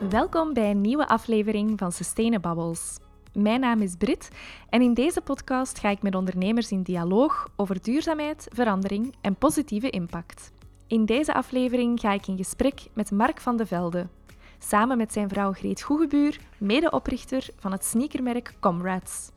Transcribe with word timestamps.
Welkom 0.00 0.52
bij 0.52 0.70
een 0.70 0.80
nieuwe 0.80 1.08
aflevering 1.08 1.78
van 1.78 1.92
Sustainabubbles. 1.92 2.98
Mijn 3.32 3.60
naam 3.60 3.82
is 3.82 3.94
Brit 3.98 4.28
en 4.68 4.82
in 4.82 4.94
deze 4.94 5.20
podcast 5.20 5.78
ga 5.78 5.88
ik 5.88 6.02
met 6.02 6.14
ondernemers 6.14 6.70
in 6.70 6.82
dialoog 6.82 7.48
over 7.56 7.82
duurzaamheid, 7.82 8.48
verandering 8.52 9.14
en 9.20 9.36
positieve 9.36 9.90
impact. 9.90 10.52
In 10.86 11.04
deze 11.04 11.34
aflevering 11.34 12.00
ga 12.00 12.12
ik 12.12 12.26
in 12.26 12.36
gesprek 12.36 12.80
met 12.94 13.10
Mark 13.10 13.40
van 13.40 13.56
de 13.56 13.66
Velde, 13.66 14.06
samen 14.58 14.96
met 14.96 15.12
zijn 15.12 15.28
vrouw 15.28 15.52
Greet 15.52 15.82
Goegebuur, 15.82 16.40
medeoprichter 16.58 17.48
van 17.58 17.72
het 17.72 17.84
sneakermerk 17.84 18.54
Comrades. 18.60 19.30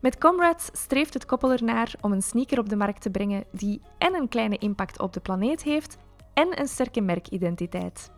Met 0.00 0.18
Comrades 0.18 0.70
streeft 0.72 1.14
het 1.14 1.26
koppel 1.26 1.52
ernaar 1.52 1.94
om 2.00 2.12
een 2.12 2.22
sneaker 2.22 2.58
op 2.58 2.68
de 2.68 2.76
markt 2.76 3.02
te 3.02 3.10
brengen 3.10 3.44
die 3.52 3.80
en 3.98 4.14
een 4.14 4.28
kleine 4.28 4.58
impact 4.58 5.00
op 5.00 5.12
de 5.12 5.20
planeet 5.20 5.62
heeft 5.62 5.96
en 6.34 6.60
een 6.60 6.68
sterke 6.68 7.00
merkidentiteit. 7.00 8.10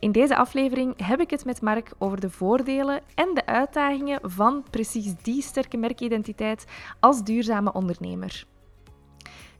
In 0.00 0.12
deze 0.12 0.36
aflevering 0.36 1.06
heb 1.06 1.20
ik 1.20 1.30
het 1.30 1.44
met 1.44 1.62
Mark 1.62 1.92
over 1.98 2.20
de 2.20 2.30
voordelen 2.30 3.00
en 3.14 3.34
de 3.34 3.46
uitdagingen 3.46 4.20
van 4.22 4.64
precies 4.70 5.14
die 5.22 5.42
sterke 5.42 5.76
merkidentiteit 5.76 6.64
als 7.00 7.22
duurzame 7.24 7.72
ondernemer. 7.72 8.44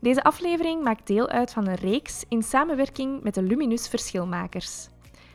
Deze 0.01 0.23
aflevering 0.23 0.83
maakt 0.83 1.07
deel 1.07 1.29
uit 1.29 1.53
van 1.53 1.67
een 1.67 1.75
reeks 1.75 2.25
in 2.29 2.43
samenwerking 2.43 3.23
met 3.23 3.35
de 3.35 3.43
Luminus 3.43 3.89
Verschilmakers. 3.89 4.89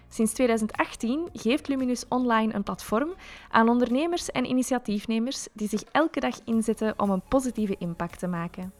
Sinds 0.09 0.33
2018 0.33 1.29
geeft 1.33 1.67
Luminus 1.67 2.05
Online 2.09 2.53
een 2.53 2.63
platform 2.63 3.13
aan 3.49 3.69
ondernemers 3.69 4.31
en 4.31 4.49
initiatiefnemers 4.49 5.47
die 5.53 5.67
zich 5.67 5.83
elke 5.91 6.19
dag 6.19 6.39
inzetten 6.45 6.93
om 6.97 7.09
een 7.09 7.27
positieve 7.27 7.75
impact 7.79 8.19
te 8.19 8.27
maken. 8.27 8.73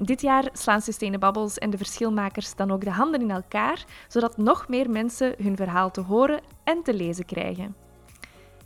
Dit 0.00 0.20
jaar 0.20 0.48
slaan 0.52 0.80
Sustainabubbles 0.80 1.58
en 1.58 1.70
de 1.70 1.76
verschilmakers 1.76 2.54
dan 2.54 2.70
ook 2.70 2.84
de 2.84 2.90
handen 2.90 3.20
in 3.20 3.30
elkaar, 3.30 3.84
zodat 4.08 4.36
nog 4.36 4.68
meer 4.68 4.90
mensen 4.90 5.34
hun 5.42 5.56
verhaal 5.56 5.90
te 5.90 6.00
horen 6.00 6.40
en 6.64 6.82
te 6.82 6.94
lezen 6.94 7.24
krijgen. 7.24 7.76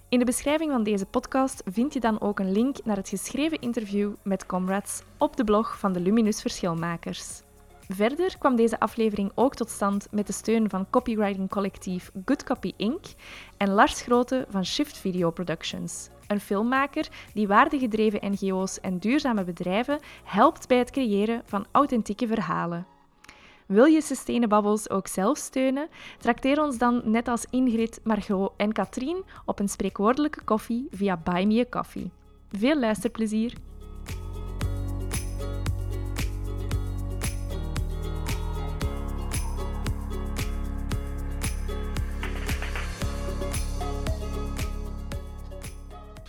In 0.08 0.18
de 0.18 0.24
beschrijving 0.24 0.70
van 0.70 0.82
deze 0.82 1.06
podcast 1.06 1.62
vind 1.64 1.92
je 1.92 2.00
dan 2.00 2.20
ook 2.20 2.38
een 2.38 2.52
link 2.52 2.84
naar 2.84 2.96
het 2.96 3.08
geschreven 3.08 3.60
interview 3.60 4.12
met 4.22 4.46
comrades 4.46 5.02
op 5.18 5.36
de 5.36 5.44
blog 5.44 5.78
van 5.78 5.92
de 5.92 6.00
Luminus 6.00 6.40
Verschilmakers. 6.40 7.42
Verder 7.88 8.38
kwam 8.38 8.56
deze 8.56 8.80
aflevering 8.80 9.32
ook 9.34 9.54
tot 9.54 9.70
stand 9.70 10.06
met 10.10 10.26
de 10.26 10.32
steun 10.32 10.70
van 10.70 10.90
copywriting 10.90 11.50
collectief 11.50 12.10
Good 12.24 12.44
Copy 12.44 12.72
Inc. 12.76 13.04
en 13.56 13.70
Lars 13.70 14.02
Grote 14.02 14.46
van 14.50 14.64
Shift 14.64 14.98
Video 14.98 15.30
Productions, 15.30 16.08
een 16.32 16.40
filmmaker 16.40 17.08
die 17.34 17.46
waardegedreven 17.46 18.32
NGO's 18.32 18.80
en 18.80 18.98
duurzame 18.98 19.44
bedrijven 19.44 20.00
helpt 20.24 20.68
bij 20.68 20.78
het 20.78 20.90
creëren 20.90 21.42
van 21.44 21.66
authentieke 21.70 22.26
verhalen. 22.26 22.86
Wil 23.66 23.84
je 23.84 24.02
Sustainabubbles 24.02 24.90
ook 24.90 25.06
zelf 25.06 25.38
steunen? 25.38 25.88
Trakteer 26.18 26.62
ons 26.62 26.78
dan 26.78 27.02
net 27.04 27.28
als 27.28 27.46
Ingrid, 27.50 28.00
Margot 28.04 28.52
en 28.56 28.72
Katrien 28.72 29.24
op 29.44 29.58
een 29.58 29.68
spreekwoordelijke 29.68 30.44
koffie 30.44 30.86
via 30.90 31.16
Buy 31.16 31.44
Me 31.44 31.60
a 31.60 31.64
Coffee. 31.70 32.10
Veel 32.50 32.78
luisterplezier! 32.78 33.71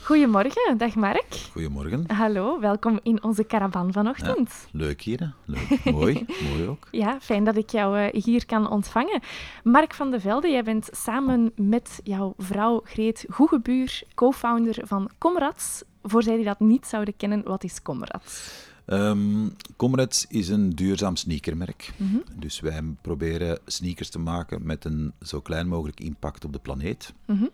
Goedemorgen, 0.03 0.77
dag 0.77 0.95
Mark. 0.95 1.33
Goedemorgen. 1.51 2.11
Hallo, 2.11 2.59
welkom 2.59 2.99
in 3.03 3.23
onze 3.23 3.45
caravan 3.45 3.91
vanochtend. 3.91 4.49
Ja, 4.49 4.79
leuk 4.79 5.01
hier, 5.01 5.19
hè? 5.19 5.25
leuk. 5.45 5.83
mooi, 5.83 6.25
mooi 6.49 6.67
ook. 6.67 6.87
Ja, 6.91 7.17
fijn 7.21 7.43
dat 7.43 7.55
ik 7.55 7.69
jou 7.69 7.99
eh, 7.99 8.23
hier 8.23 8.45
kan 8.45 8.69
ontvangen. 8.69 9.21
Mark 9.63 9.93
van 9.93 10.11
de 10.11 10.19
Velde, 10.19 10.49
jij 10.49 10.63
bent 10.63 10.89
samen 10.91 11.51
met 11.55 11.99
jouw 12.03 12.33
vrouw 12.37 12.81
Greet 12.83 13.25
Goegebuur 13.29 14.03
co-founder 14.15 14.87
van 14.87 15.09
Comrades. 15.17 15.83
Voor 16.01 16.23
zij 16.23 16.35
die 16.35 16.45
dat 16.45 16.59
niet 16.59 16.85
zouden 16.85 17.15
kennen, 17.17 17.43
wat 17.43 17.63
is 17.63 17.81
Comrades? 17.81 18.65
Um, 18.85 19.55
Comrades 19.75 20.25
is 20.29 20.49
een 20.49 20.69
duurzaam 20.69 21.15
sneakermerk. 21.15 21.93
Mhm. 21.97 22.17
Dus 22.39 22.59
wij 22.59 22.83
proberen 23.01 23.59
sneakers 23.65 24.09
te 24.09 24.19
maken 24.19 24.65
met 24.65 24.85
een 24.85 25.13
zo 25.21 25.39
klein 25.39 25.67
mogelijk 25.67 25.99
impact 25.99 26.45
op 26.45 26.53
de 26.53 26.59
planeet. 26.59 27.13
Mm 27.25 27.49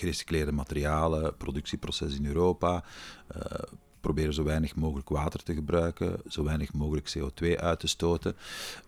gerecycleerde 0.00 0.52
materialen, 0.52 1.36
productieproces 1.36 2.14
in 2.14 2.26
Europa. 2.26 2.84
Uh, 3.36 3.42
proberen 4.00 4.34
zo 4.34 4.44
weinig 4.44 4.74
mogelijk 4.74 5.08
water 5.08 5.42
te 5.42 5.54
gebruiken, 5.54 6.20
zo 6.28 6.44
weinig 6.44 6.72
mogelijk 6.72 7.12
CO2 7.18 7.56
uit 7.56 7.80
te 7.80 7.86
stoten. 7.86 8.36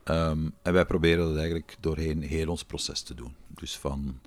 Ehm, 0.05 0.49
en 0.62 0.73
wij 0.73 0.87
proberen 0.87 1.27
dat 1.27 1.37
eigenlijk 1.37 1.77
doorheen 1.81 2.23
heel 2.23 2.49
ons 2.49 2.65
proces 2.65 3.03
te 3.03 3.15
doen. 3.15 3.34
Dus 3.49 3.78
van 3.78 4.21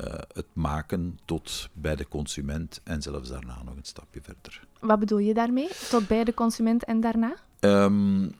uh, 0.00 0.04
het 0.32 0.46
maken 0.52 1.18
tot 1.24 1.68
bij 1.72 1.96
de 1.96 2.08
consument 2.08 2.80
en 2.84 3.02
zelfs 3.02 3.28
daarna 3.28 3.62
nog 3.64 3.76
een 3.76 3.84
stapje 3.84 4.20
verder. 4.22 4.66
Wat 4.80 4.98
bedoel 4.98 5.18
je 5.18 5.34
daarmee? 5.34 5.68
Tot 5.90 6.06
bij 6.06 6.24
de 6.24 6.34
consument 6.34 6.84
en 6.84 7.00
daarna? 7.00 7.36
Um, 7.60 8.34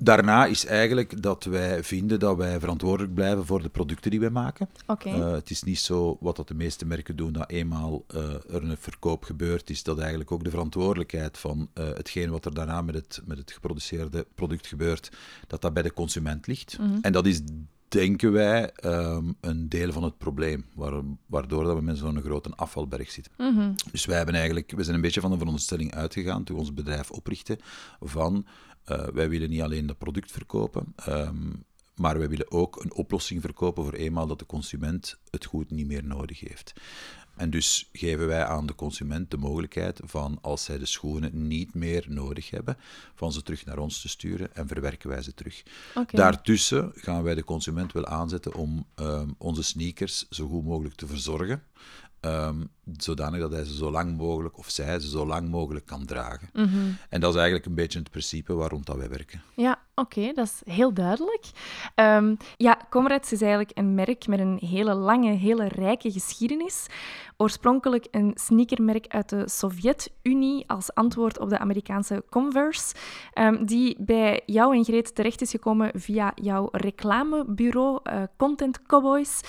Daarna 0.00 0.46
is 0.46 0.66
eigenlijk 0.66 1.22
dat 1.22 1.44
wij 1.44 1.84
vinden 1.84 2.18
dat 2.18 2.36
wij 2.36 2.60
verantwoordelijk 2.60 3.14
blijven 3.14 3.46
voor 3.46 3.62
de 3.62 3.68
producten 3.68 4.10
die 4.10 4.20
wij 4.20 4.30
maken. 4.30 4.68
Okay. 4.86 5.12
Uh, 5.12 5.20
eh, 5.20 5.32
het 5.32 5.50
is 5.50 5.62
niet 5.62 5.78
zo 5.78 6.16
wat 6.20 6.36
dat 6.36 6.48
de 6.48 6.54
meeste 6.54 6.86
merken 6.86 7.16
doen, 7.16 7.32
dat 7.32 7.50
eenmaal 7.50 8.04
uh, 8.14 8.20
er 8.32 8.62
een 8.62 8.76
verkoop 8.78 9.24
gebeurt, 9.24 9.70
is 9.70 9.82
dat 9.82 9.98
eigenlijk 9.98 10.32
ook 10.32 10.44
de 10.44 10.50
verantwoordelijkheid 10.50 11.38
van 11.38 11.68
uh, 11.74 11.84
hetgeen 11.84 12.30
wat 12.30 12.44
er 12.44 12.54
daarna 12.54 12.82
met 12.82 12.94
het, 12.94 13.20
met 13.24 13.38
het 13.38 13.52
geproduceerde 13.52 14.26
product 14.34 14.66
gebeurt, 14.66 15.10
dat 15.46 15.62
dat 15.62 15.74
bij 15.74 15.82
de 15.82 15.92
consument 15.92 16.46
ligt. 16.46 16.78
Mm 16.78 16.86
-hmm. 16.86 16.98
En 17.02 17.12
dat 17.12 17.26
is 17.26 17.40
denken 17.88 18.32
wij, 18.32 18.70
um, 18.84 19.36
een 19.40 19.68
deel 19.68 19.92
van 19.92 20.02
het 20.02 20.18
probleem, 20.18 20.64
waardoor 21.26 21.64
dat 21.64 21.76
we 21.76 21.82
met 21.82 21.98
zo'n 21.98 22.22
grote 22.22 22.50
afvalberg 22.56 23.10
zitten. 23.10 23.32
Mm 23.36 23.56
-hmm. 23.56 23.74
Dus 23.90 24.04
wij, 24.04 24.16
hebben 24.16 24.34
eigenlijk, 24.34 24.72
we 24.76 24.82
zijn 24.82 24.96
een 24.96 25.02
beetje 25.02 25.20
van 25.20 25.30
de 25.30 25.38
veronderstelling 25.38 25.94
uitgegaan 25.94 26.44
toen 26.44 26.56
we 26.56 26.62
ons 26.62 26.74
bedrijf 26.74 27.10
oprichten 27.10 27.58
van 28.00 28.46
uh, 28.90 29.06
wij 29.06 29.28
willen 29.28 29.50
niet 29.50 29.62
alleen 29.62 29.86
dat 29.86 29.98
product 29.98 30.32
verkopen, 30.32 30.94
um, 31.08 31.64
maar 31.94 32.18
wij 32.18 32.28
willen 32.28 32.50
ook 32.50 32.84
een 32.84 32.92
oplossing 32.92 33.40
verkopen 33.40 33.84
voor 33.84 33.92
eenmaal 33.92 34.26
dat 34.26 34.38
de 34.38 34.46
consument 34.46 35.18
het 35.30 35.44
goed 35.44 35.70
niet 35.70 35.86
meer 35.86 36.04
nodig 36.04 36.40
heeft. 36.40 36.72
En 37.38 37.50
dus 37.50 37.88
geven 37.92 38.26
wij 38.26 38.44
aan 38.44 38.66
de 38.66 38.74
consument 38.74 39.30
de 39.30 39.36
mogelijkheid 39.36 40.00
van, 40.04 40.38
als 40.40 40.64
zij 40.64 40.78
de 40.78 40.86
schoenen 40.86 41.46
niet 41.46 41.74
meer 41.74 42.04
nodig 42.08 42.50
hebben, 42.50 42.76
van 43.14 43.32
ze 43.32 43.42
terug 43.42 43.64
naar 43.64 43.78
ons 43.78 44.00
te 44.00 44.08
sturen 44.08 44.54
en 44.54 44.68
verwerken 44.68 45.08
wij 45.08 45.22
ze 45.22 45.34
terug. 45.34 45.62
Okay. 45.90 46.06
Daartussen 46.20 46.92
gaan 46.94 47.22
wij 47.22 47.34
de 47.34 47.44
consument 47.44 47.92
wel 47.92 48.06
aanzetten 48.06 48.54
om 48.54 48.86
um, 48.96 49.34
onze 49.38 49.62
sneakers 49.62 50.28
zo 50.28 50.48
goed 50.48 50.64
mogelijk 50.64 50.94
te 50.94 51.06
verzorgen. 51.06 51.62
Um, 52.20 52.68
zodanig 52.96 53.40
dat 53.40 53.52
hij 53.52 53.64
ze 53.64 53.74
zo 53.74 53.90
lang 53.90 54.16
mogelijk, 54.16 54.58
of 54.58 54.70
zij 54.70 55.00
ze 55.00 55.08
zo 55.08 55.26
lang 55.26 55.48
mogelijk 55.48 55.86
kan 55.86 56.04
dragen. 56.04 56.50
Mm 56.52 56.68
-hmm. 56.68 56.96
En 57.08 57.20
dat 57.20 57.30
is 57.30 57.36
eigenlijk 57.36 57.66
een 57.66 57.74
beetje 57.74 57.98
het 57.98 58.10
principe 58.10 58.54
waarom 58.54 58.80
dat 58.84 58.96
wij 58.96 59.08
werken. 59.08 59.42
Ja, 59.56 59.78
oké, 59.98 60.32
dat 60.32 60.46
is 60.46 60.72
heel 60.72 60.92
duidelijk. 60.94 61.44
Um, 61.94 62.36
ja, 62.56 62.78
Comrades 62.90 63.32
is 63.32 63.40
eigenlijk 63.40 63.78
een 63.78 63.94
merk 63.94 64.26
met 64.26 64.38
een 64.38 64.58
hele 64.64 64.94
lange, 64.94 65.30
hele 65.30 65.68
rijke 65.68 66.10
geschiedenis. 66.10 66.86
Oorspronkelijk 67.36 68.06
een 68.10 68.32
sneakermerk 68.34 69.06
uit 69.08 69.28
de 69.28 69.48
Sovjet-Unie 69.48 70.64
als 70.66 70.94
antwoord 70.94 71.38
op 71.38 71.48
de 71.48 71.58
Amerikaanse 71.58 72.24
Converse, 72.30 72.94
um, 73.34 73.66
die 73.66 73.96
bij 73.98 74.42
jou 74.46 74.76
en 74.76 74.84
Greet 74.84 75.14
terecht 75.14 75.40
is 75.40 75.50
gekomen 75.50 75.90
via 75.94 76.32
jouw 76.34 76.68
reclamebureau 76.72 78.00
uh, 78.04 78.22
Content 78.36 78.82
Cowboys. 78.82 79.40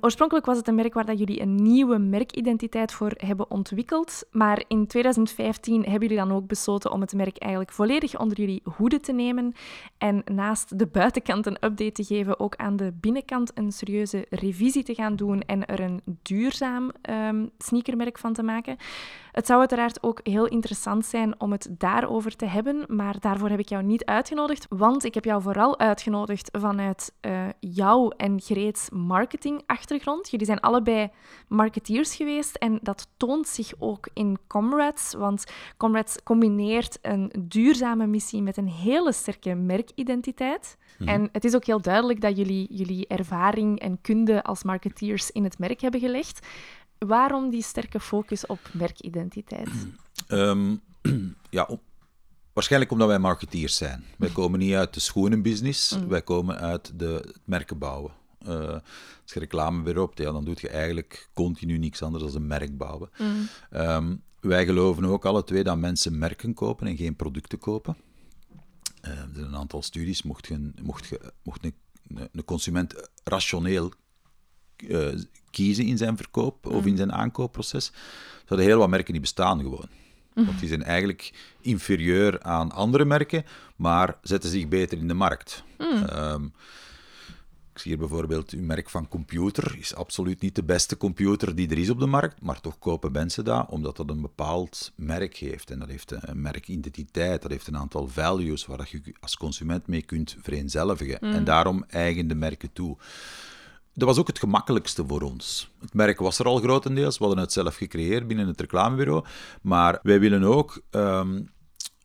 oorspronkelijk 0.00 0.46
was 0.46 0.56
het 0.56 0.68
een 0.68 0.74
merk 0.74 0.94
waar 0.94 1.06
dat 1.06 1.18
jullie 1.18 1.40
een 1.40 1.54
nieuwe 1.54 1.98
merkidentiteit 1.98 2.42
identiteit 2.44 2.92
voor 2.92 3.26
hebben 3.26 3.50
ontwikkeld. 3.50 4.24
Maar 4.30 4.64
in 4.68 4.86
2015 4.86 5.82
hebben 5.82 6.08
jullie 6.08 6.24
dan 6.24 6.32
ook 6.32 6.46
besloten 6.46 6.92
om 6.92 7.00
het 7.00 7.14
merk 7.14 7.38
eigenlijk 7.38 7.72
volledig 7.72 8.18
onder 8.18 8.40
jullie 8.40 8.62
hoede 8.76 9.00
te 9.00 9.12
nemen. 9.12 9.53
En 9.98 10.22
naast 10.24 10.78
de 10.78 10.86
buitenkant 10.86 11.46
een 11.46 11.64
update 11.64 11.92
te 11.92 12.04
geven, 12.04 12.40
ook 12.40 12.56
aan 12.56 12.76
de 12.76 12.92
binnenkant 13.00 13.50
een 13.54 13.72
serieuze 13.72 14.26
revisie 14.30 14.82
te 14.82 14.94
gaan 14.94 15.16
doen 15.16 15.40
en 15.40 15.66
er 15.66 15.80
een 15.80 16.00
duurzaam 16.22 16.90
um, 17.10 17.50
sneakermerk 17.58 18.18
van 18.18 18.32
te 18.32 18.42
maken. 18.42 18.76
Het 19.32 19.46
zou 19.46 19.60
uiteraard 19.60 20.02
ook 20.02 20.20
heel 20.22 20.46
interessant 20.46 21.04
zijn 21.06 21.40
om 21.40 21.52
het 21.52 21.68
daarover 21.70 22.36
te 22.36 22.46
hebben, 22.46 22.84
maar 22.88 23.20
daarvoor 23.20 23.48
heb 23.48 23.58
ik 23.58 23.68
jou 23.68 23.82
niet 23.82 24.04
uitgenodigd, 24.04 24.66
want 24.68 25.04
ik 25.04 25.14
heb 25.14 25.24
jou 25.24 25.42
vooral 25.42 25.78
uitgenodigd 25.78 26.48
vanuit 26.52 27.12
uh, 27.20 27.46
jouw 27.60 28.08
en 28.08 28.40
Greets 28.40 28.90
marketingachtergrond. 28.90 30.30
Jullie 30.30 30.46
zijn 30.46 30.60
allebei 30.60 31.10
marketeers 31.48 32.14
geweest 32.16 32.56
en 32.56 32.78
dat 32.82 33.08
toont 33.16 33.48
zich 33.48 33.72
ook 33.78 34.08
in 34.12 34.38
Comrades, 34.46 35.14
want 35.14 35.44
Comrades 35.76 36.22
combineert 36.22 36.98
een 37.02 37.32
duurzame 37.38 38.06
missie 38.06 38.42
met 38.42 38.56
een 38.56 38.68
hele 38.68 39.12
sterke 39.12 39.43
merkidentiteit. 39.50 40.76
Mhm. 40.98 41.08
En 41.08 41.28
het 41.32 41.44
is 41.44 41.54
ook 41.54 41.64
heel 41.64 41.80
duidelijk 41.80 42.20
dat 42.20 42.36
jullie 42.36 42.74
jullie 42.74 43.06
ervaring 43.06 43.80
en 43.80 44.00
kunde 44.00 44.42
als 44.42 44.62
marketeers 44.62 45.30
in 45.30 45.44
het 45.44 45.58
merk 45.58 45.80
hebben 45.80 46.00
gelegd. 46.00 46.46
Waarom 46.98 47.50
die 47.50 47.62
sterke 47.62 48.00
focus 48.00 48.46
op 48.46 48.60
merkidentiteit? 48.72 49.70
Um, 50.28 50.80
ja, 51.50 51.64
op, 51.68 51.80
waarschijnlijk 52.52 52.92
omdat 52.92 53.08
wij 53.08 53.18
marketeers 53.18 53.76
zijn. 53.76 54.04
Wij 54.18 54.28
komen 54.28 54.58
niet 54.58 54.74
uit 54.74 54.94
de 54.94 55.00
schoenenbusiness, 55.00 55.96
mm. 55.96 56.08
wij 56.08 56.22
komen 56.22 56.58
uit 56.58 56.92
de, 56.98 57.06
het 57.06 57.40
merken 57.44 57.78
bouwen. 57.78 58.12
Uh, 58.48 58.68
als 59.22 59.32
je 59.32 59.40
reclamebureau 59.40 60.06
hebt, 60.06 60.18
ja, 60.18 60.32
dan 60.32 60.44
doe 60.44 60.54
je 60.60 60.68
eigenlijk 60.68 61.28
continu 61.32 61.78
niks 61.78 62.02
anders 62.02 62.24
dan 62.24 62.34
een 62.34 62.46
merk 62.46 62.76
bouwen. 62.76 63.10
Mm. 63.18 63.48
Ehm, 63.70 64.16
wij 64.40 64.64
geloven 64.64 65.04
ook 65.04 65.24
alle 65.24 65.44
twee 65.44 65.64
dat 65.64 65.78
mensen 65.78 66.18
merken 66.18 66.54
kopen 66.54 66.86
en 66.86 66.96
geen 66.96 67.16
producten 67.16 67.58
kopen. 67.58 67.96
Uh, 69.04 69.10
er 69.10 69.28
zijn 69.34 69.46
een 69.46 69.56
aantal 69.56 69.82
studies, 69.82 70.22
mocht, 70.22 70.46
je, 70.46 70.72
mocht, 70.82 71.06
je, 71.06 71.32
mocht 71.42 71.64
een, 71.64 71.74
een 72.32 72.44
consument 72.44 73.08
rationeel 73.24 73.92
uh, 74.76 75.08
kiezen 75.50 75.84
in 75.84 75.98
zijn 75.98 76.16
verkoop 76.16 76.66
of 76.66 76.84
in 76.84 76.90
mm. 76.90 76.96
zijn 76.96 77.12
aankoopproces, 77.12 77.92
zouden 78.46 78.68
heel 78.68 78.78
wat 78.78 78.88
merken 78.88 79.12
niet 79.12 79.22
bestaan 79.22 79.60
gewoon. 79.60 79.88
Mm. 80.34 80.44
Want 80.46 80.58
die 80.58 80.68
zijn 80.68 80.82
eigenlijk 80.82 81.32
inferieur 81.60 82.42
aan 82.42 82.72
andere 82.72 83.04
merken, 83.04 83.44
maar 83.76 84.18
zetten 84.22 84.50
zich 84.50 84.68
beter 84.68 84.98
in 84.98 85.08
de 85.08 85.14
markt. 85.14 85.64
Um, 85.78 86.52
ik 87.74 87.80
zie 87.80 87.90
hier 87.90 88.00
bijvoorbeeld 88.00 88.50
uw 88.50 88.62
merk 88.62 88.90
van 88.90 89.08
computer. 89.08 89.76
Is 89.78 89.94
absoluut 89.94 90.40
niet 90.40 90.54
de 90.54 90.64
beste 90.64 90.96
computer 90.96 91.54
die 91.54 91.70
er 91.70 91.78
is 91.78 91.90
op 91.90 91.98
de 91.98 92.06
markt, 92.06 92.42
maar 92.42 92.60
toch 92.60 92.78
kopen 92.78 93.12
mensen 93.12 93.44
dat 93.44 93.68
omdat 93.68 93.96
dat 93.96 94.10
een 94.10 94.20
bepaald 94.20 94.92
merk 94.96 95.36
heeft. 95.36 95.70
En 95.70 95.78
dat 95.78 95.88
heeft 95.88 96.10
een 96.10 96.40
merkidentiteit, 96.40 97.42
dat 97.42 97.50
heeft 97.50 97.66
een 97.66 97.76
aantal 97.76 98.08
values 98.08 98.66
waar 98.66 98.88
je 98.90 99.14
als 99.20 99.36
consument 99.36 99.86
mee 99.86 100.02
kunt 100.02 100.36
vereenzelvigen. 100.40 101.20
En 101.20 101.38
mm. 101.38 101.44
daarom 101.44 101.84
eigen 101.88 102.28
de 102.28 102.34
merken 102.34 102.72
toe. 102.72 102.96
Dat 103.94 104.08
was 104.08 104.18
ook 104.18 104.26
het 104.26 104.38
gemakkelijkste 104.38 105.04
voor 105.06 105.22
ons. 105.22 105.70
Het 105.80 105.94
merk 105.94 106.18
was 106.18 106.38
er 106.38 106.46
al 106.46 106.58
grotendeels, 106.58 107.18
we 107.18 107.24
hadden 107.24 107.42
het 107.42 107.52
zelf 107.52 107.76
gecreëerd 107.76 108.26
binnen 108.26 108.46
het 108.46 108.60
reclamebureau. 108.60 109.24
Maar 109.62 109.98
wij 110.02 110.20
willen 110.20 110.44
ook 110.44 110.82
ehm, 110.90 111.42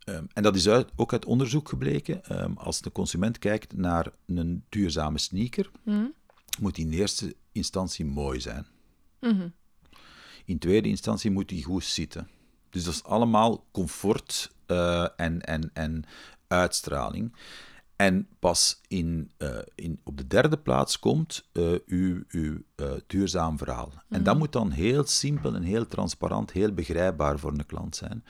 Ehm, 0.10 0.24
en 0.34 0.44
dat 0.44 0.56
is 0.56 0.68
ook 0.96 1.14
uit 1.14 1.26
onderzoek 1.26 1.70
gebleken. 1.70 2.26
Ehm, 2.26 2.54
als 2.54 2.82
de 2.82 2.92
consument 2.92 3.40
kijkt 3.40 3.76
naar 3.76 4.12
een 4.26 4.64
duurzame 4.70 5.18
sneaker, 5.18 5.72
mhm. 5.84 6.06
moet 6.60 6.76
die 6.76 6.86
in 6.86 6.92
eerste 6.92 7.36
instantie 7.52 8.06
mooi 8.06 8.40
zijn. 8.42 8.66
Mhm. 9.20 9.48
In 10.46 10.60
tweede 10.60 10.88
instantie 10.88 11.32
moet 11.32 11.50
die 11.50 11.64
goed 11.64 11.84
zitten. 11.84 12.28
Dus 12.70 12.84
dat 12.84 12.94
is 12.94 13.04
allemaal 13.04 13.66
comfort 13.72 14.52
uh, 14.68 15.08
en, 15.16 15.42
en, 15.42 15.70
en 15.74 16.04
uitstraling. 16.48 17.36
En 17.96 18.28
pas 18.40 18.82
in, 18.88 19.32
uh, 19.38 19.58
in, 19.76 20.00
op 20.04 20.18
de 20.18 20.28
derde 20.28 20.58
plaats 20.58 21.00
komt 21.00 21.50
uh, 21.54 21.76
uw, 21.86 22.24
uw 22.28 22.62
duurzaam 23.08 23.58
verhaal. 23.58 23.92
En 24.10 24.24
dat 24.24 24.34
mhm. 24.34 24.38
moet 24.38 24.52
dan 24.52 24.72
heel 24.72 25.06
simpel 25.06 25.56
en 25.56 25.64
heel 25.64 25.88
transparant, 25.88 26.52
heel 26.52 26.72
begrijpbaar 26.72 27.40
voor 27.40 27.52
een 27.52 27.66
klant 27.66 27.96
zijn. 27.96 28.24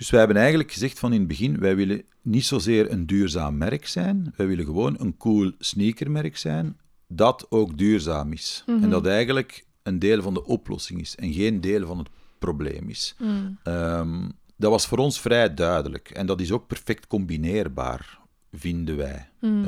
Dus 0.00 0.10
wij 0.10 0.18
hebben 0.18 0.38
eigenlijk 0.38 0.72
gezegd 0.72 0.98
van 0.98 1.12
in 1.12 1.18
het 1.18 1.28
begin, 1.28 1.58
wij 1.58 1.76
willen 1.76 2.02
niet 2.22 2.44
zozeer 2.44 2.90
een 2.90 3.06
duurzaam 3.06 3.56
merk 3.56 3.86
zijn, 3.86 4.32
wij 4.36 4.46
willen 4.46 4.64
gewoon 4.64 4.96
een 4.98 5.16
cool 5.16 5.52
sneakermerk 5.58 6.36
zijn, 6.36 6.78
dat 7.08 7.46
ook 7.48 7.78
duurzaam 7.78 8.32
is. 8.32 8.64
En 8.66 8.78
mhm. 8.78 8.90
dat 8.90 9.06
eigenlijk 9.06 9.64
een 9.82 9.98
deel 9.98 10.22
van 10.22 10.34
de 10.34 10.44
oplossing 10.44 11.00
is 11.00 11.14
en 11.16 11.32
geen 11.32 11.60
deel 11.60 11.86
van 11.86 11.98
het 11.98 12.08
probleem 12.38 12.88
is. 12.88 13.14
Mhm. 13.18 13.30
Ehm, 13.62 14.28
dat 14.56 14.70
was 14.70 14.86
voor 14.86 14.98
ons 14.98 15.20
vrij 15.20 15.54
duidelijk 15.54 16.10
en 16.10 16.26
dat 16.26 16.40
is 16.40 16.52
ook 16.52 16.66
perfect 16.66 17.06
combineerbaar 17.06 18.18
vinden 18.52 18.96
wij. 18.96 19.28
Mm. 19.40 19.64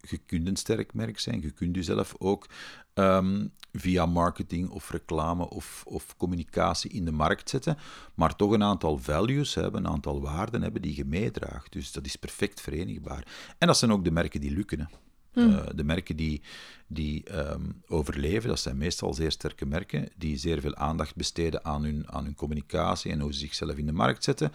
je 0.00 0.18
kunt 0.26 0.46
een 0.46 0.56
sterk 0.56 0.94
merk 0.94 1.18
zijn, 1.18 1.40
je 1.40 1.50
kunt 1.50 1.76
jezelf 1.76 2.14
ook 2.18 2.46
um, 2.94 3.52
via 3.72 4.06
marketing 4.06 4.68
of 4.68 4.90
reclame 4.90 5.48
of, 5.48 5.82
of 5.86 6.16
communicatie 6.16 6.90
in 6.90 7.04
de 7.04 7.12
markt 7.12 7.50
zetten, 7.50 7.78
maar 8.14 8.36
toch 8.36 8.52
een 8.52 8.62
aantal 8.62 8.98
values 8.98 9.54
hebben, 9.54 9.84
een 9.84 9.92
aantal 9.92 10.20
waarden 10.20 10.62
hebben 10.62 10.82
die 10.82 10.96
je 10.96 11.04
meedraagt. 11.04 11.72
Dus 11.72 11.92
dat 11.92 12.06
is 12.06 12.16
perfect 12.16 12.60
verenigbaar. 12.60 13.26
En 13.58 13.66
dat 13.66 13.78
zijn 13.78 13.92
ook 13.92 14.04
de 14.04 14.10
merken 14.10 14.40
die 14.40 14.54
lukken. 14.54 14.88
Uh, 15.32 15.66
de 15.74 15.84
merken 15.84 16.16
die, 16.16 16.42
die 16.86 17.38
um, 17.38 17.82
overleven, 17.86 18.48
dat 18.48 18.60
zijn 18.60 18.76
meestal 18.76 19.14
zeer 19.14 19.30
sterke 19.30 19.66
merken, 19.66 20.08
die 20.16 20.36
zeer 20.36 20.60
veel 20.60 20.74
aandacht 20.74 21.16
besteden 21.16 21.64
aan 21.64 21.82
hun, 21.82 22.10
aan 22.10 22.24
hun 22.24 22.34
communicatie 22.34 23.12
en 23.12 23.20
hoe 23.20 23.32
ze 23.32 23.38
zichzelf 23.38 23.76
in 23.76 23.86
de 23.86 23.92
markt 23.92 24.24
zetten. 24.24 24.52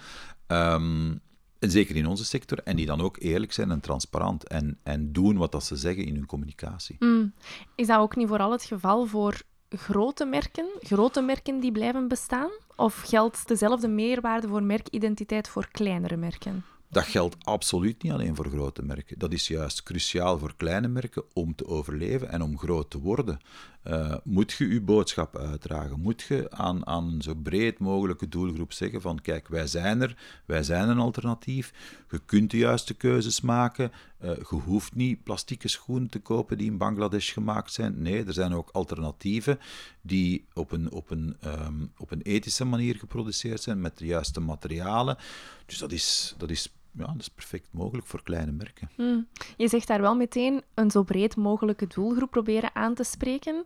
Um, 0.47 1.09
en 1.11 1.21
zeker 1.69 1.95
in 1.95 2.07
onze 2.07 2.25
sector, 2.25 2.59
en 2.63 2.75
die 2.75 2.85
dan 2.85 3.01
ook 3.01 3.17
eerlijk 3.19 3.53
zijn 3.53 3.71
en 3.71 3.79
transparant 3.79 4.47
en, 4.47 4.77
en 4.83 5.11
doen 5.11 5.37
wat 5.37 5.51
dat 5.51 5.63
ze 5.63 5.75
zeggen 5.75 6.05
in 6.05 6.15
hun 6.15 6.25
communicatie. 6.25 6.95
Mm. 6.99 7.33
Is 7.75 7.87
dat 7.87 7.99
ook 7.99 8.15
niet 8.15 8.27
vooral 8.27 8.51
het 8.51 8.63
geval 8.63 9.05
voor 9.05 9.41
grote 9.69 10.25
merken, 10.25 10.65
grote 10.79 11.21
merken 11.21 11.59
die 11.59 11.71
blijven 11.71 12.07
bestaan? 12.07 12.49
Of 12.75 13.01
geldt 13.01 13.47
dezelfde 13.47 13.87
meerwaarde 13.87 14.47
voor 14.47 14.63
merkidentiteit 14.63 15.47
voor 15.47 15.67
kleinere 15.71 16.17
merken? 16.17 16.63
Dat 16.89 17.03
geldt 17.03 17.45
absoluut 17.45 18.03
niet 18.03 18.11
alleen 18.11 18.35
voor 18.35 18.49
grote 18.49 18.83
merken. 18.83 19.19
Dat 19.19 19.33
is 19.33 19.47
juist 19.47 19.83
cruciaal 19.83 20.37
voor 20.37 20.53
kleine 20.57 20.87
merken 20.87 21.23
om 21.33 21.55
te 21.55 21.67
overleven 21.67 22.29
en 22.29 22.41
om 22.41 22.57
groot 22.57 22.89
te 22.89 22.99
worden. 22.99 23.39
Uh, 23.87 24.15
moet 24.23 24.51
je 24.51 24.67
je 24.67 24.81
boodschap 24.81 25.37
uitdragen? 25.37 25.99
Moet 25.99 26.21
je 26.21 26.51
aan, 26.51 26.87
aan 26.87 27.07
een 27.07 27.21
zo 27.21 27.33
breed 27.35 27.79
mogelijke 27.79 28.29
doelgroep 28.29 28.73
zeggen 28.73 29.01
van 29.01 29.21
kijk, 29.21 29.47
wij 29.47 29.67
zijn 29.67 30.01
er, 30.01 30.15
wij 30.45 30.63
zijn 30.63 30.89
een 30.89 30.99
alternatief, 30.99 31.73
je 32.09 32.21
kunt 32.25 32.51
de 32.51 32.57
juiste 32.57 32.93
keuzes 32.93 33.41
maken, 33.41 33.91
uh, 34.23 34.35
je 34.35 34.55
hoeft 34.55 34.95
niet 34.95 35.23
plastieke 35.23 35.67
schoenen 35.67 36.09
te 36.09 36.19
kopen 36.19 36.57
die 36.57 36.71
in 36.71 36.77
Bangladesh 36.77 37.33
gemaakt 37.33 37.71
zijn. 37.73 38.01
Nee, 38.01 38.25
er 38.25 38.33
zijn 38.33 38.53
ook 38.53 38.69
alternatieven 38.69 39.59
die 40.01 40.45
op 40.53 40.71
een, 40.71 40.91
op 40.91 41.09
een, 41.11 41.37
um, 41.45 41.91
op 41.97 42.11
een 42.11 42.21
ethische 42.21 42.65
manier 42.65 42.95
geproduceerd 42.95 43.61
zijn 43.61 43.81
met 43.81 43.97
de 43.97 44.05
juiste 44.05 44.39
materialen. 44.39 45.17
Dus 45.65 45.77
dat 45.77 45.91
is, 45.91 46.35
dat 46.37 46.49
is 46.49 46.73
ja, 46.97 47.05
dat 47.05 47.19
is 47.19 47.29
perfect 47.29 47.67
mogelijk 47.71 48.07
voor 48.07 48.23
kleine 48.23 48.51
merken. 48.51 48.89
Hmm. 48.95 49.27
Je 49.57 49.67
zegt 49.67 49.87
daar 49.87 50.01
wel 50.01 50.15
meteen 50.15 50.61
een 50.73 50.91
zo 50.91 51.03
breed 51.03 51.35
mogelijke 51.35 51.87
doelgroep 51.87 52.31
proberen 52.31 52.75
aan 52.75 52.93
te 52.93 53.03
spreken. 53.03 53.63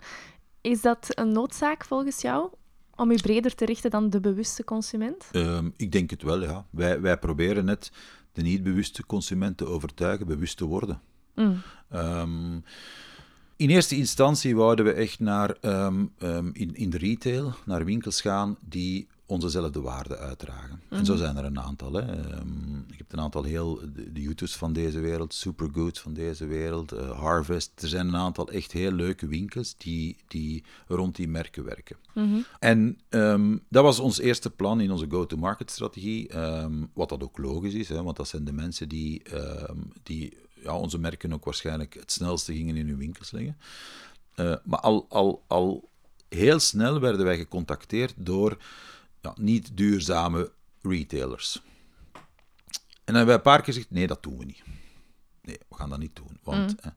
Is 0.62 0.81
dat 0.81 1.07
een 1.10 1.31
noodzaak 1.31 1.86
volgens 1.86 2.22
jou? 2.22 2.50
Om 2.95 3.12
je 3.12 3.22
breder 3.22 3.56
te 3.56 3.66
richten 3.66 3.92
dan 3.92 4.10
de 4.10 4.19
bewuste 4.19 4.63
consument? 4.63 5.30
Um, 5.31 5.74
ik 5.77 5.92
denk 5.92 6.10
het 6.10 6.22
wel, 6.22 6.42
ja. 6.42 6.66
Wij, 6.69 7.01
wij 7.01 7.18
proberen 7.18 7.66
net 7.66 7.92
de 8.31 8.42
niet-bewuste 8.42 9.06
consument 9.06 9.57
te 9.57 9.66
overtuigen 9.66 10.27
bewust 10.27 10.57
te 10.57 10.66
worden. 10.66 11.01
Hmm. 11.33 11.62
Um, 11.94 12.63
in 13.56 13.69
eerste 13.69 13.95
instantie 13.95 14.56
wouden 14.56 14.86
we 14.86 14.92
echt 14.92 15.19
naar, 15.19 15.56
um, 15.62 16.12
in, 16.54 16.75
in 16.75 16.89
de 16.89 16.98
retail, 16.98 17.54
naar 17.66 17.86
winkels 17.86 18.22
gaan 18.22 18.57
die 18.62 19.07
onzezelfde 19.25 19.81
waarden 19.81 20.19
uitdragen. 20.19 20.81
En 20.89 21.06
zo 21.06 21.13
mhm. 21.13 21.22
zijn 21.22 21.38
er 21.38 21.45
een 21.45 21.60
aantal. 21.60 21.94
Hè. 21.94 22.36
Um, 22.38 22.86
ik 22.91 22.98
heb 22.98 23.13
een 23.13 23.20
aantal 23.20 23.44
heel, 23.44 23.79
de, 23.94 24.12
de 24.12 24.22
YouTubes 24.22 24.55
van 24.55 24.74
deze 24.74 25.00
wereld, 25.00 25.34
Supergoods 25.34 26.00
van 26.00 26.13
deze 26.13 26.46
wereld, 26.46 26.94
uh, 26.94 27.20
Harvest. 27.20 27.72
Er 27.82 27.88
zijn 27.88 28.08
een 28.08 28.15
aantal 28.15 28.50
echt 28.50 28.72
heel 28.72 28.91
leuke 28.91 29.27
winkels 29.27 29.75
die, 29.77 30.17
die 30.27 30.63
rond 30.88 31.15
die 31.15 31.27
merken 31.27 31.63
werken. 31.63 31.98
Mhm. 32.13 32.38
En 32.60 33.00
um, 33.10 33.63
dat 33.70 33.84
was 33.84 34.00
ons 34.00 34.20
eerste 34.20 34.50
plan 34.50 34.82
in 34.82 34.91
onze 34.91 35.10
go-to-market 35.10 35.72
strategie, 35.72 36.38
um, 36.38 36.89
wat 36.94 37.10
dat 37.10 37.24
ook 37.24 37.38
logisch 37.38 37.74
is, 37.74 37.89
hè, 37.89 38.03
want 38.03 38.17
dat 38.17 38.27
zijn 38.27 38.46
de 38.46 38.53
mensen 38.53 38.89
die, 38.89 39.22
die 40.03 40.38
ja, 40.63 40.77
onze 40.77 41.00
merken 41.00 41.34
ook 41.34 41.46
waarschijnlijk 41.46 41.94
het 41.94 42.12
snelste 42.12 42.53
gingen 42.53 42.75
in 42.75 42.88
hun 42.88 42.98
winkels 42.98 43.32
leggen. 43.32 43.58
Uh, 44.36 44.55
maar 44.63 44.79
al, 44.79 45.05
al, 45.10 45.44
al 45.48 45.89
heel 46.29 46.60
snel 46.60 47.00
werden 47.00 47.25
wij 47.25 47.38
gecontacteerd 47.38 48.13
door 48.17 48.58
ja, 49.25 49.34
niet 49.44 49.77
duurzame 49.77 50.51
retailers. 50.82 51.62
En 52.13 53.13
dan 53.13 53.15
hebben 53.15 53.25
wij 53.25 53.36
een 53.36 53.41
paar 53.41 53.62
keer 53.62 53.74
gezegd, 53.74 53.91
nee, 53.91 54.08
dat 54.08 54.24
doen 54.24 54.38
we 54.38 54.46
niet. 54.46 54.63
Nee, 55.41 55.58
we 55.70 55.75
gaan 55.75 55.89
dat 55.89 56.00
niet 56.00 56.15
doen. 56.15 56.38
Want 56.44 56.84
mm. 56.84 56.91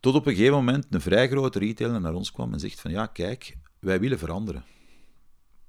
tot 0.00 0.14
op 0.14 0.26
een 0.26 0.34
gegeven 0.34 0.54
moment 0.54 0.86
een 0.90 1.00
vrij 1.00 1.28
grote 1.28 1.58
retailer 1.58 2.00
naar 2.00 2.14
ons 2.14 2.32
kwam 2.32 2.52
en 2.52 2.60
zegt 2.60 2.80
van, 2.80 2.90
ja, 2.90 3.06
kijk, 3.06 3.56
wij 3.78 4.00
willen 4.00 4.18
veranderen. 4.18 4.64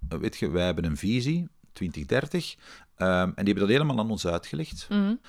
Eh, 0.10 0.20
weet 0.20 0.38
je, 0.38 0.50
wij 0.50 0.66
hebben 0.66 0.86
een 0.86 0.98
visie, 0.98 1.48
2030, 1.74 2.56
um, 2.56 2.60
ehm, 2.96 3.10
en 3.10 3.34
die 3.36 3.46
hebben 3.46 3.64
dat 3.64 3.70
helemaal 3.70 4.00
aan 4.00 4.12
ons 4.12 4.28
uitgelegd. 4.28 4.88
Mm. 4.90 5.20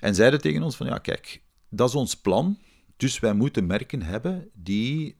En 0.00 0.14
zeiden 0.14 0.40
tegen 0.40 0.62
ons 0.62 0.76
van, 0.76 0.86
ja, 0.86 0.98
kijk, 0.98 1.42
dat 1.68 1.88
is 1.88 1.94
ons 1.94 2.14
plan, 2.14 2.58
dus 2.96 3.18
wij 3.18 3.32
moeten 3.32 3.66
merken 3.66 4.02
hebben 4.02 4.50
die 4.54 5.17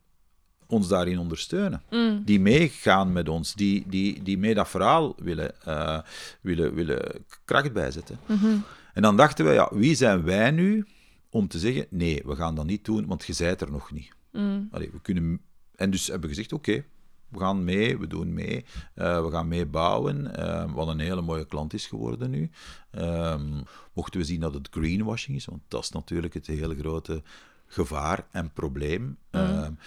ons 0.68 0.88
daarin 0.88 1.18
ondersteunen. 1.18 1.82
Mm. 1.90 2.22
Die 2.24 2.40
meegaan 2.40 3.12
met 3.12 3.28
ons, 3.28 3.54
die, 3.54 3.84
die, 3.86 4.22
die 4.22 4.38
mee 4.38 4.54
dat 4.54 4.68
verhaal 4.68 5.14
willen, 5.18 5.54
uh, 5.68 6.00
willen, 6.40 6.74
willen 6.74 7.24
kracht 7.44 7.72
bijzetten. 7.72 8.18
Mm 8.26 8.64
En 8.94 9.02
dan 9.02 9.16
dachten 9.16 9.44
we, 9.44 9.52
ja, 9.52 9.68
wie 9.72 9.94
zijn 9.94 10.22
wij 10.24 10.50
nu 10.50 10.86
om 11.30 11.48
te 11.48 11.58
zeggen, 11.58 11.86
nee, 11.90 12.22
we 12.24 12.36
gaan 12.36 12.54
dat 12.54 12.66
niet 12.66 12.84
doen, 12.84 13.06
want 13.06 13.24
je 13.24 13.32
zijt 13.32 13.60
er 13.60 13.70
nog 13.70 13.92
niet. 13.92 14.12
Mm. 14.32 14.68
Allee, 14.70 14.90
we 14.92 15.00
kunnen... 15.00 15.40
En 15.76 15.90
dus 15.90 16.06
hebben 16.06 16.28
we 16.28 16.34
gezegd, 16.34 16.52
oké, 16.52 16.84
we 17.28 17.38
gaan 17.38 17.64
mee, 17.64 17.98
we 17.98 18.06
doen 18.06 18.34
mee, 18.34 18.64
uh, 18.94 19.24
we 19.24 19.30
gaan 19.30 19.48
meebouwen, 19.48 20.32
uh, 20.38 20.72
wat 20.72 20.88
een 20.88 20.98
hele 20.98 21.22
mooie 21.22 21.46
klant 21.46 21.74
is 21.74 21.86
geworden 21.86 22.30
nu. 22.30 22.50
Um, 22.98 23.62
mochten 23.92 24.20
we 24.20 24.26
zien 24.26 24.40
dat 24.40 24.54
het 24.54 24.68
greenwashing 24.70 25.36
is, 25.36 25.44
want 25.44 25.62
dat 25.68 25.82
is 25.82 25.90
natuurlijk 25.90 26.34
het 26.34 26.46
hele 26.46 26.76
grote 26.76 27.22
gevaar 27.66 28.26
en 28.30 28.52
probleem. 28.52 29.18
Mm. 29.30 29.78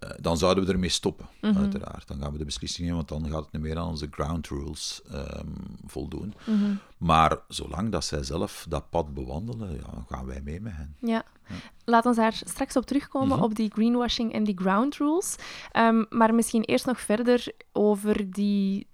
Eh, 0.00 0.10
dan 0.20 0.38
zouden 0.38 0.66
we 0.66 0.72
ermee 0.72 0.88
stoppen, 0.88 1.26
mhm. 1.40 1.58
uiteraard. 1.58 2.08
Dan 2.08 2.20
gaan 2.20 2.32
we 2.32 2.38
de 2.38 2.44
beslissing 2.44 2.88
nemen, 2.88 3.06
want 3.06 3.22
dan 3.22 3.32
gaat 3.32 3.44
het 3.44 3.52
niet 3.52 3.62
meer 3.62 3.78
aan 3.78 3.88
onze 3.88 4.08
ground 4.10 4.48
rules 4.48 5.02
ehm, 5.10 5.46
voldoen. 5.86 6.34
Mhm. 6.44 6.74
Maar 6.96 7.38
zolang 7.48 7.90
dat 7.90 8.04
zij 8.04 8.22
zelf 8.22 8.66
dat 8.68 8.90
pad 8.90 9.14
bewandelen, 9.14 9.72
ja, 9.72 10.04
gaan 10.08 10.26
wij 10.26 10.40
mee 10.44 10.60
met 10.60 10.72
hen. 10.76 10.96
Ja. 11.00 11.24
ja. 11.48 11.54
Laat 11.84 12.06
ons 12.06 12.16
daar 12.16 12.32
straks 12.44 12.76
op 12.76 12.86
terugkomen, 12.86 13.36
mhm. 13.36 13.44
op 13.44 13.54
die 13.54 13.70
greenwashing 13.72 14.32
en 14.32 14.44
die 14.44 14.58
ground 14.58 14.96
rules. 14.96 15.36
Um, 15.76 16.06
maar 16.08 16.34
misschien 16.34 16.64
eerst 16.64 16.86
nog 16.86 17.00
verder 17.00 17.52
over 17.72 18.30
die 18.30 18.86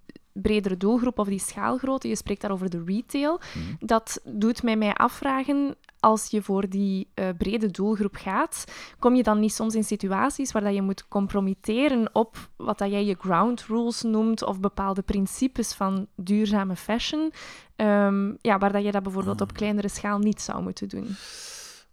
bredere 0.42 0.76
doelgroep 0.76 1.18
of 1.18 1.28
die 1.28 1.38
schaalgrootte. 1.38 2.08
Je 2.08 2.16
spreekt 2.16 2.40
daar 2.40 2.50
over 2.50 2.70
de 2.70 2.82
retail. 2.86 3.40
Dat 3.78 4.20
doet 4.24 4.62
mij 4.62 4.76
mij 4.76 4.94
afvragen, 4.94 5.76
als 6.00 6.30
je 6.30 6.42
voor 6.42 6.68
die 6.68 7.08
uh, 7.14 7.28
brede 7.38 7.70
doelgroep 7.70 8.16
gaat, 8.16 8.64
kom 8.98 9.14
je 9.14 9.22
dan 9.22 9.40
niet 9.40 9.52
soms 9.52 9.74
in 9.74 9.84
situaties 9.84 10.52
waar 10.52 10.62
dat 10.62 10.74
je 10.74 10.82
moet 10.82 11.08
compromitteren 11.08 12.08
op 12.12 12.36
wat 12.56 12.78
dat 12.78 12.90
jij 12.90 13.04
je 13.04 13.16
ground 13.18 13.64
rules 13.64 14.02
noemt 14.02 14.44
of 14.44 14.60
bepaalde 14.60 15.02
principes 15.02 15.72
van 15.72 16.06
duurzame 16.16 16.76
fashion, 16.76 17.32
um, 17.76 18.36
ja, 18.40 18.58
waar 18.58 18.72
dat 18.72 18.84
je 18.84 18.92
dat 18.92 19.02
bijvoorbeeld 19.02 19.40
op 19.40 19.50
ah. 19.50 19.56
kleinere 19.56 19.88
schaal 19.88 20.18
niet 20.18 20.40
zou 20.40 20.62
moeten 20.62 20.88
doen? 20.88 21.16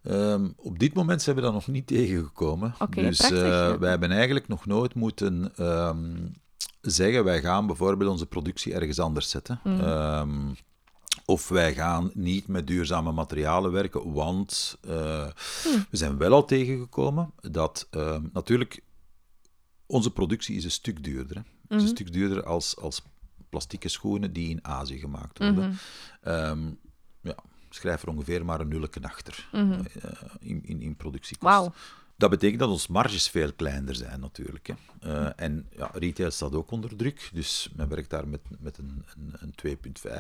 Um, 0.07 0.53
op 0.57 0.79
dit 0.79 0.93
moment 0.93 1.21
zijn 1.21 1.35
we 1.35 1.41
dat 1.41 1.53
nog 1.53 1.67
niet 1.67 1.88
tegengekomen. 1.88 2.73
Okay, 2.79 3.03
dus 3.03 3.31
uh, 3.31 3.73
wij 3.73 3.89
hebben 3.89 4.12
eigenlijk 4.12 4.47
nog 4.47 4.65
nooit 4.65 4.95
moeten 4.95 5.51
um, 5.59 6.33
zeggen, 6.91 7.23
wij 7.23 7.41
gaan 7.41 7.67
bijvoorbeeld 7.67 8.09
onze 8.11 8.25
productie 8.25 8.73
ergens 8.73 8.99
anders 8.99 9.29
zetten. 9.29 9.59
Mm. 9.63 10.55
Of 11.25 11.47
wij 11.47 11.73
gaan 11.73 12.11
niet 12.13 12.47
met 12.47 12.67
duurzame 12.67 13.11
materialen 13.11 13.71
werken, 13.71 14.13
want 14.13 14.77
uh, 14.85 14.91
we 15.63 15.97
zijn 15.97 16.17
wel 16.17 16.33
al 16.33 16.45
tegengekomen 16.45 17.33
dat 17.41 17.87
uh, 17.91 18.17
natuurlijk 18.33 18.83
onze 19.85 20.11
productie 20.11 20.55
is 20.55 20.63
een 20.63 20.71
stuk 20.71 21.03
duurder. 21.03 21.35
Hè. 21.35 21.41
Mm 21.41 21.51
is 21.67 21.83
een 21.83 21.83
mhm. 21.83 21.95
stuk 21.95 22.13
duurder 22.13 22.43
als, 22.43 22.77
als 22.77 23.01
plastieke 23.49 23.89
schoenen 23.89 24.33
die 24.33 24.49
in 24.49 24.65
Azië 24.65 24.99
gemaakt 24.99 25.37
worden. 25.37 25.69
Mm 25.69 25.77
-hmm. 26.21 26.77
ja, 27.21 27.35
schrijf 27.69 28.01
er 28.01 28.09
ongeveer 28.09 28.45
maar 28.45 28.59
een 28.59 28.67
nulke 28.67 29.01
achter 29.01 29.47
mm 29.51 29.71
-hmm. 29.71 29.85
uh, 30.05 30.11
in, 30.39 30.63
in, 30.63 30.81
in 30.81 30.95
productiekosten. 30.95 31.61
Wow. 31.61 31.73
Dat 32.15 32.29
betekent 32.29 32.60
dat 32.60 32.70
onze 32.70 32.91
marges 32.91 33.29
veel 33.29 33.53
kleiner 33.53 33.96
zijn, 33.96 34.20
natuurlijk. 34.20 34.67
Hè. 34.67 34.74
Uh, 35.08 35.29
en 35.36 35.67
ja, 35.75 35.89
retail 35.93 36.32
staat 36.32 36.53
ook 36.53 36.72
onder 36.72 36.96
druk, 36.96 37.29
dus 37.34 37.70
men 37.75 37.89
werkt 37.89 38.10
daar 38.10 38.27
met, 38.27 38.41
met 38.60 38.77
een, 38.77 39.05
een, 39.15 39.53
een 39.62 39.77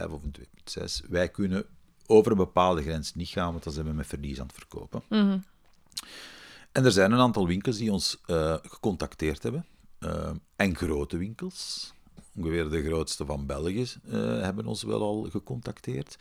2,5 0.07 0.11
of 0.11 0.23
een 0.23 0.35
2,6. 1.03 1.09
Wij 1.09 1.29
kunnen 1.29 1.65
over 2.05 2.31
een 2.31 2.37
bepaalde 2.37 2.81
grens 2.81 3.13
niet 3.13 3.27
gaan, 3.27 3.51
want 3.51 3.63
dan 3.63 3.73
zijn 3.73 3.85
we 3.85 3.93
met 3.93 4.07
verlies 4.07 4.39
aan 4.39 4.45
het 4.47 4.55
verkopen. 4.55 5.01
Mhm. 5.09 5.37
En 6.71 6.85
er 6.85 6.91
zijn 6.91 7.11
een 7.11 7.19
aantal 7.19 7.47
winkels 7.47 7.77
die 7.77 7.91
ons 7.91 8.17
uh, 8.27 8.55
gecontacteerd 8.61 9.43
hebben, 9.43 9.65
uh, 9.99 10.29
en 10.55 10.75
grote 10.75 11.17
winkels. 11.17 11.93
Ongeveer 12.35 12.69
de 12.69 12.83
grootste 12.83 13.25
van 13.25 13.45
België 13.45 13.87
hebben 14.41 14.65
ons 14.65 14.83
wel 14.83 15.01
al 15.01 15.27
gecontacteerd 15.29 16.17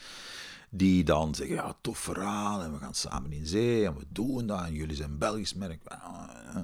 die 0.75 1.05
dan 1.05 1.35
zeggen, 1.35 1.57
ja, 1.57 1.76
tof 1.81 1.99
verhaal, 1.99 2.62
en 2.62 2.73
we 2.73 2.79
gaan 2.79 2.95
samen 2.95 3.33
in 3.33 3.47
zee, 3.47 3.87
en 3.87 3.95
we 3.95 4.05
doen 4.09 4.47
dat, 4.47 4.64
en 4.64 4.75
jullie 4.75 4.97
zijn 4.97 5.19
Belgisch 5.19 5.55
merk, 5.55 5.83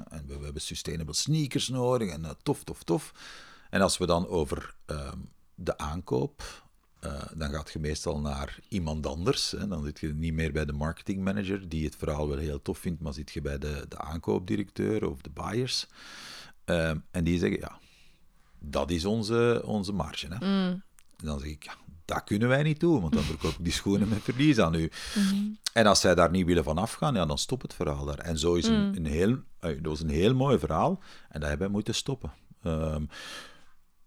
en 0.09 0.27
we, 0.27 0.45
hebben 0.45 0.63
sustainable 0.63 1.15
sneakers 1.15 1.69
nodig, 1.69 2.11
en 2.11 2.23
uh, 2.23 2.31
tof, 2.43 2.65
tof, 2.65 2.83
tof. 2.83 3.13
En 3.71 3.81
als 3.81 3.99
we 3.99 4.07
dan 4.07 4.29
over 4.29 4.75
ehm, 4.87 5.19
de 5.55 5.79
aankoop, 5.79 6.63
uh, 7.05 7.23
dan 7.35 7.51
gaat 7.51 7.73
je 7.73 7.79
meestal 7.79 8.21
naar 8.21 8.59
iemand 8.69 9.07
anders. 9.07 9.51
Hè. 9.51 9.69
Dan 9.69 9.85
zit 9.85 10.01
je 10.01 10.15
niet 10.15 10.35
meer 10.35 10.53
bij 10.53 10.65
de 10.65 10.73
marketingmanager, 10.73 11.69
die 11.69 11.85
het 11.85 11.97
verhaal 11.97 12.29
wel 12.29 12.39
heel 12.39 12.63
tof 12.63 12.79
vindt, 12.79 13.01
maar 13.01 13.15
zit 13.15 13.31
je 13.31 13.41
bij 13.41 13.59
de, 13.59 13.87
de 13.89 13.99
aankoopdirecteur 13.99 15.09
of 15.09 15.21
de 15.21 15.31
buyers. 15.31 15.87
Ehm, 16.65 16.99
en 17.11 17.25
die 17.25 17.39
zeggen, 17.39 17.61
ja, 17.61 17.79
dat 18.59 18.91
is 18.91 19.05
onze, 19.05 19.63
onze 19.65 19.93
marge. 19.93 20.27
Hè. 20.27 20.37
Mm. 20.47 20.83
En 21.17 21.27
dan 21.27 21.39
zeg 21.41 21.49
ik, 21.49 21.63
ja, 21.65 21.77
dat 22.09 22.25
kunnen 22.25 22.49
wij 22.49 22.63
niet 22.63 22.81
doen, 22.81 23.01
want 23.01 23.13
dan 23.13 23.23
verkoop 23.23 23.51
ik 23.51 23.65
die 23.65 23.73
schoenen 23.73 24.09
met 24.09 24.23
verlies 24.23 24.59
aan 24.59 24.75
u. 24.75 24.91
Mhm. 25.15 25.37
En 25.73 25.87
als 25.87 26.01
zij 26.01 26.15
daar 26.15 26.31
niet 26.31 26.47
willen 26.47 26.65
van 26.65 26.79
afgaan, 26.79 27.15
ja, 27.15 27.27
dan 27.27 27.39
stopt 27.39 27.63
het 27.63 27.75
verhaal 27.75 28.05
daar. 28.05 28.19
En 28.19 28.39
zo 28.39 28.55
is 28.55 28.67
een, 28.67 28.89
mm. 28.89 28.95
een 28.95 29.07
heel, 29.07 29.37
dat 29.61 29.79
was 29.83 30.01
een 30.01 30.09
heel 30.09 30.35
mooi 30.35 30.59
verhaal 30.59 31.01
en 31.29 31.41
dat 31.41 31.49
hebben 31.49 31.67
we 31.67 31.73
moeten 31.73 31.95
stoppen. 31.95 32.33
Ehm, 32.63 33.03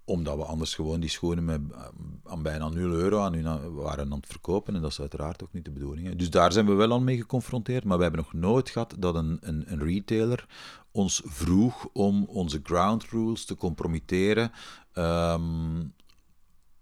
omdat 0.06 0.36
we 0.38 0.44
anders 0.44 0.76
gewoon 0.76 1.00
die 1.00 1.10
schoenen 1.10 1.46
met, 1.46 1.62
eh, 1.72 1.84
aan 2.24 2.44
bijna 2.44 2.70
0 2.70 2.92
euro 2.92 3.20
aan 3.20 3.34
u 3.34 3.44
waren 3.72 4.12
aan 4.12 4.18
het 4.18 4.28
verkopen. 4.28 4.76
En 4.76 4.82
dat 4.82 4.92
is 4.92 5.00
uiteraard 5.00 5.44
ook 5.44 5.54
niet 5.54 5.66
de 5.66 5.72
bedoeling. 5.72 6.16
Dus 6.16 6.30
daar 6.30 6.52
zijn 6.52 6.66
we 6.66 6.74
wel 6.74 6.92
al 6.92 7.02
mee 7.02 7.18
geconfronteerd. 7.18 7.84
Maar 7.84 7.98
we 7.98 8.04
hebben 8.04 8.22
nog 8.22 8.34
nooit 8.34 8.70
gehad 8.70 8.96
dat 9.00 9.16
een, 9.16 9.38
een, 9.42 9.64
een 9.68 9.84
retailer 9.84 10.46
ons 10.92 11.22
vroeg 11.26 11.88
om 11.94 12.24
onze 12.24 12.60
ground 12.64 13.04
rules 13.04 13.46
te 13.46 13.56
compromitteren. 13.56 14.52
Ehm, 14.94 15.80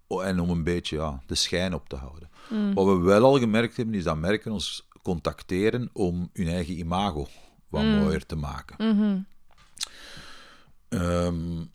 en 0.10 0.40
om 0.40 0.50
een 0.50 0.64
beetje 0.64 0.96
ja, 0.96 1.22
de 1.26 1.36
schijn 1.36 1.74
op 1.74 1.90
te 1.90 1.96
houden. 1.96 2.30
Mm. 2.50 2.74
Wat 2.74 2.86
we 2.86 2.98
wel 2.98 3.24
al 3.24 3.40
gemerkt 3.40 3.78
hebben, 3.78 3.96
is 3.96 4.04
dat 4.04 4.18
merken 4.18 4.52
ons 4.52 4.88
contacteren 5.02 5.90
om 5.94 6.30
hun 6.34 6.48
eigen 6.48 6.78
imago 6.78 7.28
wat 7.68 7.84
mm. 7.84 7.90
mooier 7.90 8.26
te 8.26 8.36
maken. 8.36 8.76
Mm-hmm. 8.78 9.26
Ehm, 10.90 11.66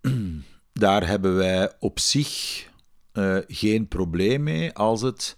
daar 0.72 1.06
hebben 1.06 1.36
wij 1.36 1.72
op 1.78 1.98
zich 1.98 2.64
uh, 3.12 3.38
geen 3.46 3.88
probleem 3.88 4.42
mee 4.42 4.72
als 4.72 5.02
het 5.02 5.36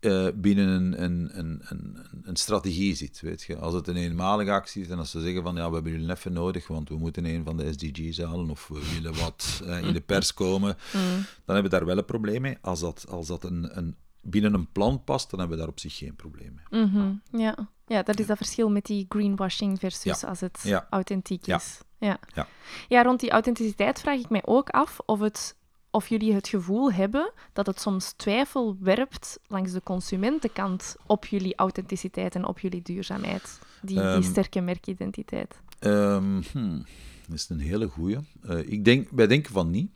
uh, 0.00 0.28
binnen 0.34 0.68
een, 0.68 1.02
een, 1.02 1.38
een, 1.38 1.60
een, 1.64 1.96
een 2.22 2.36
strategie 2.36 2.94
zit. 2.94 3.20
Weet 3.20 3.42
je. 3.42 3.56
Als 3.56 3.74
het 3.74 3.88
een 3.88 3.96
eenmalige 3.96 4.50
actie 4.50 4.82
is 4.82 4.88
en 4.88 4.98
als 4.98 5.10
ze 5.10 5.20
zeggen 5.20 5.42
van 5.42 5.54
ja, 5.56 5.68
we 5.68 5.74
hebben 5.74 5.92
jullie 5.92 6.10
even 6.10 6.32
nodig, 6.32 6.66
want 6.66 6.88
we 6.88 6.96
moeten 6.96 7.24
een 7.24 7.44
van 7.44 7.56
de 7.56 7.72
SDG's 7.72 8.18
halen 8.18 8.50
of 8.50 8.68
we 8.68 8.92
willen 8.94 9.20
wat 9.20 9.62
uh, 9.64 9.82
in 9.82 9.92
de 9.92 10.00
pers 10.00 10.34
komen, 10.44 10.76
mm. 10.92 11.00
dan 11.44 11.54
hebben 11.54 11.62
we 11.62 11.68
daar 11.78 11.86
wel 11.86 11.98
een 11.98 12.04
probleem 12.04 12.40
mee. 12.40 12.58
Als 12.60 12.80
dat, 12.80 13.06
als 13.08 13.26
dat 13.26 13.44
een, 13.44 13.78
een, 13.78 13.96
binnen 14.22 14.54
een 14.54 14.72
plan 14.72 15.04
past, 15.04 15.30
dan 15.30 15.38
hebben 15.38 15.56
we 15.56 15.62
daar 15.62 15.72
op 15.72 15.80
zich 15.80 15.96
geen 15.96 16.16
probleem 16.16 16.54
mee. 16.54 16.82
Mm 16.82 16.90
-hmm. 16.90 17.22
ja. 17.40 17.68
ja, 17.86 18.02
dat 18.02 18.18
is 18.18 18.26
dat 18.26 18.36
verschil 18.36 18.70
met 18.70 18.84
die 18.84 19.06
greenwashing 19.08 19.78
versus 19.78 20.24
als 20.24 20.40
het 20.40 20.60
ja. 20.62 20.86
authentiek 20.90 21.46
is. 21.46 21.80
Ja. 21.98 22.18
Ja. 22.34 22.46
ja, 22.88 23.02
rond 23.02 23.20
die 23.20 23.30
authenticiteit 23.30 24.00
vraag 24.00 24.18
ik 24.18 24.28
mij 24.28 24.42
ook 24.44 24.68
af 24.68 24.98
of 25.06 25.20
het 25.20 25.56
of 25.90 26.08
jullie 26.08 26.34
het 26.34 26.48
gevoel 26.48 26.92
hebben 26.92 27.32
dat 27.52 27.66
het 27.66 27.80
soms 27.80 28.12
twijfel 28.16 28.76
werpt 28.80 29.38
langs 29.46 29.72
de 29.72 29.82
consumentenkant 29.82 30.96
op 31.06 31.26
jullie 31.26 31.56
authenticiteit 31.56 32.34
en 32.34 32.44
op 32.44 32.58
jullie 32.58 32.82
duurzaamheid, 32.82 33.58
die, 33.82 33.96
die 33.96 34.04
ehm, 34.04 34.22
sterke 34.22 34.60
merkidentiteit. 34.60 35.60
Um, 35.80 36.42
hmm, 36.52 36.84
dat 37.26 37.36
is 37.36 37.48
een 37.48 37.60
hele 37.60 37.86
goeie. 37.88 38.18
Uh, 38.44 38.58
ik 38.72 38.84
denk, 38.84 39.08
wij 39.10 39.26
denken 39.26 39.52
van 39.52 39.70
niet. 39.70 39.90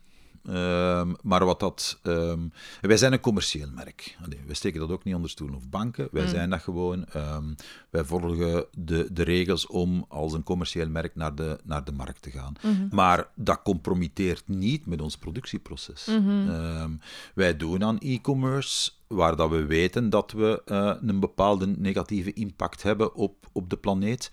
Ehm, 0.47 1.13
maar 1.21 1.45
wat 1.45 1.59
dat. 1.59 1.99
Um, 2.03 2.51
wij 2.81 2.97
zijn 2.97 3.13
een 3.13 3.19
commercieel 3.19 3.69
merk. 3.69 4.17
Allee, 4.25 4.39
wij 4.45 4.55
steken 4.55 4.79
dat 4.79 4.91
ook 4.91 5.03
niet 5.03 5.15
onder 5.15 5.29
stoelen 5.29 5.57
of 5.57 5.69
banken. 5.69 6.07
Wij 6.11 6.23
mm. 6.23 6.29
zijn 6.29 6.49
dat 6.49 6.61
gewoon. 6.61 7.05
Um, 7.15 7.55
wij 7.89 8.03
volgen 8.03 8.65
de, 8.77 9.07
de 9.11 9.23
regels 9.23 9.67
om 9.67 10.05
als 10.07 10.33
een 10.33 10.43
commercieel 10.43 10.89
merk 10.89 11.15
naar 11.15 11.35
de, 11.35 11.59
naar 11.63 11.83
de 11.83 11.91
markt 11.91 12.21
te 12.21 12.31
gaan. 12.31 12.53
Mhm. 12.61 12.95
Maar 12.95 13.27
dat 13.35 13.61
compromitteert 13.61 14.47
niet 14.47 14.85
met 14.85 15.01
ons 15.01 15.17
productieproces. 15.17 16.05
Mhm. 16.05 16.91
wij 17.33 17.57
doen 17.57 17.83
aan 17.83 17.99
e-commerce 17.99 18.91
waar 19.07 19.35
dat 19.35 19.49
we 19.49 19.65
weten 19.65 20.09
dat 20.09 20.31
we 20.31 20.61
uh, 20.65 20.93
een 21.01 21.19
bepaalde 21.19 21.67
negatieve 21.67 22.33
impact 22.33 22.83
hebben 22.83 23.15
op, 23.15 23.49
op 23.51 23.69
de 23.69 23.77
planeet. 23.77 24.31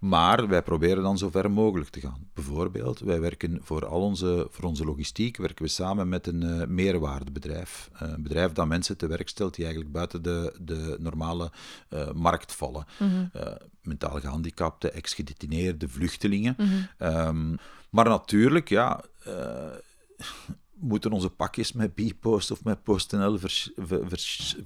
Maar 0.00 0.48
wij 0.48 0.62
proberen 0.62 1.02
dan 1.02 1.18
zo 1.18 1.30
ver 1.30 1.50
mogelijk 1.50 1.90
te 1.90 2.00
gaan. 2.00 2.28
Bijvoorbeeld, 2.34 2.98
wij 2.98 3.20
werken 3.20 3.58
voor 3.62 3.86
al 3.86 4.00
onze, 4.00 4.46
voor 4.50 4.64
onze 4.64 4.84
logistiek 4.84 5.36
werken 5.36 5.64
we 5.64 5.70
samen 5.70 6.08
met 6.08 6.26
een 6.26 6.42
uh, 6.42 6.66
meerwaardebedrijf. 6.66 7.90
Uh, 7.94 8.00
een 8.00 8.22
bedrijf 8.22 8.52
dat 8.52 8.66
mensen 8.66 8.96
te 8.96 9.06
werk 9.06 9.28
stelt 9.28 9.54
die 9.54 9.64
eigenlijk 9.64 9.94
buiten 9.94 10.22
de, 10.22 10.54
de 10.60 10.96
normale 11.00 11.50
uh, 11.90 12.10
markt 12.12 12.52
vallen. 12.52 12.86
Mm 12.98 13.30
mentaal 13.82 14.20
gehandicapten, 14.20 14.92
ex-gedetineerde, 14.94 15.88
vluchtelingen. 15.88 16.56
Mhm. 16.58 17.16
um, 17.26 17.56
maar 17.90 18.04
natuurlijk, 18.04 18.68
ja 18.68 19.04
moeten 20.80 21.12
onze 21.12 21.30
pakjes 21.30 21.72
met 21.72 21.94
Bpost 21.94 22.50
of 22.50 22.64
met 22.64 22.82
PostNL 22.82 23.38
vers, 23.38 23.70
vers, 23.76 24.56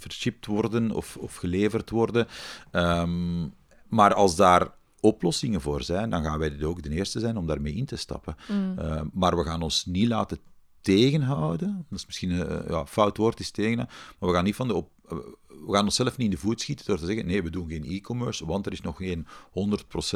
worden 0.47 0.91
of, 0.91 1.17
of 1.17 1.37
geleverd 1.37 1.91
worden. 1.91 2.27
Um, 2.73 3.55
maar 3.89 4.15
als 4.15 4.37
daar 4.37 4.71
oplossingen 5.05 5.61
voor 5.61 5.83
zijn, 5.83 6.11
dan 6.11 6.25
gaan 6.25 6.39
wij 6.39 6.51
dit 6.51 6.63
ook 6.63 6.83
de 6.83 6.91
eerste 6.91 7.21
zijn 7.21 7.37
om 7.37 7.47
daarmee 7.47 7.75
in 7.75 7.85
te 7.85 7.97
stappen. 7.97 8.37
Mm. 8.49 8.79
Uh, 8.79 9.01
maar 9.13 9.37
we 9.37 9.45
gaan 9.45 9.63
ons 9.63 9.87
niet 9.87 10.09
laten 10.09 10.39
tegenhouden. 10.81 11.87
Dat 11.89 11.99
is 11.99 12.07
misschien 12.07 12.31
een 12.31 12.65
ja, 12.69 12.87
fout 12.87 13.17
woord 13.17 13.41
is 13.41 13.51
tegen, 13.51 13.77
maar 14.19 14.29
we 14.29 14.35
gaan 14.35 14.45
niet 14.45 14.55
van 14.55 14.69
de 14.69 14.75
op, 14.75 14.91
uh, 15.05 15.19
we 15.47 15.73
gaan 15.73 15.85
onszelf 15.85 16.17
niet 16.17 16.27
in 16.27 16.35
de 16.35 16.41
voet 16.41 16.61
schieten 16.61 16.87
door 16.87 16.99
te 16.99 17.07
zeggen: 17.07 17.27
nee, 17.27 17.43
we 17.43 17.51
doen 17.51 17.69
geen 17.69 17.85
e-commerce, 17.85 18.47
want 18.47 18.67
er 18.67 18.73
is 18.73 18.81
nog 18.81 18.97
geen 18.97 19.27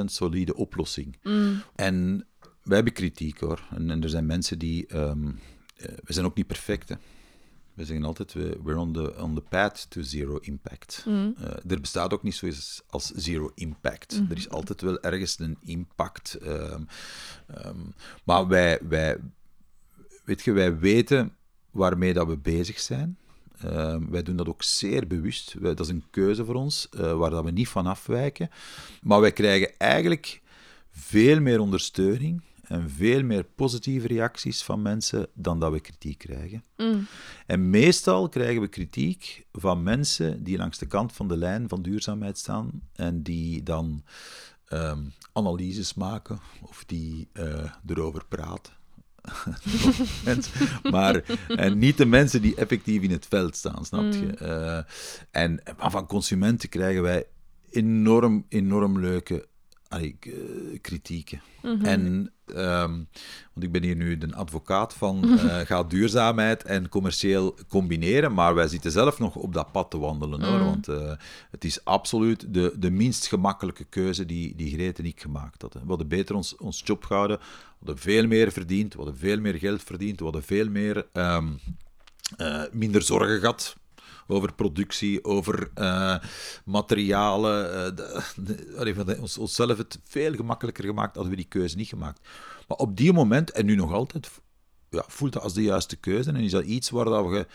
100% 0.01 0.05
solide 0.05 0.55
oplossing. 0.55 1.19
Mm. 1.23 1.63
En 1.75 2.27
wij 2.63 2.77
hebben 2.77 2.93
kritiek 2.93 3.41
hoor. 3.41 3.69
En, 3.71 3.91
en 3.91 4.03
er 4.03 4.09
zijn 4.09 4.27
mensen 4.27 4.59
die. 4.59 4.97
Um, 4.97 5.39
we 6.05 6.13
zijn 6.13 6.27
ook 6.27 6.37
niet 6.37 6.47
perfect. 6.47 6.89
Hè. 6.89 6.95
We 7.79 7.85
zeggen 7.85 8.05
altijd, 8.05 8.33
we, 8.33 8.59
we're 8.63 8.79
on 8.79 8.93
the, 8.93 9.15
on 9.23 9.35
the 9.35 9.41
path 9.41 9.87
to 9.91 10.03
zero 10.03 10.37
impact. 10.39 11.03
Mhm. 11.07 11.31
Eh, 11.39 11.71
er 11.73 11.81
bestaat 11.81 12.13
ook 12.13 12.23
niet 12.23 12.35
zoiets 12.35 12.83
als 12.87 13.07
zero 13.07 13.51
impact. 13.55 14.21
Mhm. 14.21 14.31
Er 14.31 14.37
is 14.37 14.49
altijd 14.49 14.81
wel 14.81 15.01
ergens 15.01 15.39
een 15.39 15.59
impact. 15.65 16.35
ehm, 16.35 16.83
ehm, 17.47 17.77
maar 18.25 18.47
wij, 18.47 18.79
wij, 18.89 19.17
weet 20.25 20.43
je, 20.43 20.53
wij 20.53 20.79
weten 20.79 21.37
waarmee 21.71 22.13
dat 22.13 22.27
we 22.27 22.37
bezig 22.37 22.81
zijn. 22.81 23.19
Ehm, 23.61 24.11
wij 24.11 24.23
doen 24.23 24.37
dat 24.37 24.49
ook 24.49 24.63
zeer 24.63 25.07
bewust. 25.07 25.55
Wij- 25.59 25.75
dat 25.75 25.87
is 25.87 25.93
een 25.93 26.05
keuze 26.11 26.45
voor 26.45 26.55
ons, 26.55 26.89
eh, 26.89 27.17
waar 27.17 27.31
dat 27.31 27.45
we 27.45 27.51
niet 27.51 27.69
van 27.69 27.87
afwijken. 27.87 28.51
Maar 29.03 29.21
wij 29.21 29.33
krijgen 29.33 29.79
eigenlijk 29.79 30.43
veel 30.91 31.41
meer 31.41 31.61
ondersteuning 31.61 32.43
en 32.69 32.91
veel 32.91 33.23
meer 33.23 33.45
positieve 33.45 34.07
reacties 34.07 34.63
van 34.63 34.83
mensen 34.83 35.27
dan 35.35 35.61
dat 35.61 35.73
we 35.73 35.81
kritiek 35.81 36.19
krijgen. 36.19 36.65
Mm. 36.77 37.07
En 37.47 37.71
meestal 37.71 38.29
krijgen 38.29 38.61
we 38.61 38.69
kritiek 38.69 39.47
van 39.53 39.83
mensen 39.83 40.45
die 40.45 40.57
langs 40.57 40.79
de 40.79 40.87
kant 40.87 41.13
van 41.13 41.29
de 41.29 41.37
lijn 41.37 41.69
van 41.69 41.83
duurzaamheid 41.83 42.39
staan 42.39 42.83
en 42.93 43.23
die 43.23 43.63
dan 43.63 44.05
ehm, 44.65 45.03
analyses 45.33 45.95
maken 45.95 46.39
of 46.63 46.85
die 46.87 47.29
eh, 47.33 47.73
erover 47.87 48.25
praten. 48.29 48.73
Maar 50.91 51.23
en 51.49 51.79
niet 51.79 51.97
de 51.97 52.07
mensen 52.07 52.43
die 52.43 52.55
effectief 52.55 53.03
in 53.03 53.11
het 53.11 53.27
veld 53.27 53.57
staan, 53.57 53.85
snap 53.85 54.13
je? 54.13 54.35
Eh, 54.35 54.83
en 55.31 55.63
maar 55.79 55.91
van 55.91 56.07
consumenten 56.07 56.69
krijgen 56.69 57.03
wij 57.03 57.27
enorm, 57.71 58.45
enorm 58.49 59.01
leuke 59.01 59.47
allee, 59.89 60.17
eh, 60.21 60.33
kritieken. 60.81 61.41
En, 61.83 62.33
ehm, 62.47 62.93
want 63.53 63.67
ik 63.67 63.73
ben 63.73 63.83
hier 63.83 63.97
nu 63.97 64.19
de 64.19 64.35
advocaat 64.35 64.95
van, 64.95 65.39
eh 65.39 65.59
ga 65.59 65.83
duurzaamheid 65.83 66.63
en 66.63 66.89
commercieel 66.89 67.55
combineren, 67.69 68.35
maar 68.35 68.55
wij 68.55 68.69
zitten 68.69 68.91
zelf 68.91 69.19
nog 69.19 69.35
op 69.35 69.53
dat 69.53 69.73
pad 69.73 69.91
te 69.91 69.99
wandelen, 69.99 70.43
hoor, 70.43 70.59
want 70.59 70.89
eh, 70.89 71.13
het 71.51 71.65
is 71.65 71.85
absoluut 71.85 72.55
de, 72.55 72.75
de 72.79 72.91
minst 72.91 73.27
gemakkelijke 73.27 73.85
keuze 73.85 74.27
die, 74.27 74.57
die 74.57 74.73
Greet 74.73 74.99
en 74.99 75.05
ik 75.05 75.21
gemaakt 75.21 75.63
hadden. 75.63 75.83
We 75.83 75.89
hadden 75.89 76.09
beter 76.09 76.35
ons, 76.35 76.57
ons 76.57 76.83
job 76.85 77.05
gehouden, 77.05 77.39
we 77.39 77.77
hadden 77.79 77.99
veel 77.99 78.27
meer 78.27 78.53
verdiend, 78.53 78.93
we 78.93 78.99
hadden 78.99 79.19
veel 79.19 79.41
meer 79.41 79.55
geld 79.55 79.83
verdiend, 79.83 80.19
we 80.19 80.25
hadden 80.25 80.43
veel 80.43 80.69
meer, 80.69 81.07
ehm, 81.13 81.49
eh, 82.37 82.63
minder 82.73 83.03
zorgen 83.03 83.41
gehad 83.41 83.77
over 84.29 84.55
productie, 84.55 85.25
over 85.25 85.71
eh, 85.75 86.17
materialen. 86.65 87.95
allee, 88.77 88.95
we 88.95 89.21
ons, 89.21 89.39
onszelf 89.39 89.77
het 89.77 90.01
veel 90.05 90.35
gemakkelijker 90.35 90.85
gemaakt 90.85 91.15
hadden 91.15 91.31
we 91.31 91.39
die 91.39 91.49
keuze 91.49 91.77
niet 91.77 91.89
gemaakt. 91.89 92.29
Maar 92.69 92.77
op 92.77 92.97
die 92.97 93.13
moment, 93.13 93.51
en 93.51 93.67
nu 93.67 93.75
nog 93.75 93.93
altijd, 93.93 94.31
ja, 94.91 95.05
voelt 95.07 95.33
dat 95.33 95.43
als 95.43 95.55
de 95.55 95.63
juiste 95.63 95.97
keuze. 95.97 96.31
En 96.31 96.37
is 96.37 96.51
dat 96.51 96.65
iets 96.65 96.91
waar, 96.91 97.05
dat 97.05 97.29
we, 97.29 97.47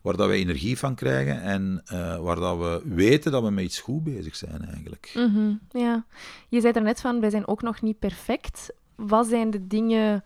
waar 0.00 0.16
dat 0.16 0.28
we 0.28 0.34
energie 0.34 0.78
van 0.78 0.94
krijgen 0.94 1.42
en 1.42 1.82
eh, 1.84 2.18
waar 2.18 2.36
dat 2.36 2.58
we 2.58 2.82
weten 2.84 3.32
dat 3.32 3.42
we 3.42 3.50
met 3.50 3.64
iets 3.64 3.80
goed 3.80 4.04
bezig 4.04 4.36
zijn 4.36 4.64
eigenlijk. 4.64 5.12
Mhm, 5.14 5.54
ja. 5.70 6.06
Je 6.48 6.60
zei 6.60 6.72
er 6.72 6.82
net 6.82 7.00
van, 7.00 7.20
wij 7.20 7.30
zijn 7.30 7.46
ook 7.46 7.62
nog 7.62 7.82
niet 7.82 7.98
perfect. 7.98 8.72
Wat 8.96 9.26
zijn 9.26 9.50
de 9.50 9.66
dingen 9.66 10.24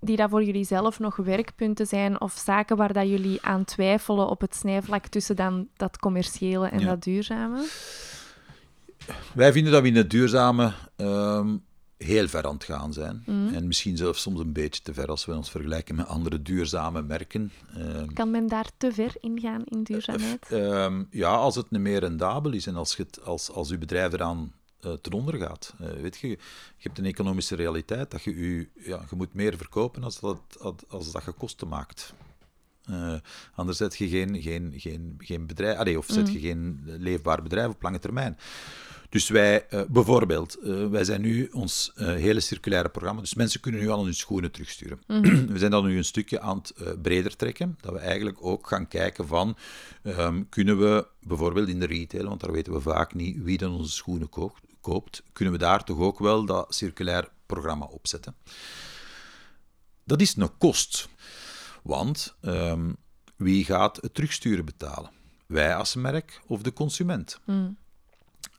die 0.00 0.16
dat 0.16 0.30
voor 0.30 0.44
jullie 0.44 0.64
zelf 0.64 0.98
nog 0.98 1.16
werkpunten 1.16 1.86
zijn 1.86 2.20
of 2.20 2.32
zaken 2.44 2.76
waar 2.76 2.92
dat 2.92 3.08
jullie 3.08 3.42
aan 3.42 3.64
twijfelen 3.64 4.28
op 4.28 4.40
het 4.40 4.54
snijvlak 4.54 5.06
tussen 5.06 5.36
dan 5.36 5.68
dat 5.76 5.98
commerciële 5.98 6.68
en 6.68 6.78
Ja. 6.80 6.86
dat 6.86 7.02
duurzame? 7.02 7.66
Wij 9.34 9.52
vinden 9.52 9.72
dat 9.72 9.82
we 9.82 9.88
in 9.88 9.96
het 9.96 10.10
duurzame 10.10 10.72
ehm, 10.96 11.56
heel 11.96 12.28
ver 12.28 12.46
aan 12.46 12.54
het 12.54 12.64
gaan 12.64 12.92
zijn. 12.92 13.22
En 13.26 13.66
misschien 13.66 13.96
zelfs 13.96 14.22
soms 14.22 14.40
een 14.40 14.52
beetje 14.52 14.82
te 14.82 14.94
ver 14.94 15.06
als 15.08 15.24
we 15.24 15.34
ons 15.34 15.50
vergelijken 15.50 15.94
met 15.94 16.06
andere 16.06 16.42
duurzame 16.42 17.02
merken. 17.02 17.52
Ehm, 17.74 18.06
Kan 18.06 18.30
men 18.30 18.46
daar 18.46 18.70
te 18.76 18.92
ver 18.92 19.14
in 19.20 19.40
gaan 19.40 19.62
in 19.64 19.82
duurzaamheid? 19.82 20.46
Ehm, 20.50 21.02
ja, 21.10 21.28
als 21.34 21.54
het 21.56 21.70
niet 21.70 21.80
meer 21.80 22.00
rendabel 22.00 22.52
is 22.52 22.66
en 22.66 22.76
als, 22.76 22.96
je 22.96 23.02
het, 23.02 23.24
als, 23.24 23.50
als 23.50 23.70
uw 23.70 23.78
bedrijf 23.78 24.12
eraan 24.12 24.52
eh 24.86 24.92
ten 24.92 25.12
onder 25.12 25.34
gaat. 25.34 25.74
Eh, 25.78 25.88
weet 25.88 26.16
je, 26.16 26.28
je 26.28 26.38
hebt 26.76 26.98
een 26.98 27.04
economische 27.04 27.54
realiteit 27.54 28.10
dat 28.10 28.22
je, 28.22 28.32
u, 28.32 28.70
ja, 28.74 29.04
je 29.10 29.16
moet 29.16 29.34
meer 29.34 29.56
verkopen 29.56 30.04
als 30.04 30.20
dat, 30.20 30.38
als, 30.88 31.12
dat 31.12 31.24
je 31.24 31.32
kosten 31.32 31.68
maakt. 31.68 32.14
Eh, 32.84 33.14
anders 33.54 33.78
zet 33.78 33.96
je 33.96 34.08
geen, 34.08 34.42
geen, 34.42 34.72
geen, 34.76 35.14
geen 35.18 35.46
bedrijf, 35.46 35.78
allee, 35.78 35.98
of 35.98 36.06
zet 36.08 36.32
je 36.32 36.38
geen 36.38 36.82
leefbaar 36.84 37.42
bedrijf 37.42 37.68
op 37.68 37.82
lange 37.82 37.98
termijn. 37.98 38.38
Dus 39.08 39.28
wij, 39.28 39.66
bijvoorbeeld, 39.88 40.58
wij 40.90 41.04
zijn 41.04 41.20
nu 41.20 41.48
ons 41.52 41.92
hele 41.94 42.40
circulaire 42.40 42.88
programma, 42.88 43.20
dus 43.20 43.34
mensen 43.34 43.60
kunnen 43.60 43.80
nu 43.80 43.88
al 43.88 44.04
hun 44.04 44.14
schoenen 44.14 44.50
terugsturen. 44.50 45.00
we 45.52 45.58
zijn 45.58 45.70
dan 45.70 45.86
nu 45.86 45.96
een 45.96 46.04
stukje 46.04 46.40
aan 46.40 46.56
het 46.56 47.02
breder 47.02 47.36
trekken, 47.36 47.78
dat 47.80 47.92
we 47.92 47.98
eigenlijk 47.98 48.44
ook 48.44 48.66
gaan 48.66 48.88
kijken 48.88 49.26
van, 49.26 49.56
ehm, 50.02 50.42
kunnen 50.48 50.78
we 50.78 51.06
bijvoorbeeld 51.20 51.68
in 51.68 51.80
de 51.80 51.86
retail, 51.86 52.28
want 52.28 52.40
daar 52.40 52.52
weten 52.52 52.72
we 52.72 52.80
vaak 52.80 53.14
niet 53.14 53.42
wie 53.42 53.58
dan 53.58 53.72
onze 53.72 53.92
schoenen 53.92 54.28
koopt, 54.28 54.60
koopt 54.86 55.22
kunnen 55.32 55.54
we 55.54 55.60
daar 55.60 55.84
toch 55.84 55.98
ook 55.98 56.18
wel 56.18 56.44
dat 56.44 56.74
circulair 56.74 57.28
programma 57.46 57.84
opzetten. 57.84 58.34
Dat 60.04 60.20
is 60.20 60.36
een 60.36 60.56
kost, 60.58 61.08
want 61.82 62.36
ehm, 62.40 62.92
wie 63.36 63.64
gaat 63.64 63.96
het 63.96 64.14
terugsturen 64.14 64.64
betalen? 64.64 65.10
Wij 65.46 65.76
als 65.76 65.94
merk 65.94 66.40
of 66.46 66.62
de 66.62 66.72
consument? 66.72 67.38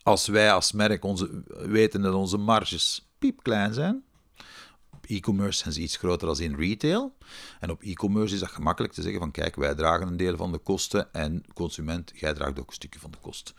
Als 0.04 0.28
wij 0.28 0.52
als 0.52 0.72
merk 0.72 1.04
onze, 1.04 1.44
weten 1.48 2.02
dat 2.02 2.13
onze 2.13 2.38
marges 2.38 3.10
piepklein 3.20 3.74
zijn, 3.74 4.04
op 4.92 5.06
e-commerce 5.06 5.60
zijn 5.60 5.74
ze 5.74 5.82
iets 5.82 5.98
groter 5.98 6.28
dan 6.28 6.40
in 6.40 6.56
retail. 6.56 7.16
En 7.60 7.70
op 7.70 7.82
e-commerce 7.82 8.34
is 8.34 8.40
dat 8.40 8.50
gemakkelijk 8.50 8.94
te 8.94 9.02
zeggen 9.02 9.20
van 9.20 9.32
kijk, 9.32 9.56
wij 9.56 9.76
dragen 9.76 10.08
een 10.08 10.18
deel 10.18 10.38
van 10.38 10.52
de 10.52 10.58
kosten 10.58 11.13
en 11.13 11.44
consument, 11.54 12.12
jij 12.16 12.34
draagt 12.34 12.60
ook 12.60 12.68
een 12.68 12.74
stukje 12.74 13.00
van 13.00 13.12
de 13.12 13.18
kost. 13.22 13.54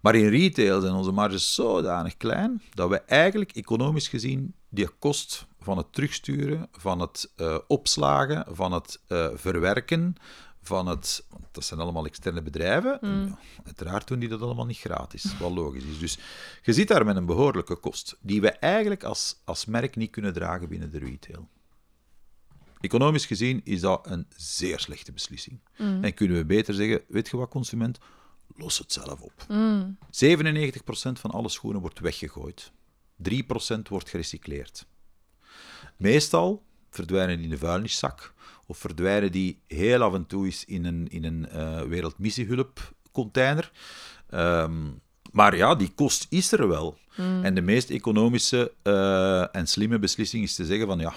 Maar 0.00 0.14
in 0.14 0.28
retail 0.28 0.80
zijn 0.80 0.94
onze 0.94 1.10
marges 1.10 1.54
zodanig 1.54 2.16
klein 2.16 2.62
dat 2.70 2.88
we 2.88 3.00
eigenlijk 3.00 3.52
economisch 3.52 4.08
gezien 4.08 4.54
die 4.68 4.88
kost 4.88 5.46
van 5.60 5.76
het 5.76 5.92
terugsturen, 5.92 6.68
van 6.72 7.00
het 7.00 7.32
eh, 7.36 7.58
opslagen, 7.66 8.44
van 8.48 8.72
het 8.72 9.00
eh, 9.06 9.28
verwerken, 9.34 10.14
van 10.62 10.86
het... 10.86 11.24
Want 11.28 11.44
dat 11.52 11.64
zijn 11.64 11.80
allemaal 11.80 12.06
externe 12.06 12.42
bedrijven. 12.42 12.98
Ja, 13.02 13.38
uiteraard 13.64 14.08
doen 14.08 14.18
die 14.18 14.28
dat 14.28 14.42
allemaal 14.42 14.66
niet 14.66 14.78
gratis, 14.78 15.38
wat 15.38 15.52
logisch 15.52 15.84
is. 15.84 15.98
Dus 15.98 16.18
je 16.62 16.72
zit 16.72 16.88
daar 16.88 17.04
met 17.04 17.16
een 17.16 17.26
behoorlijke 17.26 17.76
kost, 17.76 18.16
die 18.20 18.40
we 18.40 18.50
eigenlijk 18.50 19.04
als, 19.04 19.40
als 19.44 19.64
merk 19.64 19.96
niet 19.96 20.10
kunnen 20.10 20.32
dragen 20.32 20.68
binnen 20.68 20.90
de 20.90 20.98
retail. 20.98 21.48
Economisch 22.80 23.26
gezien 23.26 23.60
is 23.64 23.80
dat 23.80 24.06
een 24.06 24.26
zeer 24.36 24.80
slechte 24.80 25.12
beslissing. 25.12 25.60
En 25.76 26.14
kunnen 26.14 26.36
we 26.36 26.44
beter 26.44 26.74
zeggen, 26.74 27.02
weet 27.08 27.28
je 27.28 27.36
wat, 27.36 27.48
consument? 27.48 27.98
Los 28.60 28.78
het 28.78 28.92
zelf 28.92 29.20
op. 29.20 29.46
97% 30.06 31.20
van 31.20 31.30
alle 31.30 31.48
schoenen 31.48 31.80
wordt 31.80 31.98
weggegooid. 31.98 32.72
3% 33.30 33.34
wordt 33.88 34.08
gerecycleerd. 34.08 34.86
Meestal 35.96 36.62
verdwijnen 36.90 37.36
die 37.36 37.44
in 37.44 37.50
de 37.50 37.58
vuilniszak 37.58 38.34
of 38.66 38.78
verdwijnen 38.78 39.32
die 39.32 39.58
heel 39.66 40.02
af 40.02 40.14
en 40.14 40.26
toe 40.26 40.44
eens 40.44 40.64
in 40.64 40.84
een, 40.84 41.08
in 41.08 41.24
een 41.24 41.48
eh 41.48 41.82
wereldmissiehulpcontainer. 41.82 43.70
Ehm, 44.28 44.88
maar 45.32 45.56
ja, 45.56 45.74
die 45.74 45.92
kost 45.94 46.26
is 46.28 46.52
er 46.52 46.68
wel. 46.68 46.98
En 47.42 47.54
de 47.54 47.60
meest 47.60 47.90
economische 47.90 48.72
eh, 48.82 49.56
en 49.56 49.66
slimme 49.66 49.98
beslissing 49.98 50.42
is 50.42 50.54
te 50.54 50.64
zeggen 50.64 50.86
van 50.86 50.98
ja, 50.98 51.12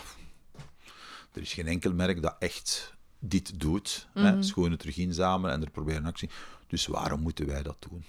er 1.33 1.41
is 1.41 1.53
geen 1.53 1.67
enkel 1.67 1.93
merk 1.93 2.21
dat 2.21 2.35
echt 2.39 2.93
dit 3.19 3.59
doet. 3.59 4.07
Hè? 4.13 4.43
Schoenen 4.43 4.77
terug 4.77 4.97
inzamelen 4.97 5.55
en 5.55 5.63
er 5.63 5.69
proberen 5.69 6.05
actie. 6.05 6.29
Dus 6.73 6.87
waarom 6.87 7.19
moeten 7.19 7.45
wij 7.45 7.63
dat 7.63 7.75
doen? 7.89 8.03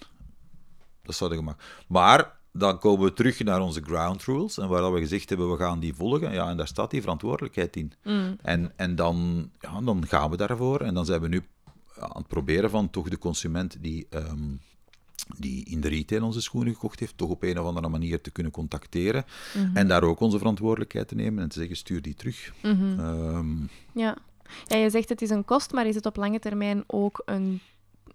Dat 1.03 1.15
zou 1.15 1.35
gemak. 1.35 1.63
Maar 1.89 2.37
dan 2.53 2.79
komen 2.79 3.05
we 3.05 3.13
terug 3.13 3.39
naar 3.39 3.61
onze 3.61 3.83
ground 3.83 4.25
rules. 4.25 4.59
En 4.59 4.69
waar 4.69 4.93
we 4.93 5.01
gezegd 5.01 5.29
hebben, 5.29 5.51
we 5.51 5.57
gaan 5.57 5.81
die 5.81 5.95
volgen. 5.95 6.33
Ja, 6.33 6.49
en 6.49 6.57
daar 6.57 6.67
staat 6.67 6.91
die 6.91 7.01
verantwoordelijkheid 7.01 7.77
in. 7.77 7.93
En, 8.43 8.73
en 8.77 8.95
dan, 8.97 9.51
ja, 9.61 9.81
dan 9.81 10.07
gaan 10.07 10.31
we 10.31 10.37
daarvoor. 10.37 10.81
En 10.81 10.95
dan 10.95 11.05
zijn 11.05 11.21
we 11.21 11.29
nu 11.29 11.43
aan 11.99 12.11
het 12.17 12.29
proberen 12.29 12.71
van 12.71 12.91
toch 12.91 13.09
de 13.09 13.19
consument 13.19 13.77
die, 13.81 14.07
ehm, 14.11 14.51
die 15.39 15.65
in 15.65 15.81
de 15.81 15.89
retail 15.89 16.23
onze 16.25 16.41
schoenen 16.41 16.73
gekocht 16.73 17.01
heeft, 17.01 17.17
toch 17.17 17.31
op 17.31 17.43
een 17.43 17.59
of 17.59 17.67
andere 17.67 17.89
manier 17.89 18.21
te 18.21 18.31
kunnen 18.31 18.53
contacteren. 18.53 19.25
En 19.75 19.89
daar 19.89 20.03
ook 20.03 20.21
onze 20.21 20.39
verantwoordelijkheid 20.39 21.09
te 21.09 21.15
nemen 21.15 21.43
en 21.43 21.49
te 21.49 21.59
zeggen, 21.59 21.77
stuur 21.77 22.03
die 22.03 22.15
terug. 22.15 22.53
Ehm, 22.63 23.57
Ja. 23.93 24.17
ja, 24.67 24.77
je 24.77 24.91
zegt 24.91 25.09
het 25.09 25.23
is 25.23 25.31
een 25.31 25.45
kost, 25.45 25.73
maar 25.73 25.87
is 25.87 25.95
het 25.95 26.07
op 26.07 26.17
lange 26.17 26.39
termijn 26.39 26.85
ook 26.87 27.23
een, 27.25 27.61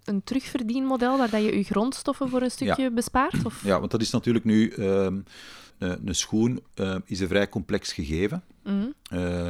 een 0.04 0.24
terugverdienmodel 0.24 1.18
waar 1.18 1.30
dat 1.30 1.42
je 1.42 1.58
je 1.58 1.64
grondstoffen 1.64 2.30
voor 2.30 2.42
een 2.42 2.52
stukje 2.52 2.92
bespaart? 2.92 3.46
Of? 3.46 3.64
Ja, 3.64 3.80
want 3.80 3.92
dat 3.92 4.02
is 4.02 4.10
natuurlijk 4.10 4.46
nu... 4.46 4.70
ehm, 4.70 5.18
eh, 5.80 5.92
een 6.06 6.16
schoen 6.16 6.62
eh, 6.74 6.96
is 7.06 7.20
een 7.20 7.28
vrij 7.28 7.50
complex 7.50 7.94
gegeven. 7.94 8.44
Mhm. 8.64 8.88
Eh, 9.10 9.50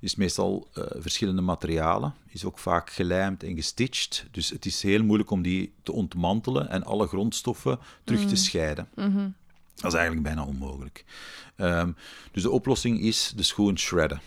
is 0.00 0.14
meestal 0.14 0.68
verschillende 0.94 1.42
materialen. 1.42 2.14
Is 2.28 2.44
ook 2.44 2.58
vaak 2.58 2.90
gelijmd 2.90 3.42
en 3.42 3.54
gestitcht. 3.54 4.26
Dus 4.30 4.50
het 4.50 4.66
is 4.66 4.82
heel 4.82 5.04
moeilijk 5.04 5.30
om 5.30 5.42
die 5.42 5.72
te 5.82 5.92
ontmantelen 5.92 6.68
en 6.68 6.84
alle 6.84 7.06
grondstoffen 7.06 7.78
terug 8.04 8.26
te 8.26 8.36
scheiden. 8.36 8.88
Dat 9.74 9.92
is 9.92 9.98
eigenlijk 9.98 10.22
bijna 10.22 10.44
onmogelijk. 10.44 11.04
Ehm, 11.56 11.92
dus 12.32 12.42
de 12.42 12.50
oplossing 12.50 13.00
is 13.00 13.32
de 13.36 13.42
schoen 13.42 13.78
shredden. 13.78 14.20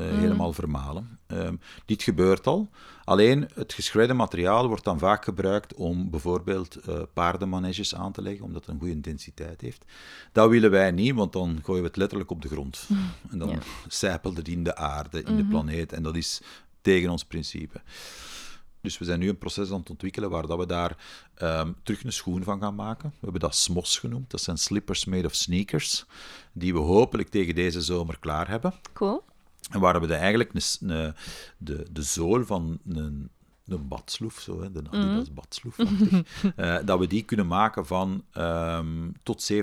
Helemaal 0.00 0.52
vermalen. 0.52 1.18
Ehm, 1.26 1.56
dit 1.86 2.02
gebeurt 2.02 2.46
al. 2.46 2.70
Alleen 3.04 3.48
het 3.54 3.72
geschredde 3.72 4.14
materiaal 4.14 4.68
wordt 4.68 4.84
dan 4.84 4.98
vaak 4.98 5.24
gebruikt 5.24 5.74
om 5.74 6.10
bijvoorbeeld 6.10 6.88
uh, 6.88 7.02
paardenmaneges 7.12 7.94
aan 7.94 8.12
te 8.12 8.22
leggen, 8.22 8.44
omdat 8.44 8.60
het 8.60 8.70
een 8.74 8.78
goede 8.78 8.94
intensiteit 8.94 9.60
heeft. 9.60 9.84
Dat 10.32 10.50
willen 10.50 10.70
wij 10.70 10.90
niet, 10.90 11.14
want 11.14 11.32
dan 11.32 11.58
gooien 11.62 11.82
we 11.82 11.88
het 11.88 11.96
letterlijk 11.96 12.30
op 12.30 12.42
de 12.42 12.48
grond. 12.48 12.88
En 13.30 13.38
dan 13.38 13.48
ja. 13.48 13.58
het 14.34 14.48
in 14.48 14.64
de 14.64 14.76
aarde, 14.76 15.18
in 15.18 15.36
de 15.36 15.42
mhm. 15.42 15.48
planeet. 15.48 15.92
En 15.92 16.02
dat 16.02 16.16
is 16.16 16.40
tegen 16.80 17.10
ons 17.10 17.24
principe. 17.24 17.80
Dus 18.80 18.98
we 18.98 19.04
zijn 19.04 19.18
nu 19.18 19.28
een 19.28 19.38
proces 19.38 19.70
aan 19.70 19.78
het 19.78 19.90
ontwikkelen 19.90 20.30
waar 20.30 20.46
dat 20.46 20.58
we 20.58 20.66
daar 20.66 20.96
ehm, 21.34 21.72
terug 21.82 22.04
een 22.04 22.12
schoen 22.12 22.42
van 22.42 22.60
gaan 22.60 22.74
maken. 22.74 23.08
We 23.08 23.18
hebben 23.20 23.40
dat 23.40 23.56
SMOS 23.56 23.98
genoemd. 23.98 24.30
Dat 24.30 24.40
zijn 24.40 24.58
slippers 24.58 25.04
made 25.04 25.26
of 25.26 25.34
sneakers, 25.34 26.04
die 26.52 26.72
we 26.72 26.78
hopelijk 26.78 27.28
tegen 27.28 27.54
deze 27.54 27.80
zomer 27.80 28.18
klaar 28.18 28.48
hebben. 28.48 28.74
Cool. 28.92 29.24
En 29.70 29.80
waar 29.80 30.00
we 30.00 30.06
de, 30.06 30.14
eigenlijk 30.14 30.50
een, 30.52 30.90
een, 30.90 31.14
de, 31.58 31.86
de 31.92 32.02
zool 32.02 32.44
van 32.44 32.78
een, 32.88 33.30
een 33.66 33.88
badsloef, 33.88 34.40
zo, 34.40 34.62
hè, 34.62 34.72
de 34.72 34.82
Adidas 34.90 35.28
mm. 35.28 35.34
badsloef, 35.34 35.78
uh, 35.78 36.78
dat 36.84 36.98
we 36.98 37.06
die 37.06 37.22
kunnen 37.22 37.46
maken 37.46 37.86
van 37.86 38.24
um, 38.36 39.14
tot 39.22 39.52
70% 39.52 39.56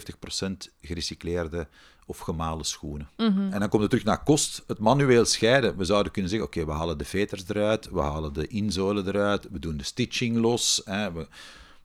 gerecycleerde 0.81 1.67
of 2.05 2.19
gemalen 2.19 2.65
schoenen. 2.65 3.09
Mhm. 3.17 3.51
En 3.51 3.59
dan 3.59 3.69
komt 3.69 3.81
het 3.81 3.89
terug 3.89 4.05
naar 4.05 4.23
kost. 4.23 4.63
Het 4.67 4.79
manueel 4.79 5.25
scheiden. 5.25 5.77
We 5.77 5.85
zouden 5.85 6.11
kunnen 6.11 6.31
zeggen, 6.31 6.47
oké, 6.47 6.65
we 6.65 6.71
halen 6.71 6.97
de 6.97 7.05
veters 7.05 7.43
eruit, 7.47 7.89
we 7.89 7.99
halen 7.99 8.33
de 8.33 8.47
inzolen 8.47 9.07
eruit, 9.07 9.47
we 9.51 9.59
doen 9.59 9.77
de 9.77 9.83
stitching 9.83 10.37
los. 10.37 10.81
Hè, 10.85 11.11
we, 11.11 11.27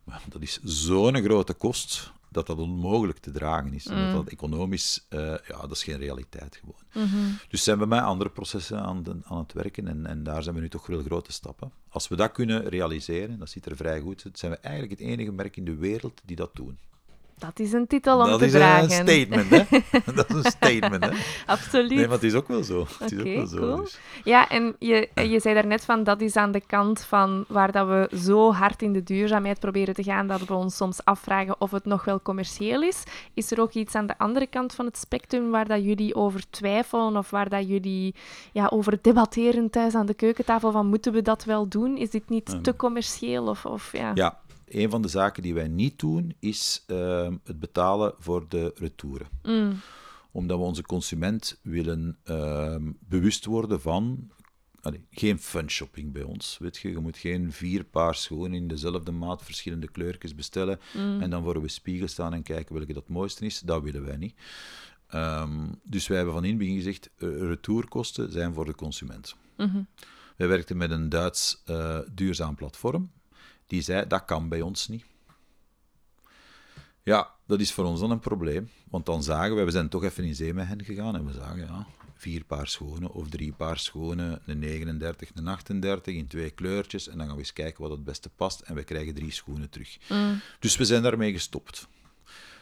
dat 0.33 0.42
is 0.42 0.61
zo'n 0.62 1.22
grote 1.22 1.55
kost 1.55 2.12
dat 2.37 2.46
dat 2.46 2.59
onmogelijk 2.59 3.18
te 3.18 3.31
dragen 3.31 3.72
is. 3.72 3.87
Mm. 3.87 3.94
Dat, 3.94 4.12
dat 4.12 4.29
economisch, 4.29 5.07
uh, 5.11 5.20
ja, 5.20 5.61
dat 5.61 5.70
is 5.70 5.85
geen 5.85 5.99
realiteit 5.99 6.61
gewoon. 6.61 7.09
Mhm. 7.09 7.33
Dus 7.49 7.62
zijn 7.62 7.79
we 7.79 7.87
met 7.87 8.01
andere 8.01 8.31
processen 8.31 8.83
aan, 8.83 9.03
de, 9.03 9.16
aan 9.25 9.38
het 9.38 9.53
werken 9.53 9.88
en, 9.88 10.07
en 10.07 10.22
daar 10.22 10.42
zijn 10.42 10.55
we 10.55 10.61
nu 10.61 10.68
toch 10.68 10.87
wel 10.87 11.03
grote 11.03 11.33
stappen. 11.33 11.72
Als 11.88 12.09
we 12.09 12.16
dat 12.16 12.33
kunnen 12.33 12.68
realiseren, 12.68 13.38
dat 13.38 13.51
ziet 13.51 13.66
er 13.66 13.77
vrij 13.77 14.01
goed 14.01 14.22
uit, 14.25 14.38
zijn 14.38 14.53
we 14.53 14.59
eigenlijk 14.59 15.01
het 15.01 15.09
enige 15.09 15.33
merk 15.33 15.57
in 15.57 15.64
de 15.64 15.75
wereld 15.75 16.20
die 16.25 16.37
dat 16.37 16.51
doen. 16.55 16.79
Dat 17.38 17.59
is 17.59 17.72
een 17.72 17.87
titel 17.87 18.18
om 18.18 18.38
te 18.38 18.49
dragen. 18.49 18.88
Dat 18.88 18.90
is 18.90 18.99
een 18.99 19.07
statement, 19.07 19.51
hè? 19.51 19.81
dat 20.14 20.29
is 20.31 20.44
een 20.44 20.51
statement, 20.51 21.05
hè? 21.05 21.11
Absoluut. 21.46 21.90
Nee, 21.90 22.05
maar 22.05 22.14
het 22.14 22.22
is 22.22 22.35
ook 22.35 22.49
wel 22.49 22.62
zo. 22.62 22.87
Het 22.99 23.12
is 23.12 23.18
ook 23.18 23.35
wel 23.35 23.46
zo 23.46 23.57
cool. 23.57 23.77
dus. 23.77 23.99
Ja, 24.25 24.49
en 24.49 24.77
je, 24.79 25.09
je 25.14 25.40
zei 25.40 25.55
daarnet 25.55 25.85
van, 25.85 26.05
dat 26.05 26.20
is 26.20 26.37
aan 26.37 26.53
de 26.53 26.61
kant 26.66 27.01
van 27.01 27.44
waar 27.49 27.72
dat 27.72 27.87
we 27.87 28.16
zo 28.16 28.53
hard 28.53 28.83
in 28.83 28.92
de 28.92 29.03
duurzaamheid 29.03 29.61
proberen 29.61 29.94
te 29.94 30.03
gaan, 30.03 30.27
dat 30.27 30.44
we 30.44 30.55
ons 30.55 30.77
soms 30.77 31.05
afvragen 31.05 31.61
of 31.61 31.70
het 31.70 31.85
nog 31.85 32.05
wel 32.05 32.22
commercieel 32.22 32.83
is. 32.83 33.03
Is 33.35 33.51
er 33.51 33.61
ook 33.61 33.72
iets 33.72 33.94
aan 33.94 34.07
de 34.07 34.18
andere 34.18 34.46
kant 34.46 34.75
van 34.75 34.85
het 34.85 34.99
spectrum 34.99 35.51
waar 35.51 35.68
dat 35.68 35.85
jullie 35.85 36.14
over 36.14 36.51
twijfelen 36.51 37.16
of 37.16 37.31
waar 37.31 37.49
dat 37.49 37.68
jullie 37.68 38.14
ja, 38.53 38.66
over 38.66 38.99
debatteren 39.03 39.70
thuis 39.70 39.94
aan 39.94 40.07
de 40.07 40.14
keukentafel 40.14 40.70
van, 40.70 40.87
moeten 40.87 41.12
we 41.12 41.22
dat 41.22 41.44
wel 41.44 41.68
doen? 41.68 41.96
Is 41.96 42.11
dit 42.11 42.29
niet 42.29 42.59
te 42.62 42.77
commercieel? 42.77 43.46
Of, 43.46 43.64
of, 43.66 43.92
ja. 43.92 44.11
ja, 44.14 44.38
een 44.68 44.90
van 44.90 45.02
de 45.02 45.09
zaken 45.09 45.42
die 45.42 45.55
wij 45.55 45.68
niet 45.68 45.98
doen, 45.98 46.35
is 46.38 46.85
ehm, 46.87 47.37
het 47.44 47.61
betalen 47.61 48.14
voor 48.18 48.48
de 48.48 48.72
retouren. 48.74 49.26
Mm. 49.42 49.81
Omdat 50.31 50.59
we 50.59 50.64
onze 50.64 50.83
consument 50.83 51.61
willen 51.62 52.18
ehm, 52.24 52.92
bewust 52.98 53.44
worden 53.44 53.81
van 53.81 54.31
geen 55.11 55.38
fun 55.38 55.70
shopping 55.70 56.12
bij 56.12 56.22
ons. 56.22 56.59
Weet 56.59 56.76
je, 56.76 56.90
je 56.90 56.98
moet 56.98 57.16
geen 57.16 57.52
vier 57.52 57.85
paar 57.85 58.14
schoenen 58.14 58.55
in 58.55 58.68
dezelfde 58.68 59.12
maat, 59.12 59.44
verschillende 59.44 59.90
kleurtjes 59.90 60.35
bestellen 60.35 60.81
mm. 60.94 61.22
en 61.22 61.31
dan 61.31 61.42
voor 61.42 61.62
we 61.62 61.68
spiegel 61.68 62.09
staan 62.09 62.33
en 62.33 62.42
kijken 62.42 62.74
welke 62.74 62.92
dat 62.92 63.09
mooiste 63.09 63.44
is. 63.44 63.61
Dat 63.61 63.83
willen 63.83 64.05
wij 64.05 64.16
niet. 64.16 64.35
Ehm, 65.07 65.66
dus 65.83 66.07
wij 66.07 66.16
hebben 66.16 66.35
van 66.35 66.44
in 66.44 66.50
het 66.50 66.59
begin 66.59 66.76
gezegd, 66.76 67.11
uh, 67.18 67.38
retourkosten 67.38 68.33
zijn 68.33 68.55
voor 68.55 68.64
de 68.64 68.74
consument. 68.74 69.37
Mm 69.57 69.87
Wij 70.37 70.48
werkten 70.48 70.76
met 70.76 70.90
een 70.90 71.09
Duits 71.09 71.62
uh, 71.70 71.98
duurzaam 72.14 72.55
platform 72.55 73.11
die 73.66 73.83
zei 73.83 74.07
dat 74.07 74.24
kan 74.24 74.48
bij 74.48 74.61
ons 74.61 74.88
niet. 74.88 75.05
Ja, 77.02 77.31
dat 77.46 77.61
is 77.61 77.72
voor 77.72 77.85
ons 77.85 78.00
dan 78.00 78.11
een 78.11 78.18
probleem. 78.18 78.70
Want 78.90 79.07
dan 79.07 79.22
zagen 79.22 79.57
we, 79.57 79.64
we 79.64 79.70
zijn 79.70 79.88
toch 79.88 80.05
even 80.05 80.24
in 80.24 80.35
zee 80.35 80.55
met 80.55 80.66
hen 80.66 80.85
gegaan 80.85 81.16
en 81.16 81.26
we 81.26 81.33
zagen, 81.33 81.59
ja, 81.59 81.87
vier 82.14 82.44
paar 82.44 82.68
schoenen 82.68 83.12
of 83.12 83.29
drie 83.29 83.52
paar 83.52 83.79
schoenen, 83.79 84.42
een 84.46 84.59
39, 84.59 85.31
een 85.35 85.48
38 85.48 86.14
in 86.14 86.26
twee 86.26 86.50
kleurtjes. 86.50 87.09
En 87.09 87.18
dan 87.18 87.26
gaan 87.26 87.35
we 87.35 87.40
eens 87.40 87.52
kijken 87.52 87.83
wat 87.83 87.90
het 87.90 88.05
beste 88.05 88.29
past 88.29 88.61
en 88.61 88.74
we 88.74 88.85
krijgen 88.85 89.14
drie 89.14 89.33
schoenen 89.33 89.70
terug. 89.70 89.98
Mm. 90.09 90.40
Dus 90.59 90.76
we 90.76 90.85
zijn 90.85 91.02
daarmee 91.02 91.33
gestopt. 91.33 91.88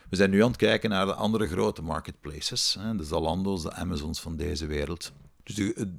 We 0.09 0.17
zijn 0.17 0.31
nu 0.31 0.43
aan 0.43 0.49
het 0.49 0.57
kijken 0.57 0.90
naar 0.90 1.07
de 1.07 1.14
andere 1.14 1.47
grote 1.47 1.83
marketplaces, 1.83 2.77
hè, 2.79 2.97
de 2.97 3.05
Zalando's, 3.05 3.62
de 3.62 3.73
Amazons 3.73 4.21
van 4.21 4.37
deze 4.37 4.67
wereld. 4.67 5.12
Dus 5.43 5.55
de, 5.55 5.93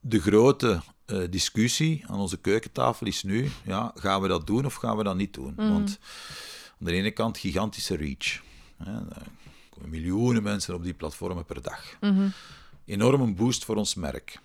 de 0.00 0.20
grote 0.20 0.80
uh, 1.06 1.24
discussie 1.30 2.04
aan 2.06 2.18
onze 2.18 2.36
keukentafel 2.36 3.06
is 3.06 3.22
nu, 3.22 3.50
ja, 3.64 3.92
gaan 3.94 4.20
we 4.22 4.28
dat 4.28 4.46
doen 4.46 4.64
of 4.64 4.74
gaan 4.74 4.96
we 4.96 5.04
dat 5.04 5.16
niet 5.16 5.34
doen? 5.34 5.52
Mhm. 5.56 5.68
Want 5.68 5.98
aan 6.80 6.86
de 6.86 6.92
ene 6.92 7.10
kant 7.10 7.38
gigantische 7.38 7.96
reach. 7.96 8.42
Hè, 8.76 8.92
er 8.92 9.26
komen 9.70 9.90
miljoenen 9.90 10.42
mensen 10.42 10.74
op 10.74 10.82
die 10.82 10.94
platformen 10.94 11.44
per 11.44 11.62
dag. 11.62 11.96
Mm 12.00 12.32
Enorme 12.86 13.32
boost 13.32 13.64
voor 13.64 13.76
ons 13.76 13.94
merk. 13.94 14.38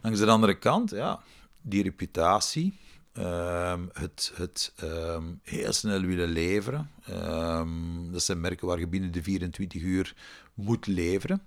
Langs 0.00 0.18
de 0.18 0.26
andere 0.26 0.58
kant, 0.58 0.90
ja, 0.90 1.20
die 1.60 1.82
reputatie, 1.82 2.72
ehm, 3.12 3.80
het, 3.92 4.32
het 4.34 4.72
ehm, 4.76 5.24
heel 5.42 5.72
snel 5.72 6.00
willen 6.00 6.28
leveren. 6.28 6.90
Ehm, 7.04 8.10
dat 8.10 8.22
zijn 8.22 8.40
merken 8.40 8.66
waar 8.66 8.78
je 8.78 8.86
binnen 8.86 9.12
de 9.12 9.22
24 9.22 9.82
uur 9.82 10.14
moet 10.54 10.86
leveren. 10.86 11.42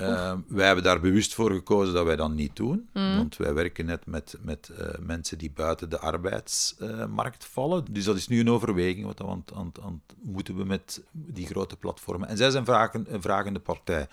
Uh, 0.00 0.32
wij 0.48 0.66
hebben 0.66 0.84
daar 0.84 1.00
bewust 1.00 1.34
voor 1.34 1.50
gekozen 1.50 1.94
dat 1.94 2.04
wij 2.04 2.16
dat 2.16 2.30
niet 2.30 2.56
doen. 2.56 2.88
Mm. 2.92 3.16
Want 3.16 3.36
wij 3.36 3.54
werken 3.54 3.86
net 3.86 4.06
met, 4.06 4.36
met 4.40 4.70
uh, 4.72 4.86
mensen 5.00 5.38
die 5.38 5.50
buiten 5.50 5.90
de 5.90 5.98
arbeidsmarkt 5.98 7.42
uh, 7.42 7.48
vallen. 7.50 7.84
Dus 7.90 8.04
dat 8.04 8.16
is 8.16 8.28
nu 8.28 8.40
een 8.40 8.50
overweging. 8.50 9.06
Wat 9.06 9.44
aan, 9.54 10.02
moeten 10.22 10.56
we 10.56 10.64
met 10.64 11.02
die 11.12 11.46
grote 11.46 11.76
platformen. 11.76 12.28
En 12.28 12.36
zij 12.36 12.50
zijn 12.50 12.64
vragen, 12.64 13.14
een 13.14 13.22
vragende 13.22 13.58
partij. 13.58 14.08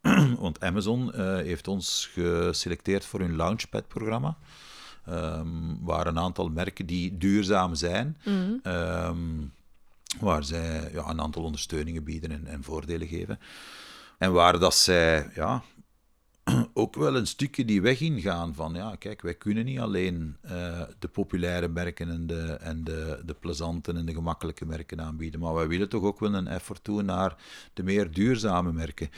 Want 0.38 0.60
Amazon 0.60 1.12
eh, 1.12 1.34
heeft 1.34 1.68
ons 1.68 2.10
geselecteerd 2.12 3.04
voor 3.04 3.20
hun 3.20 3.36
Launchpad-programma. 3.36 4.36
Um, 5.08 5.78
waar 5.80 6.06
een 6.06 6.18
aantal 6.18 6.48
merken 6.48 6.86
die 6.86 7.18
duurzaam 7.18 7.74
zijn. 7.74 8.18
Mm. 8.24 8.60
Um, 8.64 9.52
waar 10.20 10.44
zij 10.44 10.90
ja, 10.92 11.08
een 11.08 11.20
aantal 11.20 11.42
ondersteuningen 11.42 12.04
bieden 12.04 12.30
en, 12.30 12.46
en 12.46 12.62
voordelen 12.62 13.08
geven. 13.08 13.38
En 14.22 14.32
waar 14.32 14.58
dat 14.58 14.74
zij 14.74 15.30
ja, 15.34 15.62
ook 16.74 16.94
wel 16.94 17.16
een 17.16 17.26
stukje 17.26 17.64
die 17.64 17.82
weg 17.82 18.00
ingaan 18.00 18.54
van, 18.54 18.74
ja, 18.74 18.96
kijk, 18.98 19.22
wij 19.22 19.34
kunnen 19.34 19.64
niet 19.64 19.78
alleen 19.78 20.36
uh, 20.44 20.82
de 20.98 21.08
populaire 21.08 21.68
merken 21.68 22.10
en, 22.10 22.26
de, 22.26 22.42
en 22.60 22.84
de, 22.84 23.22
de 23.26 23.34
plezante 23.34 23.92
en 23.92 24.06
de 24.06 24.12
gemakkelijke 24.12 24.66
merken 24.66 25.00
aanbieden, 25.00 25.40
maar 25.40 25.54
wij 25.54 25.68
willen 25.68 25.88
toch 25.88 26.02
ook 26.02 26.20
wel 26.20 26.34
een 26.34 26.46
effort 26.46 26.84
doen 26.84 27.04
naar 27.04 27.36
de 27.72 27.82
meer 27.82 28.10
duurzame 28.10 28.72
merken. 28.72 29.10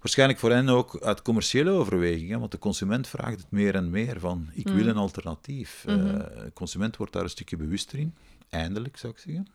Waarschijnlijk 0.00 0.38
voor 0.38 0.50
hen 0.50 0.68
ook 0.68 1.00
uit 1.00 1.22
commerciële 1.22 1.70
overwegingen, 1.70 2.38
want 2.38 2.52
de 2.52 2.58
consument 2.58 3.08
vraagt 3.08 3.38
het 3.38 3.50
meer 3.50 3.74
en 3.74 3.90
meer 3.90 4.20
van, 4.20 4.48
ik 4.52 4.68
wil 4.68 4.82
mm. 4.82 4.88
een 4.88 4.96
alternatief. 4.96 5.84
Mm 5.86 5.96
de 5.96 6.50
consument 6.54 6.96
wordt 6.96 7.12
daar 7.12 7.22
een 7.22 7.30
stukje 7.30 7.56
bewuster 7.56 7.98
in, 7.98 8.14
eindelijk 8.48 8.96
zou 8.96 9.12
ik 9.12 9.18
zeggen. 9.18 9.46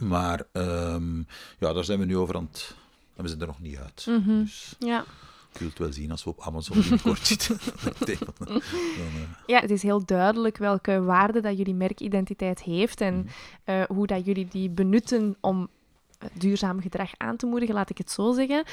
Maar 0.00 0.42
um, 0.52 1.26
ja, 1.58 1.72
daar 1.72 1.84
zijn 1.84 1.98
we 1.98 2.04
nu 2.04 2.16
over 2.16 2.36
aan 2.36 2.48
het 2.52 2.80
we 3.14 3.28
zijn 3.28 3.40
er 3.40 3.46
nog 3.46 3.60
niet 3.60 3.76
uit. 3.76 4.06
Mhm. 4.08 4.38
dus 4.38 4.76
ja. 4.78 5.04
Je 5.52 5.58
zult 5.58 5.78
wel 5.78 5.92
zien 5.92 6.10
als 6.10 6.24
we 6.24 6.30
op 6.30 6.40
Amazon 6.40 6.98
kort 7.02 7.26
zitten. 7.26 7.58
dan, 8.46 8.56
uh... 8.56 8.62
Ja, 9.46 9.60
het 9.60 9.70
is 9.70 9.82
heel 9.82 10.04
duidelijk 10.04 10.56
welke 10.56 11.02
waarde 11.02 11.40
dat 11.40 11.56
jullie 11.56 11.74
merkidentiteit 11.74 12.62
heeft 12.62 13.00
en 13.00 13.14
mhm. 13.14 13.26
eh, 13.64 13.82
hoe 13.88 14.06
dat 14.06 14.24
jullie 14.24 14.48
die 14.48 14.70
benutten 14.70 15.36
om 15.40 15.68
eh, 16.18 16.28
duurzaam 16.32 16.80
gedrag 16.80 17.10
aan 17.16 17.36
te 17.36 17.46
moedigen, 17.46 17.74
laat 17.74 17.90
ik 17.90 17.98
het 17.98 18.10
zo 18.10 18.32
zeggen. 18.32 18.64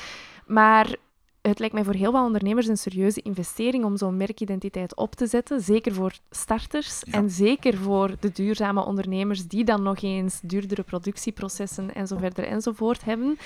Maar 0.46 0.96
het 1.42 1.60
lijkt 1.60 1.74
mij 1.74 1.84
voor 1.84 1.94
heel 1.94 2.12
veel 2.12 2.24
ondernemers 2.24 2.68
een 2.68 2.78
serieuze 2.78 3.22
investering 3.22 3.84
om 3.86 3.98
zo'n 3.98 4.18
merkidentiteit 4.18 4.96
op 4.96 5.16
te 5.16 5.28
zetten. 5.28 5.62
Zeker 5.62 5.94
voor 5.94 6.14
starters 6.30 7.04
en 7.04 7.30
zeker 7.30 7.78
voor 7.78 8.16
de 8.20 8.32
duurzame 8.32 8.86
ondernemers 8.86 9.48
die 9.48 9.64
dan 9.64 9.84
nog 9.84 10.02
eens 10.02 10.40
duurdere 10.42 10.84
productieprocessen 10.84 11.94
en 11.96 12.08
zo 12.08 12.18
verder 12.18 12.46
enzovoort 12.46 13.04
hebben. 13.04 13.38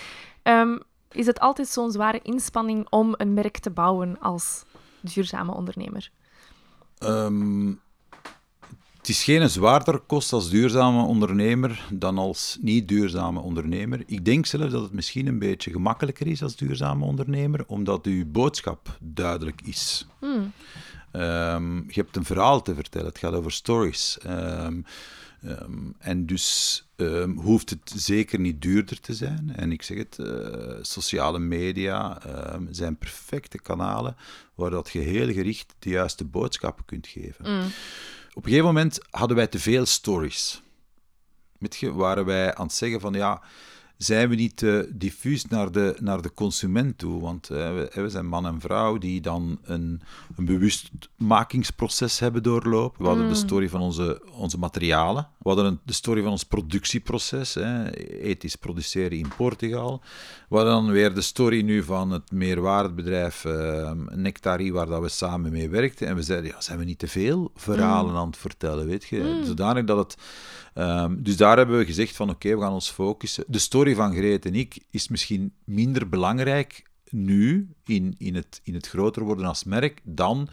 Um, 0.43 0.79
is 1.12 1.25
het 1.25 1.39
altijd 1.39 1.67
zo'n 1.67 1.91
zware 1.91 2.19
inspanning 2.23 2.88
om 2.89 3.13
een 3.17 3.34
merk 3.34 3.58
te 3.58 3.69
bouwen 3.69 4.19
als 4.19 4.63
duurzame 5.01 5.53
ondernemer? 5.53 6.12
Um, 6.99 7.82
het 9.03 9.11
is 9.11 9.23
geen 9.23 9.49
zwaarder 9.49 9.99
kost 9.99 10.33
als 10.33 10.49
duurzame 10.49 11.03
ondernemer 11.03 11.87
dan 11.91 12.17
als 12.17 12.57
niet 12.61 12.87
duurzame 12.87 13.39
ondernemer. 13.39 14.03
Ik 14.05 14.25
denk 14.25 14.45
zelf 14.45 14.71
dat 14.71 14.81
het 14.81 14.93
misschien 14.93 15.27
een 15.27 15.39
beetje 15.39 15.71
gemakkelijker 15.71 16.27
is 16.27 16.43
als 16.43 16.55
duurzame 16.55 17.05
ondernemer, 17.05 17.63
omdat 17.67 18.05
uw 18.05 18.25
boodschap 18.25 18.97
duidelijk 18.99 19.61
is. 19.61 20.07
Hmm. 20.19 20.51
Ehm, 21.11 21.75
je 21.75 21.93
hebt 21.93 22.15
een 22.15 22.25
verhaal 22.25 22.61
te 22.61 22.75
vertellen. 22.75 23.07
Het 23.07 23.17
gaat 23.17 23.33
over 23.33 23.51
stories. 23.51 24.17
Ehm, 24.19 24.81
ehm, 25.41 25.91
en 25.99 26.25
dus 26.25 26.83
hoeft 27.35 27.69
het 27.69 27.93
zeker 27.95 28.39
niet 28.39 28.61
duurder 28.61 28.99
te 28.99 29.13
zijn. 29.13 29.53
En 29.55 29.71
ik 29.71 29.81
zeg 29.81 29.97
het, 29.97 30.17
uh, 30.19 30.75
sociale 30.81 31.39
media 31.39 32.21
zijn 32.69 32.97
perfecte 32.97 33.57
kanalen 33.57 34.15
waar 34.55 34.69
dat 34.69 34.89
je 34.89 34.99
heel 34.99 35.33
gericht 35.33 35.73
de 35.79 35.89
juiste 35.89 36.23
boodschappen 36.23 36.85
kunt 36.85 37.07
geven. 37.07 37.51
Mm. 37.51 37.71
Op 38.33 38.43
een 38.43 38.49
gegeven 38.49 38.65
moment 38.65 38.99
hadden 39.09 39.37
wij 39.37 39.47
te 39.47 39.59
veel 39.59 39.85
stories. 39.85 40.61
Met 41.57 41.75
je, 41.75 41.93
waren 41.93 42.25
wij 42.25 42.55
aan 42.55 42.65
het 42.65 42.75
zeggen 42.75 42.99
van 42.99 43.13
ja 43.13 43.41
zijn 44.03 44.29
we 44.29 44.35
niet 44.35 44.57
te 44.57 44.89
diffuus 44.93 45.45
naar 45.45 45.71
de, 45.71 45.95
naar 45.99 46.21
de 46.21 46.33
consument 46.33 46.97
toe. 46.97 47.21
Want 47.21 47.49
uh, 47.51 47.57
we, 47.57 47.91
we, 47.93 48.09
zijn 48.09 48.27
man 48.27 48.45
en 48.45 48.59
vrouw 48.59 48.97
die 48.97 49.21
dan 49.21 49.59
een, 49.63 50.01
een 50.35 50.45
bewustmakingsproces 50.45 52.19
hebben 52.19 52.43
doorlopen. 52.43 53.01
We 53.01 53.07
hadden 53.07 53.27
de 53.27 53.33
mm. 53.33 53.37
story 53.37 53.69
van 53.69 53.81
onze, 53.81 54.21
onze 54.31 54.57
materialen. 54.57 55.27
We 55.39 55.49
hadden 55.49 55.65
een, 55.65 55.79
de 55.83 55.93
story 55.93 56.21
van 56.21 56.31
ons 56.31 56.43
productieproces, 56.43 57.53
hè, 57.53 57.91
ethisch 58.21 58.55
produceren 58.55 59.17
in 59.17 59.31
Portugal. 59.37 60.01
We 60.49 60.55
hadden 60.55 60.73
dan 60.73 60.91
weer 60.91 61.13
de 61.13 61.21
story 61.21 61.61
nu 61.61 61.83
van 61.83 62.11
het 62.11 62.31
meerwaardebedrijf 62.31 63.45
uh, 63.45 63.91
Nectari, 64.09 64.71
waar 64.71 64.85
dat 64.85 65.01
we 65.01 65.09
samen 65.09 65.51
mee 65.51 65.69
werkten. 65.69 66.07
En 66.07 66.15
we 66.15 66.23
zeiden, 66.23 66.49
ja, 66.49 66.61
zijn 66.61 66.79
we 66.79 66.85
niet 66.85 66.99
te 66.99 67.07
veel 67.07 67.51
verhalen 67.55 68.11
mm. 68.11 68.17
aan 68.17 68.27
het 68.27 68.37
vertellen, 68.37 68.85
weet 68.85 69.03
je? 69.03 69.19
Mm. 69.19 69.45
Zodanig 69.45 69.83
dat 69.83 69.97
het 69.97 70.17
Ehm, 70.73 71.15
dus 71.21 71.38
daar 71.38 71.57
hebben 71.57 71.77
we 71.77 71.86
gezegd 71.86 72.15
van 72.15 72.29
oké, 72.29 72.55
we 72.55 72.62
gaan 72.62 72.73
ons 72.73 72.91
focussen. 72.91 73.43
De 73.47 73.59
story 73.59 73.95
van 73.95 74.13
Greet 74.13 74.45
en 74.45 74.55
ik 74.55 74.77
is 74.89 75.07
misschien 75.07 75.53
minder 75.63 76.09
belangrijk 76.09 76.83
nu 77.09 77.69
in, 77.86 78.15
in, 78.17 78.36
het, 78.36 78.62
in 78.63 78.73
het 78.73 78.88
groter 78.88 79.23
worden 79.23 79.45
als 79.45 79.63
merk 79.63 80.01
dan 80.03 80.49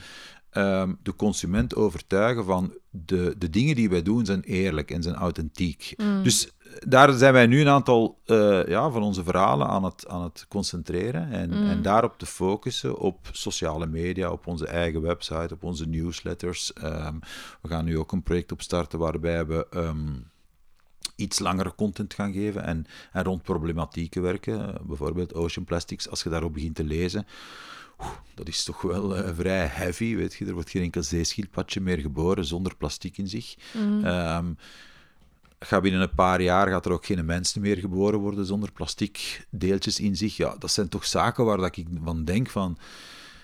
um, 0.52 0.98
de 1.02 1.16
consument 1.16 1.74
overtuigen 1.74 2.44
van 2.44 2.74
de, 2.90 3.34
de 3.38 3.50
dingen 3.50 3.74
die 3.74 3.90
wij 3.90 4.02
doen 4.02 4.26
zijn 4.26 4.42
eerlijk 4.42 4.90
en 4.90 5.02
zijn 5.02 5.14
authentiek. 5.14 5.94
Mm. 5.96 6.22
Dus 6.22 6.50
daar 6.78 7.12
zijn 7.12 7.32
wij 7.32 7.46
nu 7.46 7.60
een 7.60 7.68
aantal 7.68 8.18
uh, 8.26 8.66
ja, 8.66 8.90
van 8.90 9.02
onze 9.02 9.24
verhalen 9.24 9.66
aan 9.66 9.84
het, 9.84 10.08
aan 10.08 10.22
het 10.22 10.46
concentreren 10.48 11.32
en, 11.32 11.48
Mm. 11.50 11.68
en 11.68 11.82
daarop 11.82 12.18
te 12.18 12.26
focussen 12.26 12.98
op 12.98 13.28
sociale 13.32 13.86
media, 13.86 14.30
op 14.30 14.46
onze 14.46 14.66
eigen 14.66 15.02
website, 15.02 15.54
op 15.54 15.62
onze 15.62 15.86
newsletters. 15.88 16.72
Ehm, 16.72 17.14
we 17.60 17.68
gaan 17.68 17.84
nu 17.84 17.98
ook 17.98 18.12
een 18.12 18.22
project 18.22 18.52
opstarten 18.52 18.98
waarbij 18.98 19.46
we 19.46 19.66
ehm, 19.70 20.08
iets 21.16 21.38
langere 21.38 21.74
content 21.74 22.14
gaan 22.14 22.32
geven 22.32 22.64
en, 22.64 22.86
en 23.12 23.24
rond 23.24 23.42
problematieken 23.42 24.22
werken. 24.22 24.58
Uh, 24.58 24.74
bijvoorbeeld 24.82 25.34
Ocean 25.34 25.64
Plastics, 25.64 26.08
als 26.08 26.22
je 26.22 26.28
daarop 26.28 26.52
begint 26.52 26.74
te 26.74 26.84
lezen, 26.84 27.26
oeh, 28.00 28.10
dat 28.34 28.48
is 28.48 28.64
toch 28.64 28.82
wel 28.82 29.18
uh, 29.18 29.30
vrij 29.34 29.66
heavy, 29.66 30.16
weet 30.16 30.34
je. 30.34 30.46
Er 30.46 30.52
wordt 30.52 30.70
geen 30.70 30.82
enkel 30.82 31.02
zeeschildpadje 31.02 31.80
meer 31.80 31.98
geboren 31.98 32.44
zonder 32.44 32.76
plastic 32.76 33.18
in 33.18 33.28
zich. 33.28 33.56
Mm. 33.72 34.04
Um, 34.04 34.56
gaat 35.66 35.82
binnen 35.82 36.00
een 36.00 36.14
paar 36.14 36.42
jaar 36.42 36.68
gaat 36.68 36.86
er 36.86 36.92
ook 36.92 37.06
geen 37.06 37.24
mensen 37.24 37.60
meer 37.60 37.76
geboren 37.76 38.18
worden 38.18 38.46
zonder 38.46 38.72
plastic 38.72 39.46
deeltjes 39.50 40.00
in 40.00 40.16
zich. 40.16 40.36
Ja, 40.36 40.56
dat 40.58 40.70
zijn 40.70 40.88
toch 40.88 41.06
zaken 41.06 41.44
waar 41.44 41.56
dat 41.56 41.76
ik 41.76 41.86
van 42.02 42.24
denk 42.24 42.50
van... 42.50 42.78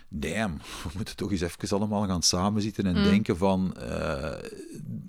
Damn, 0.08 0.56
we 0.82 0.90
moeten 0.94 1.16
toch 1.16 1.30
eens 1.30 1.40
even 1.40 1.78
allemaal 1.78 2.06
gaan 2.06 2.22
samenzitten 2.22 2.86
en 2.86 2.96
Mm. 2.96 3.02
denken 3.02 3.36
van 3.36 3.76
uh, 3.78 4.32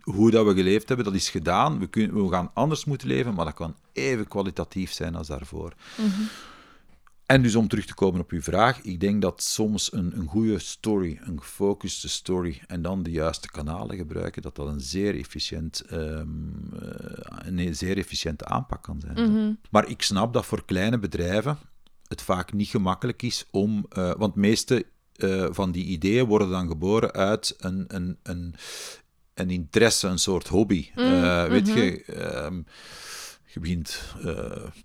hoe 0.01 0.31
dat 0.31 0.45
we 0.45 0.53
geleefd 0.53 0.87
hebben, 0.87 1.05
dat 1.05 1.15
is 1.15 1.29
gedaan. 1.29 1.79
We, 1.79 1.87
kunnen, 1.87 2.23
we 2.23 2.31
gaan 2.31 2.51
anders 2.53 2.85
moeten 2.85 3.07
leven, 3.07 3.33
maar 3.33 3.45
dat 3.45 3.53
kan 3.53 3.75
even 3.93 4.27
kwalitatief 4.27 4.91
zijn 4.91 5.15
als 5.15 5.27
daarvoor. 5.27 5.73
Mhm. 5.95 6.21
En 7.27 7.41
dus 7.41 7.55
om 7.55 7.67
terug 7.67 7.85
te 7.85 7.93
komen 7.93 8.21
op 8.21 8.31
uw 8.31 8.41
vraag, 8.41 8.81
ik 8.81 8.99
denk 8.99 9.21
dat 9.21 9.43
soms 9.43 9.93
een, 9.93 10.17
een 10.17 10.27
goede 10.27 10.59
story, 10.59 11.19
een 11.21 11.41
gefocuste 11.41 12.09
story 12.09 12.61
en 12.67 12.81
dan 12.81 13.03
de 13.03 13.11
juiste 13.11 13.51
kanalen 13.51 13.97
gebruiken, 13.97 14.41
dat 14.41 14.55
dat 14.55 14.67
een 14.67 14.81
zeer, 14.81 15.15
efficiënt, 15.15 15.83
um, 15.91 16.69
uh, 16.83 17.57
een 17.57 17.75
zeer 17.75 17.97
efficiënte 17.97 18.45
aanpak 18.45 18.83
kan 18.83 19.01
zijn. 19.01 19.31
Mhm. 19.31 19.53
Maar 19.71 19.89
ik 19.89 20.01
snap 20.01 20.33
dat 20.33 20.45
voor 20.45 20.65
kleine 20.65 20.99
bedrijven 20.99 21.57
het 22.07 22.21
vaak 22.21 22.53
niet 22.53 22.67
gemakkelijk 22.67 23.21
is 23.21 23.45
om, 23.51 23.85
uh, 23.97 24.13
want 24.17 24.33
de 24.33 24.39
meeste 24.39 24.85
uh, 25.15 25.47
van 25.51 25.71
die 25.71 25.85
ideeën 25.85 26.25
worden 26.25 26.49
dan 26.49 26.67
geboren 26.67 27.11
uit 27.11 27.55
een, 27.57 27.85
een, 27.87 28.17
een, 28.23 28.55
een 29.33 29.49
interesse, 29.49 30.07
een 30.07 30.19
soort 30.19 30.47
hobby. 30.47 30.89
Mm 30.95 31.49
weet 31.49 31.67
-hmm. 31.67 31.77
je... 31.77 32.03
Um, 32.45 32.65
je 33.57 33.63
begint 33.63 34.01
uh, 34.25 34.33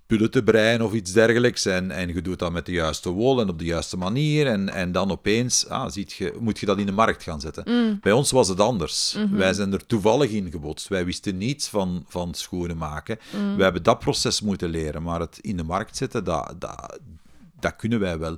pullen 0.05 0.31
te 0.31 0.43
breien 0.43 0.81
of 0.81 0.93
iets 0.93 1.11
dergelijks 1.11 1.65
en, 1.65 1.91
en 1.91 2.13
je 2.13 2.21
doet 2.21 2.39
dat 2.39 2.51
met 2.51 2.65
de 2.65 2.71
juiste 2.71 3.09
wol 3.09 3.41
en 3.41 3.49
op 3.49 3.59
de 3.59 3.65
juiste 3.65 3.97
manier 3.97 4.47
en, 4.47 4.69
en 4.69 4.91
dan 4.91 5.11
opeens 5.11 5.67
ah, 5.67 5.91
ziet 5.91 6.13
je, 6.13 6.33
moet 6.39 6.59
je 6.59 6.65
dat 6.65 6.77
in 6.77 6.85
de 6.85 6.91
markt 6.91 7.23
gaan 7.23 7.41
zetten. 7.41 7.63
Mm. 7.67 7.97
Bij 8.01 8.11
ons 8.11 8.31
was 8.31 8.47
het 8.47 8.59
anders. 8.59 9.15
Mm 9.17 9.27
-hmm. 9.27 9.37
Wij 9.37 9.53
zijn 9.53 9.73
er 9.73 9.85
toevallig 9.85 10.31
in 10.31 10.51
gebotst. 10.51 10.87
Wij 10.87 11.05
wisten 11.05 11.37
niets 11.37 11.67
van, 11.67 12.05
van 12.07 12.33
schoenen 12.33 12.77
maken. 12.77 13.19
Mm. 13.35 13.55
Wij 13.55 13.63
hebben 13.63 13.83
dat 13.83 13.99
proces 13.99 14.41
moeten 14.41 14.69
leren, 14.69 15.03
maar 15.03 15.19
het 15.19 15.37
in 15.41 15.57
de 15.57 15.63
markt 15.63 15.97
zetten, 15.97 16.23
dat, 16.23 16.55
dat, 16.59 16.99
dat 17.59 17.75
kunnen 17.75 17.99
wij 17.99 18.19
wel. 18.19 18.37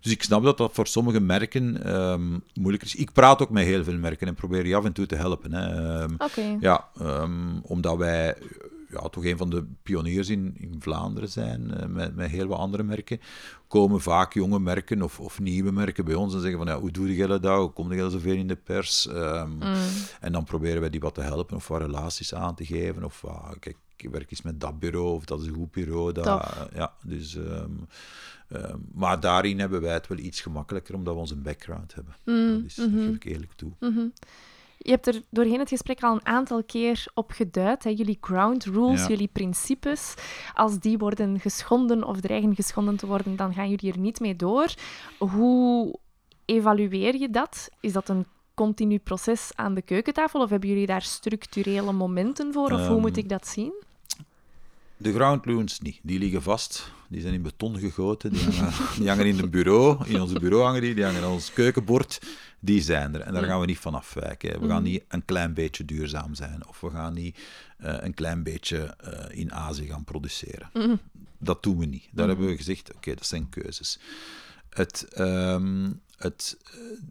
Dus 0.00 0.12
ik 0.12 0.22
snap 0.22 0.42
dat 0.42 0.58
dat 0.58 0.70
voor 0.72 0.86
sommige 0.86 1.20
merken 1.20 1.94
um, 1.94 2.42
moeilijk 2.54 2.84
is. 2.84 2.94
Ik 2.94 3.12
praat 3.12 3.42
ook 3.42 3.50
met 3.50 3.64
heel 3.64 3.84
veel 3.84 3.98
merken 3.98 4.26
en 4.26 4.34
probeer 4.34 4.62
die 4.62 4.76
af 4.76 4.84
en 4.84 4.92
toe 4.92 5.06
te 5.06 5.14
helpen. 5.14 5.52
Hè. 5.52 6.02
Um, 6.02 6.14
okay. 6.18 6.56
Ja, 6.60 6.88
um, 7.00 7.60
omdat 7.62 7.96
wij 7.96 8.36
ja, 8.94 9.08
toch 9.08 9.24
een 9.24 9.36
van 9.36 9.50
de 9.50 9.64
pioniers 9.82 10.28
in, 10.28 10.54
in 10.58 10.76
Vlaanderen 10.78 11.28
zijn, 11.28 11.70
uh, 11.80 11.86
met, 11.86 12.14
met 12.14 12.30
heel 12.30 12.46
wat 12.46 12.58
andere 12.58 12.82
merken, 12.82 13.20
komen 13.68 14.00
vaak 14.00 14.34
jonge 14.34 14.58
merken 14.58 15.02
of, 15.02 15.20
of 15.20 15.40
nieuwe 15.40 15.72
merken 15.72 16.04
bij 16.04 16.14
ons 16.14 16.34
en 16.34 16.40
zeggen 16.40 16.58
van, 16.58 16.68
ja, 16.68 16.80
hoe 16.80 16.90
doe 16.90 17.16
je 17.16 17.26
dat? 17.26 17.44
Hoe 17.44 17.70
kom 17.70 17.92
je 17.92 18.10
zoveel 18.10 18.34
in 18.34 18.48
de 18.48 18.56
pers? 18.56 19.08
Um, 19.08 19.50
mm. 19.50 19.74
En 20.20 20.32
dan 20.32 20.44
proberen 20.44 20.80
wij 20.80 20.90
die 20.90 21.00
wat 21.00 21.14
te 21.14 21.20
helpen 21.20 21.56
of 21.56 21.68
wat 21.68 21.80
relaties 21.80 22.34
aan 22.34 22.54
te 22.54 22.64
geven. 22.64 23.04
Of 23.04 23.22
uh, 23.26 23.50
kijk, 23.60 23.76
ik 23.96 24.10
werk 24.10 24.30
eens 24.30 24.42
met 24.42 24.60
dat 24.60 24.78
bureau 24.78 25.14
of 25.14 25.24
dat 25.24 25.40
is 25.40 25.46
een 25.46 25.54
goed 25.54 25.70
bureau. 25.70 26.12
Dat, 26.12 26.26
ja, 26.74 26.94
dus, 27.04 27.34
um, 27.34 27.86
um, 28.48 28.86
maar 28.94 29.20
daarin 29.20 29.58
hebben 29.58 29.80
wij 29.80 29.92
het 29.92 30.06
wel 30.06 30.18
iets 30.18 30.40
gemakkelijker, 30.40 30.94
omdat 30.94 31.14
we 31.14 31.20
onze 31.20 31.36
background 31.36 31.94
hebben. 31.94 32.14
Mm. 32.24 32.54
Dat, 32.54 32.64
is, 32.66 32.76
mm 32.76 32.84
-hmm. 32.84 32.94
dat 32.94 33.04
geef 33.04 33.14
ik 33.14 33.24
eerlijk 33.24 33.52
toe. 33.52 33.72
Mm 33.80 33.94
-hmm. 33.94 34.12
Je 34.84 34.90
hebt 34.90 35.06
er 35.06 35.22
doorheen 35.30 35.58
het 35.58 35.68
gesprek 35.68 36.02
al 36.02 36.14
een 36.14 36.26
aantal 36.26 36.64
keer 36.64 37.06
op 37.14 37.30
geduid. 37.30 37.84
Hè? 37.84 37.90
Jullie 37.90 38.18
ground 38.20 38.64
rules, 38.64 39.00
Ja. 39.00 39.08
jullie 39.08 39.28
principes. 39.32 40.14
Als 40.54 40.78
die 40.78 40.98
worden 40.98 41.40
geschonden 41.40 42.04
of 42.04 42.20
dreigen 42.20 42.54
geschonden 42.54 42.96
te 42.96 43.06
worden, 43.06 43.36
dan 43.36 43.54
gaan 43.54 43.68
jullie 43.70 43.92
er 43.92 43.98
niet 43.98 44.20
mee 44.20 44.36
door. 44.36 44.74
Hoe 45.18 45.94
evalueer 46.44 47.16
je 47.16 47.30
dat? 47.30 47.68
Is 47.80 47.92
dat 47.92 48.08
een 48.08 48.26
continu 48.54 48.98
proces 48.98 49.50
aan 49.54 49.74
de 49.74 49.82
keukentafel 49.82 50.40
of 50.40 50.50
hebben 50.50 50.68
jullie 50.68 50.86
daar 50.86 51.02
structurele 51.02 51.92
momenten 51.92 52.52
voor? 52.52 52.72
Of 52.72 52.80
hoe 52.86 52.88
Ehm, 52.88 53.00
moet 53.00 53.16
ik 53.16 53.28
dat 53.28 53.46
zien? 53.46 53.72
De 55.04 55.12
ground 55.12 55.44
rules 55.44 55.80
niet. 55.80 56.00
Die 56.02 56.18
liggen 56.18 56.42
vast. 56.42 56.90
Die 57.08 57.20
zijn 57.20 57.34
in 57.34 57.42
beton 57.42 57.78
gegoten. 57.78 58.32
Die 58.32 58.42
hangen, 58.42 58.72
die 58.98 59.08
hangen 59.08 59.26
in 59.26 59.38
het 59.38 59.50
bureau. 59.50 60.08
In 60.08 60.20
ons 60.20 60.32
bureau 60.32 60.64
hangen 60.64 60.80
die. 60.80 60.94
Die 60.94 61.04
hangen 61.04 61.22
aan 61.22 61.30
ons 61.30 61.52
keukenbord. 61.52 62.20
Die 62.60 62.80
zijn 62.82 63.14
er. 63.14 63.20
En 63.20 63.32
daar 63.32 63.42
Mm. 63.42 63.48
gaan 63.48 63.60
we 63.60 63.66
niet 63.66 63.78
van 63.78 63.94
afwijken. 63.94 64.60
We 64.60 64.68
gaan 64.68 64.82
niet 64.82 65.04
een 65.08 65.24
klein 65.24 65.54
beetje 65.54 65.84
duurzaam 65.84 66.34
zijn. 66.34 66.66
Of 66.68 66.80
we 66.80 66.90
gaan 66.90 67.14
niet 67.14 67.36
uh, 67.84 67.94
een 68.00 68.14
klein 68.14 68.42
beetje 68.42 68.96
uh, 69.04 69.38
in 69.38 69.52
Azië 69.52 69.86
gaan 69.86 70.04
produceren. 70.04 70.70
Mm. 70.72 71.00
Dat 71.38 71.62
doen 71.62 71.78
we 71.78 71.86
niet. 71.86 72.08
Daar 72.12 72.24
Mm. 72.24 72.30
hebben 72.30 72.48
we 72.48 72.56
gezegd, 72.56 72.88
oké, 72.88 72.96
okay, 72.96 73.14
dat 73.14 73.26
zijn 73.26 73.48
keuzes. 73.48 73.98
Het, 74.70 75.06
um, 75.18 76.00
het, 76.16 76.58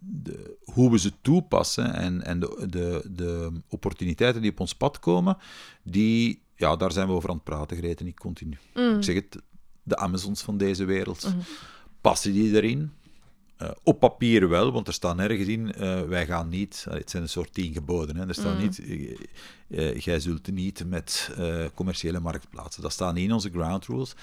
de, 0.00 0.56
hoe 0.64 0.90
we 0.90 0.98
ze 0.98 1.12
toepassen 1.22 1.94
en, 1.94 2.22
en 2.24 2.40
de, 2.40 2.66
de, 2.70 3.02
de 3.10 3.52
opportuniteiten 3.68 4.42
die 4.42 4.50
op 4.50 4.60
ons 4.60 4.74
pad 4.74 4.98
komen, 4.98 5.36
die, 5.82 6.42
ja, 6.56 6.76
daar 6.76 6.92
zijn 6.92 7.06
we 7.06 7.12
over 7.12 7.28
aan 7.28 7.34
het 7.34 7.44
praten, 7.44 7.76
Greet 7.76 8.00
en 8.00 8.06
ik 8.06 8.16
continu. 8.16 8.58
Mm. 8.74 8.96
Ik 8.96 9.02
zeg 9.02 9.14
het, 9.14 9.38
de 9.82 9.96
Amazons 9.96 10.42
van 10.42 10.56
deze 10.56 10.84
wereld, 10.84 11.34
Mm. 11.34 11.40
passen 12.00 12.32
die 12.32 12.54
erin? 12.54 12.92
Uh, 13.62 13.70
op 13.82 13.98
papier 14.00 14.48
wel, 14.48 14.72
want 14.72 14.86
er 14.86 14.92
staat 14.92 15.16
nergens 15.16 15.48
in, 15.48 15.72
uh, 15.78 16.02
wij 16.02 16.26
gaan 16.26 16.48
niet, 16.48 16.84
uh, 16.88 16.94
het 16.94 17.10
zijn 17.10 17.22
een 17.22 17.28
soort 17.28 17.54
tien 17.54 17.72
geboden, 17.72 18.16
hè, 18.16 18.28
er 18.28 18.34
staat 18.34 18.58
Mm. 18.58 18.62
niet, 18.62 18.82
jij 20.04 20.20
zult 20.20 20.52
niet 20.52 20.84
met 20.86 21.30
commerciële 21.74 22.20
marktplaatsen. 22.20 22.82
Dat 22.82 22.92
staat 22.92 23.14
niet 23.14 23.24
in 23.24 23.32
onze 23.32 23.50
ground 23.50 23.86
rules. 23.86 24.14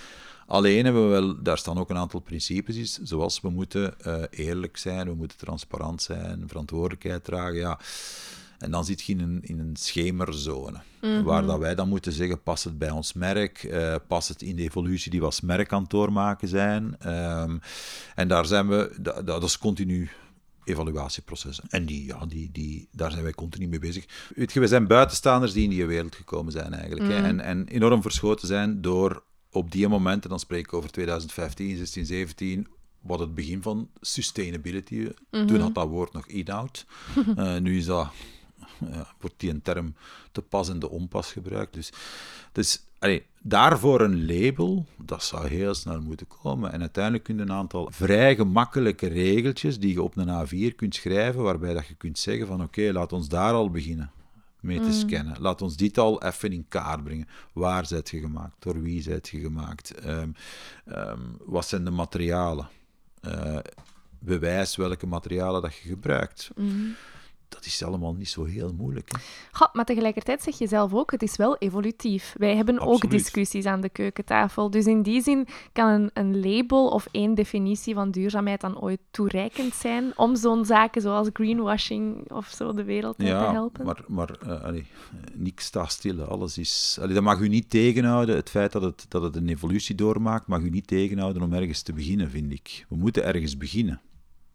Alleen 0.48 0.84
hebben 0.84 1.04
we 1.04 1.10
wel, 1.10 1.44
daar 1.44 1.58
staan 1.58 1.78
ook 1.78 1.90
een 1.90 1.98
aantal 1.98 2.20
principes 2.20 2.76
in, 2.76 3.08
zoals 3.08 3.42
we 3.42 3.50
moeten 3.50 3.96
eerlijk 4.30 4.78
zijn, 4.78 5.08
we 5.08 5.16
moeten 5.16 5.38
transparant 5.38 6.02
zijn, 6.02 6.44
verantwoordelijkheid 6.48 7.24
dragen, 7.24 7.56
ja. 7.56 7.80
En 8.62 8.72
dan 8.72 8.86
zit 8.86 9.02
je 9.02 9.14
in 9.14 9.20
een, 9.20 9.40
in 9.42 9.60
een 9.60 9.76
schemerzone, 9.76 10.82
mm 11.02 11.10
-hmm. 11.10 11.24
waar 11.24 11.46
dat 11.46 11.60
wij 11.60 11.76
dan 11.76 11.90
moeten 11.90 12.12
zeggen, 12.12 12.44
past 12.44 12.64
het 12.64 12.78
bij 12.78 12.90
ons 12.90 13.14
merk, 13.14 13.64
uh, 13.64 13.96
past 14.08 14.28
het 14.28 14.42
in 14.42 14.56
de 14.56 14.62
evolutie 14.62 15.12
die 15.12 15.20
we 15.20 15.26
als 15.26 15.42
merk 15.42 15.74
aan 15.74 15.82
het 15.82 15.90
doormaken 15.90 16.48
zijn. 16.48 16.96
Um, 17.08 17.60
en 18.16 18.28
daar 18.28 18.46
zijn 18.46 18.68
we, 18.68 18.96
dat, 19.02 19.28
dat 19.28 19.44
is 19.44 19.58
continu 19.58 20.10
evaluatieprocessen. 20.64 21.64
En 21.70 21.86
die, 21.86 22.06
ja, 22.06 22.26
die, 22.26 22.50
die, 22.52 22.88
daar 22.92 23.12
zijn 23.12 23.24
wij 23.24 23.34
continu 23.34 23.68
mee 23.68 23.80
bezig. 23.80 24.06
Weet 24.36 24.54
je, 24.54 24.60
we 24.60 24.68
zijn 24.68 24.88
buitenstaanders 24.88 25.54
die 25.54 25.64
in 25.64 25.70
die 25.70 25.86
wereld 25.86 26.16
gekomen 26.16 26.52
zijn 26.52 26.74
eigenlijk. 26.74 27.06
Mm. 27.06 27.10
Hè? 27.10 27.22
En, 27.24 27.40
en 27.40 27.68
enorm 27.68 28.02
verschoten 28.02 28.48
zijn 28.48 28.82
door 28.82 29.24
op 29.52 29.72
die 29.72 29.88
momenten, 29.88 30.30
dan 30.30 30.40
spreek 30.40 30.66
ik 30.66 30.74
over 30.74 30.92
2015, 30.92 31.78
16, 31.78 32.06
17, 32.06 32.68
wat 33.02 33.20
het 33.20 33.36
begin 33.36 33.62
van 33.62 33.90
sustainability. 34.02 35.08
Toen 35.30 35.60
had 35.60 35.76
dat 35.76 35.88
woord 35.88 36.14
nog 36.14 36.28
in-out. 36.28 36.86
Uh, 37.38 37.58
nu 37.66 37.78
is 37.78 37.86
dat, 37.86 38.12
wordt 39.20 39.36
die 39.40 39.50
een 39.50 39.62
term 39.62 39.96
te 40.32 40.42
pas 40.42 40.70
en 40.70 40.80
te 40.80 40.90
onpas 40.90 41.32
gebruikt. 41.32 41.74
Dus, 41.74 41.92
dus 42.52 42.84
allee, 43.00 43.26
daarvoor 43.42 44.02
een 44.02 44.26
label, 44.26 44.86
dat 44.98 45.24
zou 45.24 45.48
heel 45.48 45.74
snel 45.74 46.02
moeten 46.02 46.28
komen. 46.28 46.72
En 46.72 46.80
uiteindelijk 46.80 47.24
kun 47.24 47.36
je 47.36 47.42
een 47.42 47.52
aantal 47.52 47.90
vrij 47.92 48.36
gemakkelijke 48.36 49.08
regeltjes 49.08 49.80
die 49.80 49.94
je 49.94 50.02
op 50.02 50.18
een 50.18 50.48
A4 50.48 50.76
kunt 50.76 50.96
schrijven, 50.96 51.44
waarbij 51.44 51.74
dat 51.74 51.88
je 51.88 51.96
kunt 51.96 52.20
zeggen 52.20 52.48
van 52.48 52.64
oké, 52.64 52.92
laat 52.92 53.14
ons 53.14 53.28
daar 53.28 53.54
al 53.54 53.70
beginnen 53.70 54.12
mee 54.60 54.80
te 54.80 54.92
scannen. 54.92 55.36
Laat 55.40 55.62
ons 55.62 55.76
dit 55.76 55.98
al 55.98 56.24
even 56.24 56.52
in 56.52 56.66
kaart 56.68 57.04
brengen. 57.04 57.28
Waar 57.54 57.86
zit 57.86 58.10
je 58.10 58.20
gemaakt? 58.20 58.56
Door 58.60 58.82
wie 58.82 59.02
zit 59.02 59.28
je 59.28 59.40
gemaakt? 59.40 59.92
Ehm, 59.92 60.30
ehm, 60.86 61.20
wat 61.46 61.68
zijn 61.68 61.84
de 61.84 61.92
materialen? 61.92 62.68
Uh, 63.26 63.58
bewijs 64.20 64.76
welke 64.76 65.08
materialen 65.08 65.62
dat 65.62 65.76
je 65.76 65.90
gebruikt. 65.90 66.50
Mhm 66.56 66.90
dat 67.52 67.66
is 67.66 67.84
allemaal 67.84 68.14
niet 68.14 68.30
zo 68.30 68.44
heel 68.44 68.74
moeilijk. 68.78 69.12
Hè? 69.12 69.18
Goh, 69.52 69.74
maar 69.74 69.86
tegelijkertijd 69.86 70.44
zeg 70.44 70.58
je 70.58 70.68
zelf 70.68 70.94
ook, 70.94 71.12
het 71.12 71.22
is 71.22 71.36
wel 71.36 71.58
evolutief. 71.58 72.36
Wij 72.38 72.56
hebben 72.56 72.80
ook 72.80 73.10
discussies 73.10 73.66
aan 73.66 73.82
de 73.82 73.90
keukentafel. 73.90 74.70
Dus 74.70 74.86
in 74.86 75.02
die 75.02 75.22
zin 75.22 75.48
kan 75.74 75.88
een, 75.88 76.10
een, 76.14 76.40
label 76.40 76.88
of 76.88 77.08
één 77.12 77.34
definitie 77.36 77.94
van 77.94 78.12
duurzaamheid 78.12 78.62
dan 78.62 78.82
ooit 78.82 79.00
toereikend 79.12 79.74
zijn 79.74 80.18
om 80.18 80.36
zo'n 80.36 80.66
zaken 80.66 81.02
zoals 81.02 81.30
greenwashing 81.34 82.32
of 82.32 82.48
zo 82.48 82.74
de 82.74 82.84
wereld 82.84 83.18
te 83.18 83.26
helpen. 83.26 83.86
maar, 83.86 84.04
maar 84.08 84.30
uh, 84.46 84.64
allee, 84.64 84.86
niks 85.34 85.66
staat 85.66 85.92
stil. 85.92 86.22
Alles 86.22 86.58
is... 86.58 86.98
Allee, 87.02 87.14
dat 87.14 87.24
mag 87.24 87.40
u 87.40 87.48
niet 87.48 87.70
tegenhouden. 87.70 88.36
Het 88.36 88.50
feit 88.50 88.72
dat 88.72 88.82
het, 88.82 89.06
dat 89.08 89.22
het 89.22 89.36
een 89.36 89.50
evolutie 89.50 89.96
doormaakt, 89.96 90.48
mag 90.48 90.62
u 90.62 90.70
niet 90.70 90.88
tegenhouden 90.88 91.42
om 91.42 91.54
ergens 91.54 91.82
te 91.82 91.94
beginnen, 91.94 92.30
vind 92.30 92.52
ik. 92.52 92.86
We 92.90 92.96
moeten 92.96 93.24
ergens 93.24 93.58
beginnen. 93.58 94.02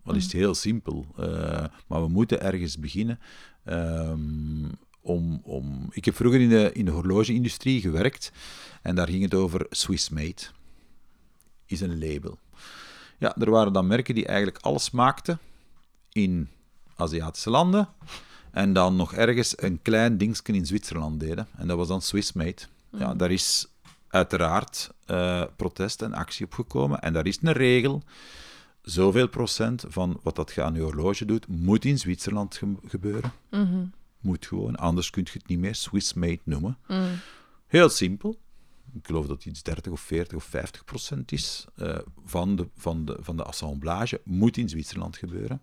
Dat 0.07 0.17
is 0.17 0.23
het 0.23 0.33
heel 0.33 0.55
simpel. 0.55 1.07
Uh, 1.19 1.27
maar 1.87 2.03
we 2.03 2.09
moeten 2.09 2.41
ergens 2.41 2.79
beginnen. 2.79 3.19
Um, 3.65 4.71
om, 5.01 5.41
om... 5.45 5.89
Ik 5.91 6.05
heb 6.05 6.17
vroeger 6.17 6.41
in 6.41 6.49
de, 6.49 6.71
in 6.73 6.85
de 6.85 6.91
horlogeindustrie 6.91 7.81
gewerkt 7.81 8.33
en 8.83 8.95
daar 8.95 9.09
ging 9.09 9.23
het 9.23 9.35
over 9.35 9.67
Swiss 9.71 10.09
Made. 10.09 10.43
Is 11.67 11.81
een 11.81 11.99
label. 11.99 12.39
Ja, 13.19 13.37
er 13.37 13.51
waren 13.51 13.73
dan 13.73 13.87
merken 13.87 14.15
die 14.15 14.27
eigenlijk 14.27 14.59
alles 14.59 14.91
maakten 14.91 15.39
in 16.13 16.49
Aziatische 16.97 17.51
landen 17.51 17.89
en 18.51 18.73
dan 18.73 18.97
nog 18.97 19.15
ergens 19.15 19.63
een 19.63 19.83
klein 19.83 20.19
dingetje 20.19 20.53
in 20.53 20.67
Zwitserland 20.67 21.21
deden. 21.21 21.49
En 21.57 21.67
dat 21.67 21.77
was 21.77 21.89
dan 21.89 22.03
Swiss 22.03 22.33
Made. 22.33 22.63
Ja, 22.91 23.15
daar 23.15 23.31
is 23.31 23.67
uiteraard 24.09 24.91
uh, 25.07 25.45
protest 25.57 26.03
en 26.03 26.15
actie 26.15 26.47
op 26.47 26.53
gekomen 26.53 27.01
en 27.01 27.13
daar 27.13 27.27
is 27.27 27.39
een 27.43 27.53
regel 27.53 28.03
zoveel 28.87 29.29
procent 29.29 29.85
van 29.89 30.21
wat 30.23 30.37
dat 30.37 30.53
je 30.55 30.63
aan 30.63 30.75
je 30.75 30.81
horloge 30.81 31.25
doet, 31.25 31.49
moet 31.49 31.85
in 31.85 31.99
Zwitserland 31.99 32.61
gebeuren. 32.87 33.33
Mhm. 33.51 33.85
Moet 34.21 34.47
gewoon, 34.47 34.77
anders 34.77 35.11
kun 35.11 35.23
je 35.25 35.39
het 35.39 35.49
niet 35.49 35.59
meer 35.59 35.75
Swiss 35.75 36.15
made 36.15 36.41
noemen. 36.45 36.79
Mhm. 36.89 37.15
Heel 37.67 37.89
simpel. 37.89 38.39
Ik 38.95 39.07
geloof 39.07 39.27
dat 39.27 39.37
het 39.37 39.47
iets 39.47 39.63
30 39.63 39.93
of 39.93 40.01
40 40.01 40.37
of 40.37 40.45
50 40.45 40.85
procent 40.85 41.33
is 41.33 41.67
uh, 41.77 41.99
van, 42.25 42.57
de, 42.57 42.69
van, 42.77 43.05
de, 43.05 43.17
van 43.21 43.37
de 43.37 43.43
assemblage, 43.43 44.21
moet 44.25 44.57
in 44.57 44.69
Zwitserland 44.69 45.17
gebeuren. 45.17 45.63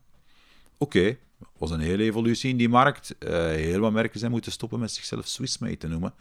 Oké, 0.77 0.97
okay, 0.97 1.19
was 1.57 1.71
een 1.71 1.79
hele 1.79 2.03
evolutie 2.03 2.49
in 2.49 2.57
die 2.57 2.69
markt. 2.69 3.15
Uh, 3.19 3.29
heel 3.31 3.79
wat 3.79 3.91
merken 3.91 4.19
zijn 4.19 4.31
moeten 4.31 4.51
stoppen 4.51 4.79
met 4.79 4.91
zichzelf 4.91 5.27
Swissmade 5.27 5.77
te 5.77 5.87
noemen. 5.87 6.13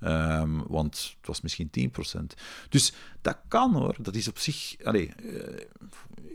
Um, 0.00 0.66
want 0.66 1.14
het 1.18 1.26
was 1.26 1.40
misschien 1.40 1.70
10%. 2.18 2.20
Dus 2.68 2.92
dat 3.20 3.38
kan 3.48 3.74
hoor. 3.74 3.96
Dat 3.98 4.14
is 4.14 4.28
op 4.28 4.38
zich. 4.38 4.76
Allez, 4.84 5.08
uh, 5.22 5.42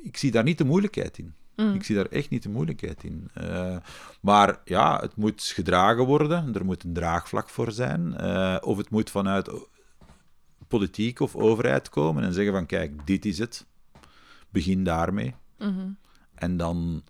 ik 0.03 0.17
zie 0.17 0.31
daar 0.31 0.43
niet 0.43 0.57
de 0.57 0.65
moeilijkheid 0.65 1.17
in. 1.17 1.33
Mm. 1.55 1.73
Ik 1.73 1.83
zie 1.83 1.95
daar 1.95 2.05
echt 2.05 2.29
niet 2.29 2.43
de 2.43 2.49
moeilijkheid 2.49 3.03
in. 3.03 3.29
Uh, 3.37 3.77
maar 4.21 4.59
ja, 4.65 4.99
het 4.99 5.15
moet 5.15 5.43
gedragen 5.43 6.05
worden. 6.05 6.55
Er 6.55 6.65
moet 6.65 6.83
een 6.83 6.93
draagvlak 6.93 7.49
voor 7.49 7.71
zijn. 7.71 8.21
of 8.61 8.77
het 8.77 8.89
moet 8.89 9.09
vanuit 9.09 9.49
politiek 10.67 11.19
of 11.19 11.35
overheid 11.35 11.89
komen 11.89 12.23
en 12.23 12.33
zeggen 12.33 12.53
van 12.53 12.65
kijk, 12.65 13.07
dit 13.07 13.25
is 13.25 13.37
het. 13.37 13.65
Begin 14.49 14.83
daarmee. 14.83 15.35
Mm 15.57 15.77
-hmm. 15.77 15.97
En 16.35 16.57
dan 16.57 17.03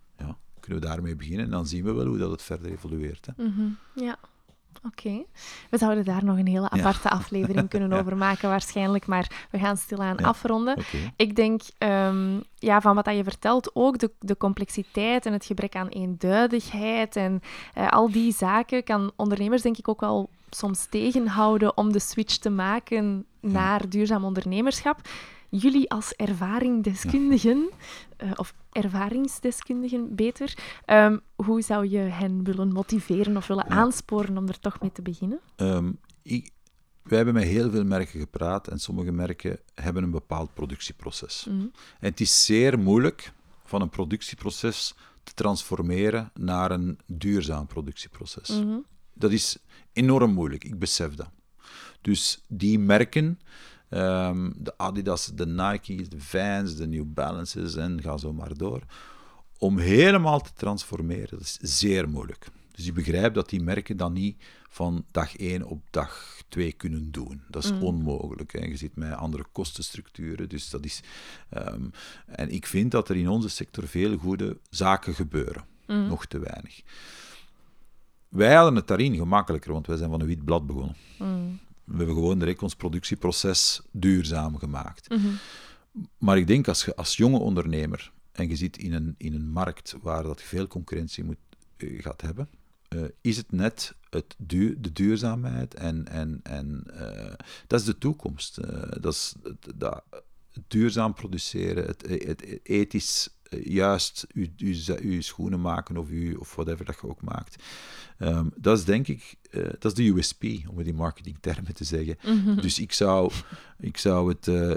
kunnen 0.65 0.83
we 0.83 0.87
daarmee 0.89 1.15
beginnen 1.15 1.45
en 1.45 1.51
dan 1.51 1.67
zien 1.67 1.83
we 1.83 1.93
wel 1.93 2.05
hoe 2.05 2.17
dat 2.17 2.31
het 2.31 2.41
verder 2.41 2.71
evolueert. 2.71 3.25
Hè. 3.25 3.43
Mm 3.43 3.53
-hmm. 3.55 3.77
Ja. 3.93 4.17
Oké. 4.85 5.23
We 5.69 5.77
zouden 5.77 6.05
daar 6.05 6.23
nog 6.23 6.37
een 6.37 6.47
hele 6.47 6.69
aparte 6.69 7.07
ja. 7.09 7.15
aflevering 7.15 7.69
kunnen 7.73 7.89
ja. 7.89 7.99
over 7.99 8.17
maken, 8.17 8.49
waarschijnlijk. 8.49 9.07
Maar 9.07 9.47
we 9.51 9.59
gaan 9.59 9.77
stilaan 9.77 10.15
ja. 10.19 10.25
afronden. 10.25 10.77
Okay. 10.77 11.13
Ik 11.15 11.35
denk 11.35 11.61
um, 11.77 12.43
ja, 12.55 12.81
van 12.81 12.95
wat 12.95 13.05
dat 13.05 13.15
je 13.15 13.23
vertelt, 13.23 13.71
ook 13.73 13.99
de, 13.99 14.11
de 14.19 14.37
complexiteit 14.37 15.25
en 15.25 15.33
het 15.33 15.45
gebrek 15.45 15.75
aan 15.75 15.87
eenduidigheid 15.87 17.15
en 17.15 17.41
uh, 17.77 17.89
al 17.89 18.11
die 18.11 18.33
zaken 18.33 18.83
kan 18.83 19.11
ondernemers 19.15 19.61
denk 19.61 19.77
ik 19.77 19.87
ook 19.87 19.99
wel 19.99 20.29
soms 20.49 20.85
tegenhouden 20.89 21.77
om 21.77 21.91
de 21.91 21.99
switch 21.99 22.37
te 22.37 22.49
maken 22.49 23.25
naar 23.39 23.89
duurzaam 23.89 24.23
ondernemerschap 24.23 25.01
jullie 25.49 25.89
als 25.89 26.13
ervaringsdeskundigen, 26.13 27.69
ja. 28.17 28.25
uh, 28.25 28.31
of 28.35 28.53
ervaringsdeskundigen 28.71 30.15
beter, 30.15 30.57
um, 30.85 31.21
hoe 31.35 31.61
zou 31.61 31.87
je 31.89 31.97
hen 31.97 32.43
willen 32.43 32.71
motiveren 32.71 33.37
of 33.37 33.47
willen 33.47 33.65
ja. 33.69 33.75
aansporen 33.75 34.37
om 34.37 34.47
er 34.47 34.59
toch 34.59 34.81
mee 34.81 34.91
te 34.91 35.01
beginnen? 35.01 35.39
Um, 35.55 35.99
ik, 36.21 36.49
wij 37.03 37.17
hebben 37.17 37.33
met 37.35 37.43
heel 37.43 37.69
veel 37.69 37.83
merken 37.83 38.19
gepraat 38.19 38.67
en 38.67 38.79
sommige 38.79 39.11
merken 39.11 39.59
hebben 39.73 40.03
een 40.03 40.11
bepaald 40.11 40.53
productieproces. 40.53 41.45
Mm. 41.49 41.71
En 41.99 42.09
het 42.09 42.19
is 42.19 42.45
zeer 42.45 42.79
moeilijk 42.79 43.33
van 43.63 43.81
een 43.81 43.89
productieproces 43.89 44.95
te 45.23 45.33
transformeren 45.33 46.31
naar 46.33 46.71
een 46.71 46.99
duurzaam 47.05 47.67
productieproces. 47.67 48.49
Mm 48.49 48.61
-hmm. 48.61 48.85
Dat 49.13 49.31
is 49.31 49.57
enorm 49.93 50.33
moeilijk, 50.33 50.63
ik 50.63 50.79
besef 50.79 51.13
dat. 51.13 51.29
Dus 52.01 52.43
die 52.47 52.79
merken 52.79 53.39
Um, 53.95 54.53
de 54.57 54.77
Adidas, 54.77 55.31
de 55.33 55.45
Nike's, 55.47 56.09
de 56.09 56.19
Vans, 56.21 56.75
de 56.75 56.87
New 56.87 57.05
Balances 57.07 57.75
en 57.75 58.01
ga 58.01 58.17
zo 58.17 58.33
maar 58.33 58.57
door. 58.57 58.81
Om 59.57 59.77
helemaal 59.77 60.39
te 60.41 60.53
transformeren, 60.53 61.29
dat 61.29 61.41
is 61.41 61.57
zeer 61.61 62.09
moeilijk. 62.09 62.47
Dus 62.71 62.85
je 62.85 62.91
begrijpt 62.91 63.35
dat 63.35 63.49
die 63.49 63.61
merken 63.61 63.97
dat 63.97 64.11
niet 64.11 64.43
van 64.69 65.05
dag 65.11 65.35
1 65.37 65.63
op 65.63 65.81
dag 65.89 66.41
2 66.49 66.71
kunnen 66.71 67.11
doen. 67.11 67.41
Dat 67.49 67.63
is 67.63 67.71
Mm. 67.71 67.83
onmogelijk. 67.83 68.51
Hè. 68.51 68.65
Je 68.65 68.77
zit 68.77 68.95
met 68.95 69.13
andere 69.13 69.45
kostenstructuren. 69.51 70.49
Dus 70.49 70.69
dat 70.69 70.85
is, 70.85 71.01
um, 71.57 71.91
en 72.25 72.49
ik 72.49 72.65
vind 72.65 72.91
dat 72.91 73.09
er 73.09 73.15
in 73.15 73.29
onze 73.29 73.49
sector 73.49 73.87
veel 73.87 74.17
goede 74.17 74.57
zaken 74.69 75.13
gebeuren. 75.13 75.65
Mm. 75.87 76.07
Nog 76.07 76.25
te 76.25 76.39
weinig. 76.39 76.81
Wij 78.29 78.55
hadden 78.55 78.75
het 78.75 78.87
daarin 78.87 79.15
gemakkelijker, 79.15 79.71
want 79.71 79.87
wij 79.87 79.97
zijn 79.97 80.09
van 80.09 80.21
een 80.21 80.27
wit 80.27 80.45
blad 80.45 80.67
begonnen. 80.67 80.95
Mm. 81.19 81.59
We 81.85 81.97
hebben 81.97 82.15
gewoon 82.15 82.39
direct 82.39 82.61
ons 82.61 82.75
productieproces 82.75 83.81
duurzaam 83.91 84.57
gemaakt. 84.57 85.09
Mhm. 85.09 85.27
Maar 86.17 86.37
ik 86.37 86.47
denk 86.47 86.67
als 86.67 86.85
je 86.85 86.95
als 86.95 87.17
jonge 87.17 87.39
ondernemer 87.39 88.11
en 88.31 88.49
je 88.49 88.55
zit 88.55 88.77
in 88.77 88.93
een, 88.93 89.15
in 89.17 89.33
een 89.33 89.49
markt 89.49 89.95
waar 90.01 90.23
dat 90.23 90.41
veel 90.41 90.67
concurrentie 90.67 91.23
moet, 91.23 91.37
uh, 91.77 92.01
gaat 92.01 92.21
hebben, 92.21 92.49
uh, 92.89 93.03
is 93.21 93.37
het 93.37 93.51
net 93.51 93.95
het 94.09 94.35
duur, 94.37 94.81
de 94.81 94.91
duurzaamheid 94.91 95.73
en, 95.73 96.07
en, 96.07 96.39
en 96.43 96.83
uh, 96.93 97.33
dat 97.67 97.79
is 97.79 97.85
de 97.85 97.97
toekomst. 97.97 98.55
dat 99.01 99.13
is 99.13 99.35
dat, 99.75 100.03
duurzaam 100.67 101.13
produceren, 101.13 101.85
het, 101.85 102.07
het 102.07 102.59
ethisch 102.63 103.29
juist 103.63 104.27
uw, 104.33 104.47
uw, 104.57 104.75
uw, 105.01 105.21
schoenen 105.21 105.61
maken 105.61 105.97
of, 105.97 106.09
uw, 106.09 106.39
of 106.39 106.55
whatever 106.55 106.85
dat 106.85 106.97
je 107.01 107.09
ook 107.09 107.21
maakt. 107.21 107.63
Um, 108.19 108.51
dat 108.55 108.77
is 108.77 108.85
denk 108.85 109.07
ik, 109.07 109.35
uh, 109.51 109.63
dat 109.63 109.85
is 109.85 109.93
de 109.93 110.13
USP, 110.13 110.43
om 110.69 110.77
het 110.77 110.87
in 110.87 110.95
marketingtermen 110.95 111.73
te 111.73 111.83
zeggen. 111.83 112.17
Mm 112.25 112.43
-hmm. 112.43 112.61
Dus 112.61 112.79
ik 112.79 112.93
zou, 112.93 113.31
ik 113.79 113.97
zou 113.97 114.29
het 114.29 114.47
uh, 114.47 114.73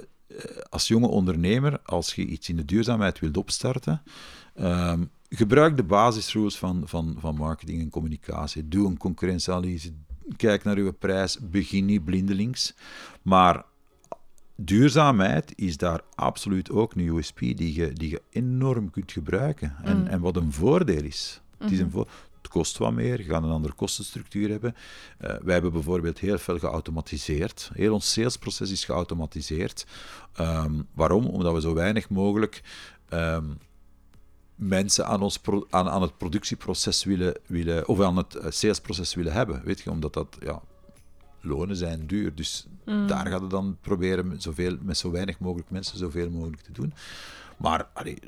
als 0.69 0.89
jonge 0.89 1.09
ondernemer, 1.09 1.81
als 1.85 2.15
je 2.15 2.25
iets 2.25 2.49
in 2.49 2.57
de 2.57 2.65
duurzaamheid 2.65 3.19
wilt 3.19 3.37
opstarten, 3.37 4.03
um, 4.61 5.11
gebruik 5.29 5.77
de 5.77 5.85
basisrules 5.85 6.57
van, 6.57 6.83
van, 6.85 7.17
van 7.19 7.37
marketing 7.37 7.81
en 7.81 7.91
communicatie. 7.91 8.69
Doe 8.69 8.87
een 8.87 8.97
concurrentieanalyse, 8.97 9.93
kijk 10.37 10.65
naar 10.65 10.77
uw 10.77 10.93
prijs, 10.93 11.39
begin 11.41 11.85
niet 11.85 12.05
blindelings. 12.05 12.75
Maar 13.23 13.65
duurzaamheid 14.61 15.53
is 15.57 15.77
daar 15.77 16.01
absoluut 16.15 16.71
ook 16.71 16.95
een 16.95 17.07
USP 17.07 17.39
die 17.39 17.75
je, 17.75 17.93
die 17.93 18.11
je 18.11 18.23
enorm 18.31 18.91
kunt 18.91 19.13
gebruiken. 19.13 19.77
En, 19.83 20.01
Mm. 20.01 20.07
en 20.07 20.21
wat 20.21 20.37
een 20.37 20.53
voordeel 20.53 21.03
is. 21.05 21.41
Het, 21.59 21.71
is 21.71 21.79
een 21.79 21.87
Mhm. 21.87 21.99
het 22.37 22.49
kost 22.49 22.79
wat 22.79 22.93
meer, 22.93 23.19
je 23.19 23.25
gaat 23.25 23.43
een 23.43 23.51
andere 23.51 23.75
kostenstructuur 23.75 24.49
hebben. 24.51 24.75
Uh, 25.21 25.31
wij 25.43 25.53
hebben 25.53 25.73
bijvoorbeeld 25.73 26.19
heel 26.19 26.39
veel 26.39 26.59
geautomatiseerd. 26.59 27.71
Heel 27.75 27.93
ons 27.93 28.13
salesproces 28.13 28.71
is 28.71 28.85
geautomatiseerd. 28.85 29.87
Um, 30.41 30.87
waarom? 30.95 31.27
Omdat 31.27 31.55
we 31.55 31.61
zo 31.61 31.75
weinig 31.75 32.09
mogelijk 32.09 32.63
um, 33.13 33.59
mensen 34.55 35.07
aan, 35.07 35.23
ons 35.23 35.39
pro 35.39 35.67
aan, 35.71 35.89
aan 35.89 36.03
het 36.03 36.17
productieproces 36.19 37.05
willen, 37.05 37.35
willen, 37.47 37.89
of 37.89 38.01
aan 38.01 38.17
het 38.17 38.35
uh, 38.35 38.45
salesproces 38.49 39.15
willen 39.15 39.33
hebben. 39.33 39.63
Weet 39.65 39.81
je, 39.81 39.91
omdat 39.91 40.13
dat, 40.15 40.37
ja, 40.41 40.63
lonen 41.41 41.77
zijn 41.77 42.07
duur. 42.07 42.35
Dus 42.35 42.67
Mm. 42.85 43.07
daar 43.07 43.27
gaat 43.27 43.41
het 43.41 43.51
dan 43.51 43.77
proberen 43.81 44.29
met, 44.29 44.43
zoveel, 44.43 44.77
met 44.81 44.99
zo 44.99 45.11
weinig 45.11 45.39
mogelijk 45.39 45.71
mensen 45.71 45.99
zoveel 45.99 46.31
mogelijk 46.31 46.63
te 46.63 46.73
doen. 46.73 46.93
Maar 47.57 47.89
allee, 47.95 48.19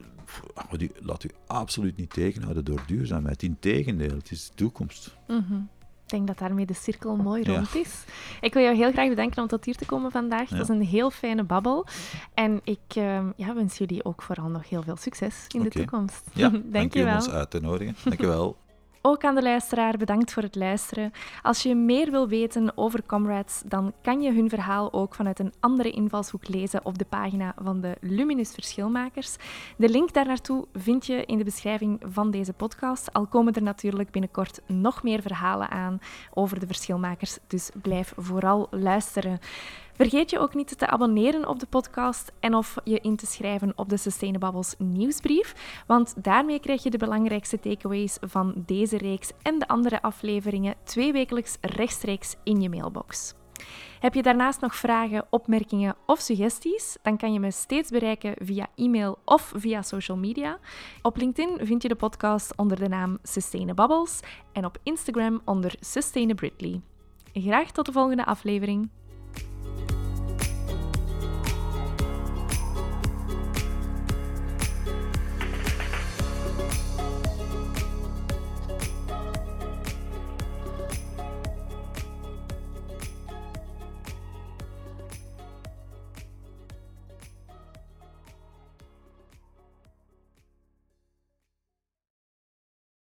laat 1.01 1.25
u 1.25 1.31
absoluut 1.47 1.97
niet 1.97 2.11
tegenhouden 2.11 2.65
door 2.65 2.83
duurzaamheid. 2.87 3.43
Integendeel, 3.43 4.17
het 4.17 4.31
is 4.31 4.49
de 4.49 4.55
toekomst. 4.55 5.17
Mm 5.27 5.69
ik 6.11 6.17
denk 6.17 6.29
dat 6.29 6.39
daarmee 6.49 6.67
de 6.67 6.75
cirkel 6.75 7.17
mooi 7.17 7.43
rond 7.45 7.75
is. 7.75 8.05
Ik 8.41 8.55
wil 8.55 8.63
jou 8.63 8.77
heel 8.77 8.93
graag 8.93 9.09
bedanken 9.09 9.43
om 9.43 9.49
tot 9.49 9.65
hier 9.65 9.77
te 9.77 9.87
komen 9.87 10.11
vandaag. 10.11 10.49
Het 10.49 10.59
was 10.59 10.69
een 10.69 10.83
heel 10.83 11.11
fijne 11.11 11.45
babbel. 11.45 11.87
En 12.35 12.61
ik 12.65 12.81
uh, 12.97 13.21
ja, 13.37 13.55
wens 13.55 13.79
jullie 13.79 14.05
ook 14.05 14.23
vooral 14.23 14.49
nog 14.49 14.69
heel 14.69 14.83
veel 14.83 14.97
succes 14.97 15.45
in 15.49 15.63
de 15.63 15.69
toekomst. 15.69 16.23
Ja, 16.33 16.49
dank 16.65 16.95
je 16.95 17.05
wel. 17.05 17.15
ons 17.15 17.31
uit 17.31 17.51
te 17.51 17.61
nodigen. 17.61 17.95
Dank 18.05 18.21
je 18.21 18.27
wel. 18.27 18.57
Ook 19.03 19.25
aan 19.25 19.35
de 19.35 19.43
luisteraar, 19.43 19.97
bedankt 19.97 20.33
voor 20.33 20.43
het 20.43 20.55
luisteren. 20.55 21.13
Als 21.43 21.63
je 21.63 21.75
meer 21.75 22.11
wil 22.11 22.29
weten 22.29 22.73
over 22.77 23.03
Comrades, 23.07 23.63
dan 23.67 23.93
kan 24.03 24.21
je 24.21 24.33
hun 24.33 24.49
verhaal 24.49 24.93
ook 24.93 25.15
vanuit 25.15 25.39
een 25.39 25.53
andere 25.61 25.91
invalshoek 25.91 26.49
lezen 26.49 26.85
op 26.85 26.99
de 26.99 27.05
pagina 27.05 27.55
van 27.63 27.81
de 27.81 27.97
Luminus 28.01 28.51
Verschilmakers. 28.51 29.37
De 29.77 29.89
link 29.89 30.13
daar 30.13 30.27
naartoe 30.27 30.67
vind 30.75 31.07
je 31.07 31.25
in 31.25 31.39
de 31.39 31.45
beschrijving 31.45 32.01
van 32.07 32.31
deze 32.31 32.53
podcast. 32.53 33.13
Al 33.13 33.27
komen 33.27 33.55
er 33.55 33.63
natuurlijk 33.63 34.11
binnenkort 34.11 34.61
nog 34.67 35.03
meer 35.03 35.23
verhalen 35.23 35.71
aan 35.71 36.01
over 36.35 36.61
de 36.61 36.67
verschilmakers, 36.67 37.39
dus 37.47 37.71
blijf 37.83 38.13
vooral 38.17 38.67
luisteren. 38.71 39.39
Vergeet 40.01 40.31
je 40.31 40.39
ook 40.39 40.55
niet 40.55 40.79
te 40.79 40.87
abonneren 40.87 41.49
op 41.49 41.59
de 41.59 41.67
podcast 41.67 42.33
en 42.39 42.55
of 42.55 42.77
je 42.85 43.01
in 43.01 43.17
te 43.17 43.27
schrijven 43.27 43.73
op 43.77 43.89
de 43.89 43.97
Sustainabubbles 43.97 44.75
nieuwsbrief, 44.79 45.83
want 45.87 46.15
daarmee 46.25 46.61
krijg 46.61 46.83
je 46.83 46.91
de 46.91 46.99
belangrijkste 46.99 47.59
takeaways 47.59 48.17
van 48.21 48.63
deze 48.67 48.99
reeks 48.99 49.33
en 49.43 49.59
de 49.59 49.69
andere 49.69 50.03
afleveringen 50.03 50.75
twee 50.85 51.13
wekelijks 51.13 51.57
rechtstreeks 51.61 52.37
in 52.45 52.61
je 52.61 52.69
mailbox. 52.69 53.35
Heb 53.99 54.15
je 54.15 54.23
daarnaast 54.23 54.61
nog 54.61 54.77
vragen, 54.77 55.27
opmerkingen 55.31 55.97
of 56.07 56.21
suggesties? 56.21 56.97
Dan 57.03 57.17
kan 57.17 57.33
je 57.33 57.41
me 57.41 57.51
steeds 57.51 57.91
bereiken 57.91 58.35
via 58.39 58.67
e-mail 58.75 59.19
of 59.25 59.53
via 59.57 59.83
social 59.83 60.17
media. 60.17 60.59
Op 61.03 61.17
LinkedIn 61.17 61.67
vind 61.67 61.83
je 61.83 61.89
de 61.89 61.95
podcast 61.95 62.57
onder 62.57 62.79
de 62.79 62.89
naam 62.89 63.19
Sustainabubbles 63.23 64.21
en 64.53 64.65
op 64.65 64.79
Instagram 64.83 65.41
onder 65.45 65.75
Sustainabritly. 65.81 66.81
Graag 67.33 67.71
tot 67.71 67.87
de 67.87 67.93
volgende 67.93 68.27
aflevering. 68.27 68.91